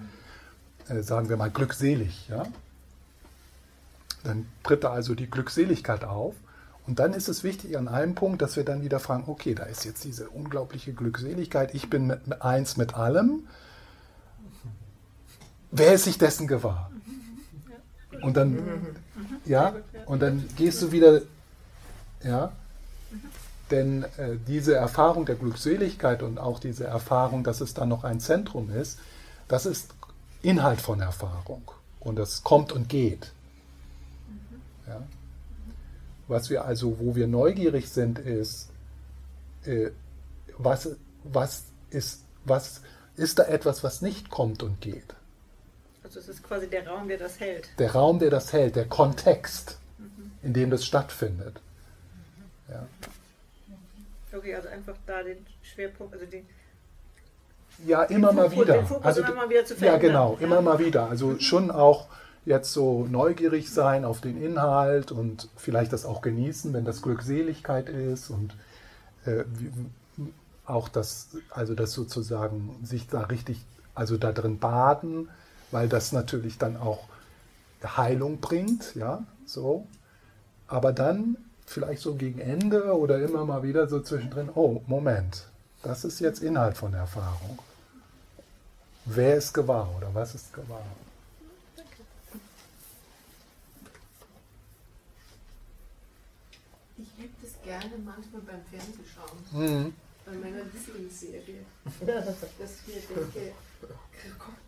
äh, 0.88 1.02
sagen 1.02 1.30
wir 1.30 1.38
mal 1.38 1.50
glückselig. 1.50 2.28
Ja? 2.30 2.46
Dann 4.24 4.48
tritt 4.64 4.84
da 4.84 4.92
also 4.92 5.16
die 5.16 5.30
Glückseligkeit 5.30 6.04
auf. 6.04 6.36
Und 6.88 7.00
dann 7.00 7.14
ist 7.14 7.28
es 7.30 7.44
wichtig 7.44 7.78
an 7.78 7.88
einem 7.88 8.14
Punkt, 8.14 8.42
dass 8.42 8.56
wir 8.58 8.64
dann 8.64 8.84
wieder 8.84 9.00
fragen, 9.00 9.24
okay, 9.28 9.56
da 9.56 9.64
ist 9.64 9.86
jetzt 9.86 10.04
diese 10.04 10.30
unglaubliche 10.30 10.94
Glückseligkeit, 10.94 11.74
ich 11.74 11.90
bin 11.90 12.08
mit, 12.08 12.42
eins 12.44 12.78
mit 12.78 12.96
allem. 12.96 13.48
Wer 15.72 15.94
ist 15.94 16.04
sich 16.04 16.20
dessen 16.20 16.48
gewahr? 16.48 16.92
Und 18.22 18.38
dann, 18.38 18.60
ja, 19.46 19.76
und 20.06 20.22
dann 20.22 20.48
gehst 20.56 20.82
du 20.82 20.92
wieder, 20.92 21.22
ja, 22.24 22.52
denn 23.72 24.04
äh, 24.18 24.38
diese 24.48 24.76
Erfahrung 24.76 25.26
der 25.26 25.36
Glückseligkeit 25.36 26.22
und 26.22 26.38
auch 26.38 26.60
diese 26.60 26.86
Erfahrung, 26.86 27.44
dass 27.44 27.62
es 27.62 27.74
dann 27.74 27.90
noch 27.90 28.04
ein 28.04 28.20
Zentrum 28.20 28.70
ist, 28.70 29.00
das 29.48 29.66
ist 29.66 29.94
Inhalt 30.42 30.82
von 30.82 31.02
Erfahrung. 31.02 31.72
Und 32.00 32.18
das 32.18 32.44
kommt 32.44 32.72
und 32.72 32.88
geht. 32.88 33.32
Ja. 34.88 35.02
Was 36.28 36.50
wir 36.50 36.66
also, 36.66 37.00
wo 37.00 37.16
wir 37.16 37.28
neugierig 37.28 37.90
sind, 37.90 38.20
ist, 38.20 38.70
äh, 39.66 39.90
was, 40.58 40.90
was, 41.24 41.64
ist, 41.90 42.22
was 42.46 42.82
ist 43.16 43.40
da 43.40 43.44
etwas, 43.44 43.84
was 43.84 44.02
nicht 44.02 44.30
kommt 44.30 44.62
und 44.62 44.82
geht? 44.82 45.16
Also 46.04 46.20
es 46.20 46.30
ist 46.30 46.44
quasi 46.44 46.68
der 46.68 46.88
Raum, 46.88 47.08
der 47.08 47.18
das 47.18 47.40
hält. 47.40 47.68
Der 47.80 47.94
Raum, 47.94 48.20
der 48.20 48.30
das 48.30 48.54
hält, 48.54 48.76
der 48.76 48.86
Kontext, 48.86 49.80
mhm. 49.98 50.32
in 50.44 50.54
dem 50.54 50.70
das 50.70 50.86
stattfindet. 50.86 51.60
Mhm. 52.68 52.74
Ja. 52.74 52.88
Okay, 54.36 54.56
also 54.56 54.70
einfach 54.70 54.96
da 55.06 55.24
den 55.24 55.46
Schwerpunkt, 55.62 56.14
also 56.14 56.26
den 56.26 56.46
ja, 57.86 58.04
immer 58.04 58.32
mal 58.32 58.52
wieder. 58.52 58.86
also, 59.02 59.22
immer 59.22 59.36
mal 59.36 59.50
wieder 59.50 59.66
zu 59.66 59.76
verändern. 59.76 60.02
Ja, 60.02 60.08
genau, 60.08 60.38
immer 60.40 60.62
mal 60.62 60.80
wieder. 60.80 61.10
Also 61.10 61.28
mhm. 61.28 61.40
schon 61.42 61.72
auch 61.72 62.08
jetzt 62.46 62.72
so 62.72 63.06
neugierig 63.06 63.72
sein 63.72 64.06
auf 64.06 64.22
den 64.22 64.42
Inhalt 64.42 65.12
und 65.12 65.50
vielleicht 65.58 65.92
das 65.92 66.06
auch 66.06 66.22
genießen, 66.22 66.74
wenn 66.74 66.86
das 66.86 67.02
Glückseligkeit 67.02 67.90
ist 67.90 68.30
und 68.30 68.56
äh, 69.26 69.44
auch 70.66 70.88
das, 70.88 71.30
also 71.50 71.76
das 71.76 71.92
sozusagen 71.92 72.80
sich 72.84 73.08
da 73.08 73.22
richtig, 73.22 73.66
also 73.94 74.18
da 74.18 74.32
drin 74.32 74.60
baden, 74.60 75.30
weil 75.72 75.90
das 75.90 76.12
natürlich 76.12 76.58
dann 76.58 76.78
auch 76.78 77.08
Heilung 77.84 78.40
bringt, 78.40 78.96
ja, 78.96 79.24
so. 79.46 79.86
Aber 80.68 80.94
dann 80.94 81.38
vielleicht 81.66 82.02
so 82.02 82.16
gegen 82.16 82.40
Ende 82.40 82.98
oder 82.98 83.20
immer 83.20 83.46
mal 83.46 83.64
wieder 83.64 83.88
so 83.88 84.00
zwischendrin, 84.00 84.50
oh, 84.54 84.82
Moment, 84.88 85.48
das 85.84 86.06
ist 86.06 86.20
jetzt 86.20 86.42
Inhalt 86.42 86.78
von 86.78 86.94
Erfahrung. 86.94 87.60
Wer 89.06 89.38
ist 89.38 89.54
gewahr 89.54 89.90
oder 89.98 90.10
was 90.14 90.36
ist 90.36 90.54
gewahr? 90.54 90.86
gerne 97.66 97.98
manchmal 98.06 98.42
beim 98.42 98.62
Fernsehschauen. 98.70 99.42
Mhm. 99.52 99.94
Bei 100.26 100.32
meiner 100.34 100.64
Lieblingsserie. 100.74 101.66
dass 102.60 102.70
ich 102.80 102.88
mir 102.88 103.02
denke, 103.02 103.54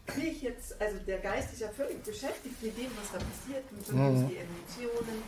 kriege 0.06 0.28
ich 0.28 0.42
jetzt, 0.42 0.82
also 0.82 0.98
der 1.06 1.20
Geist 1.20 1.54
ist 1.54 1.62
ja 1.62 1.70
völlig 1.70 2.04
beschäftigt 2.04 2.62
mit 2.62 2.78
dem, 2.78 2.92
was 2.98 3.12
da 3.12 3.18
passiert, 3.18 3.72
mit 3.72 3.92
mhm. 3.92 4.30
die 4.30 4.38
Emotionen, 4.38 5.24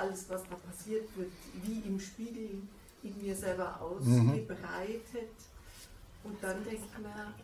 alles, 0.00 0.28
was 0.28 0.42
da 0.48 0.56
passiert 0.56 1.04
wird, 1.16 1.30
wie 1.62 1.80
im 1.88 2.00
Spiegel 2.00 2.62
in 3.02 3.22
mir 3.22 3.34
selber 3.34 3.80
ausgebreitet. 3.80 5.04
Mhm. 5.14 6.30
Und 6.30 6.42
dann 6.42 6.62
denke 6.64 6.82
ich 6.84 6.98
mir, 6.98 7.34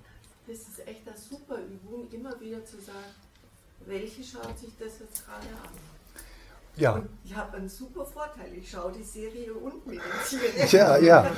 das 0.47 0.59
ist 0.69 0.87
echt 0.87 1.09
eine 1.09 1.17
super 1.17 1.59
Übung, 1.59 2.09
immer 2.13 2.39
wieder 2.41 2.65
zu 2.65 2.77
sagen, 2.77 3.15
welche 3.87 4.23
schaut 4.23 4.59
sich 4.59 4.71
das 4.79 4.99
jetzt 5.01 5.25
gerade 5.27 5.47
an? 5.63 5.71
Ja. 6.77 6.93
Und 6.93 7.09
ich 7.25 7.35
habe 7.35 7.57
einen 7.57 7.69
super 7.69 8.05
Vorteil. 8.05 8.53
Ich 8.55 8.71
schaue 8.71 8.93
die 8.93 9.03
Serie 9.03 9.55
und 9.55 9.87
meditiere. 9.87 10.67
Ja, 10.71 10.99
ja. 10.99 11.31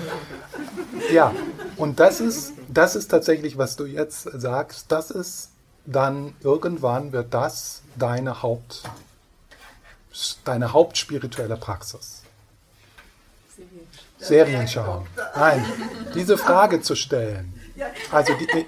Ja, 1.12 1.34
und 1.76 2.00
das 2.00 2.20
ist, 2.20 2.54
das 2.68 2.96
ist 2.96 3.08
tatsächlich, 3.08 3.56
was 3.56 3.76
du 3.76 3.84
jetzt 3.84 4.22
sagst, 4.22 4.90
das 4.90 5.10
ist 5.12 5.50
dann 5.86 6.34
irgendwann 6.42 7.12
wird 7.12 7.32
das 7.32 7.82
deine 7.96 8.42
Haupt, 8.42 8.82
deine 10.44 10.72
hauptspirituelle 10.72 11.56
Praxis. 11.56 12.22
Serien 14.18 14.66
schauen. 14.66 15.06
Nein, 15.36 15.64
diese 16.14 16.36
Frage 16.38 16.80
zu 16.80 16.94
stellen. 16.94 17.52
Also 18.10 18.32
die, 18.34 18.66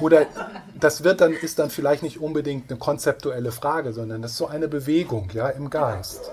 oder 0.00 0.26
das 0.74 1.04
wird 1.04 1.20
dann, 1.20 1.32
ist 1.32 1.58
dann 1.60 1.70
vielleicht 1.70 2.02
nicht 2.02 2.20
unbedingt 2.20 2.70
eine 2.70 2.78
konzeptuelle 2.78 3.52
Frage, 3.52 3.92
sondern 3.92 4.22
das 4.22 4.32
ist 4.32 4.38
so 4.38 4.48
eine 4.48 4.66
Bewegung, 4.66 5.30
ja, 5.32 5.48
im 5.48 5.70
Geist. 5.70 6.30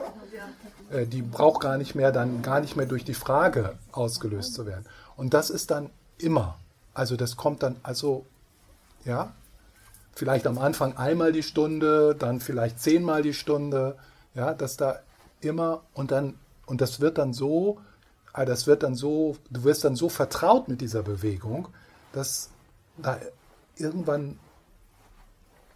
äh, 0.92 1.06
die 1.06 1.22
braucht 1.22 1.62
gar 1.62 1.78
nicht 1.78 1.96
mehr 1.96 2.12
dann 2.12 2.42
gar 2.42 2.60
nicht 2.60 2.76
mehr 2.76 2.86
durch 2.86 3.04
die 3.04 3.14
Frage 3.14 3.78
ausgelöst 3.92 4.54
zu 4.54 4.66
werden. 4.66 4.86
Und 5.16 5.34
das 5.34 5.50
ist 5.50 5.72
dann 5.72 5.90
immer. 6.18 6.58
Also 6.94 7.16
das 7.16 7.36
kommt 7.36 7.64
dann, 7.64 7.76
also 7.84 8.26
ja, 9.04 9.34
vielleicht 10.16 10.48
am 10.48 10.58
Anfang 10.58 10.98
einmal 10.98 11.32
die 11.32 11.44
Stunde, 11.44 12.16
dann 12.18 12.40
vielleicht 12.40 12.80
zehnmal 12.80 13.22
die 13.22 13.34
Stunde, 13.34 13.98
ja, 14.36 14.54
dass 14.54 14.78
da 14.78 15.00
immer 15.42 15.82
und 15.94 16.12
dann 16.12 16.36
und 16.66 16.82
das 16.82 17.00
wird 17.00 17.18
dann 17.18 17.34
so, 17.34 17.80
ah, 18.34 18.46
das 18.46 18.68
wird 18.68 18.84
dann 18.84 18.96
so, 18.96 19.38
du 19.50 19.64
wirst 19.64 19.84
dann 19.84 19.96
so 19.96 20.10
vertraut 20.10 20.68
mit 20.68 20.82
dieser 20.82 21.04
Bewegung, 21.04 21.68
dass 22.12 22.50
da 22.98 23.18
irgendwann 23.78 24.40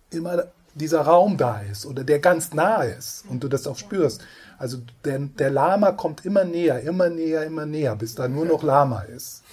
immer 0.10 0.46
dieser 0.74 1.02
Raum 1.02 1.38
da 1.38 1.60
ist 1.62 1.86
oder 1.86 2.04
der 2.04 2.20
ganz 2.20 2.54
nah 2.54 2.84
ist 2.84 3.26
und 3.30 3.44
du 3.44 3.48
das 3.48 3.68
auch 3.68 3.78
spürst. 3.78 4.22
Also 4.58 4.80
der, 5.06 5.20
der 5.20 5.50
Lama 5.52 5.92
kommt 5.92 6.26
immer 6.26 6.44
näher, 6.44 6.82
immer 6.82 7.10
näher, 7.10 7.44
immer 7.46 7.66
näher, 7.66 7.96
bis 7.96 8.16
da 8.16 8.28
nur 8.28 8.46
noch 8.46 8.64
Lama 8.64 9.02
ist. 9.02 9.44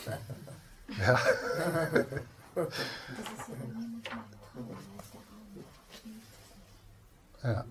Ja. 1.07 1.19
ja. 7.43 7.65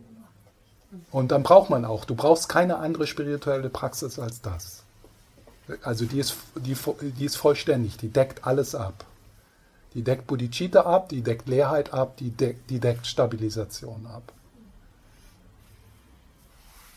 Und 1.12 1.32
dann 1.32 1.44
braucht 1.44 1.70
man 1.70 1.86
auch, 1.86 2.06
du 2.06 2.16
brauchst 2.16 2.50
keine 2.50 2.78
andere 2.78 3.08
spirituelle 3.08 3.70
Praxis 3.70 4.20
als 4.20 4.42
das. 4.42 4.84
Also 5.82 6.06
die 6.06 6.20
ist, 6.20 6.36
die, 6.56 6.76
die 7.02 7.26
ist 7.26 7.38
vollständig, 7.38 7.98
die 7.98 8.10
deckt 8.10 8.46
alles 8.46 8.76
ab. 8.76 9.06
Die 9.94 10.04
deckt 10.04 10.28
Bodhicitta 10.28 10.82
ab, 10.82 11.10
die 11.10 11.22
deckt 11.22 11.48
Leerheit 11.48 11.94
ab, 11.94 12.18
die 12.18 12.30
deckt, 12.30 12.70
die 12.70 12.80
deckt 12.80 13.08
Stabilisation 13.08 14.06
ab. 14.08 14.34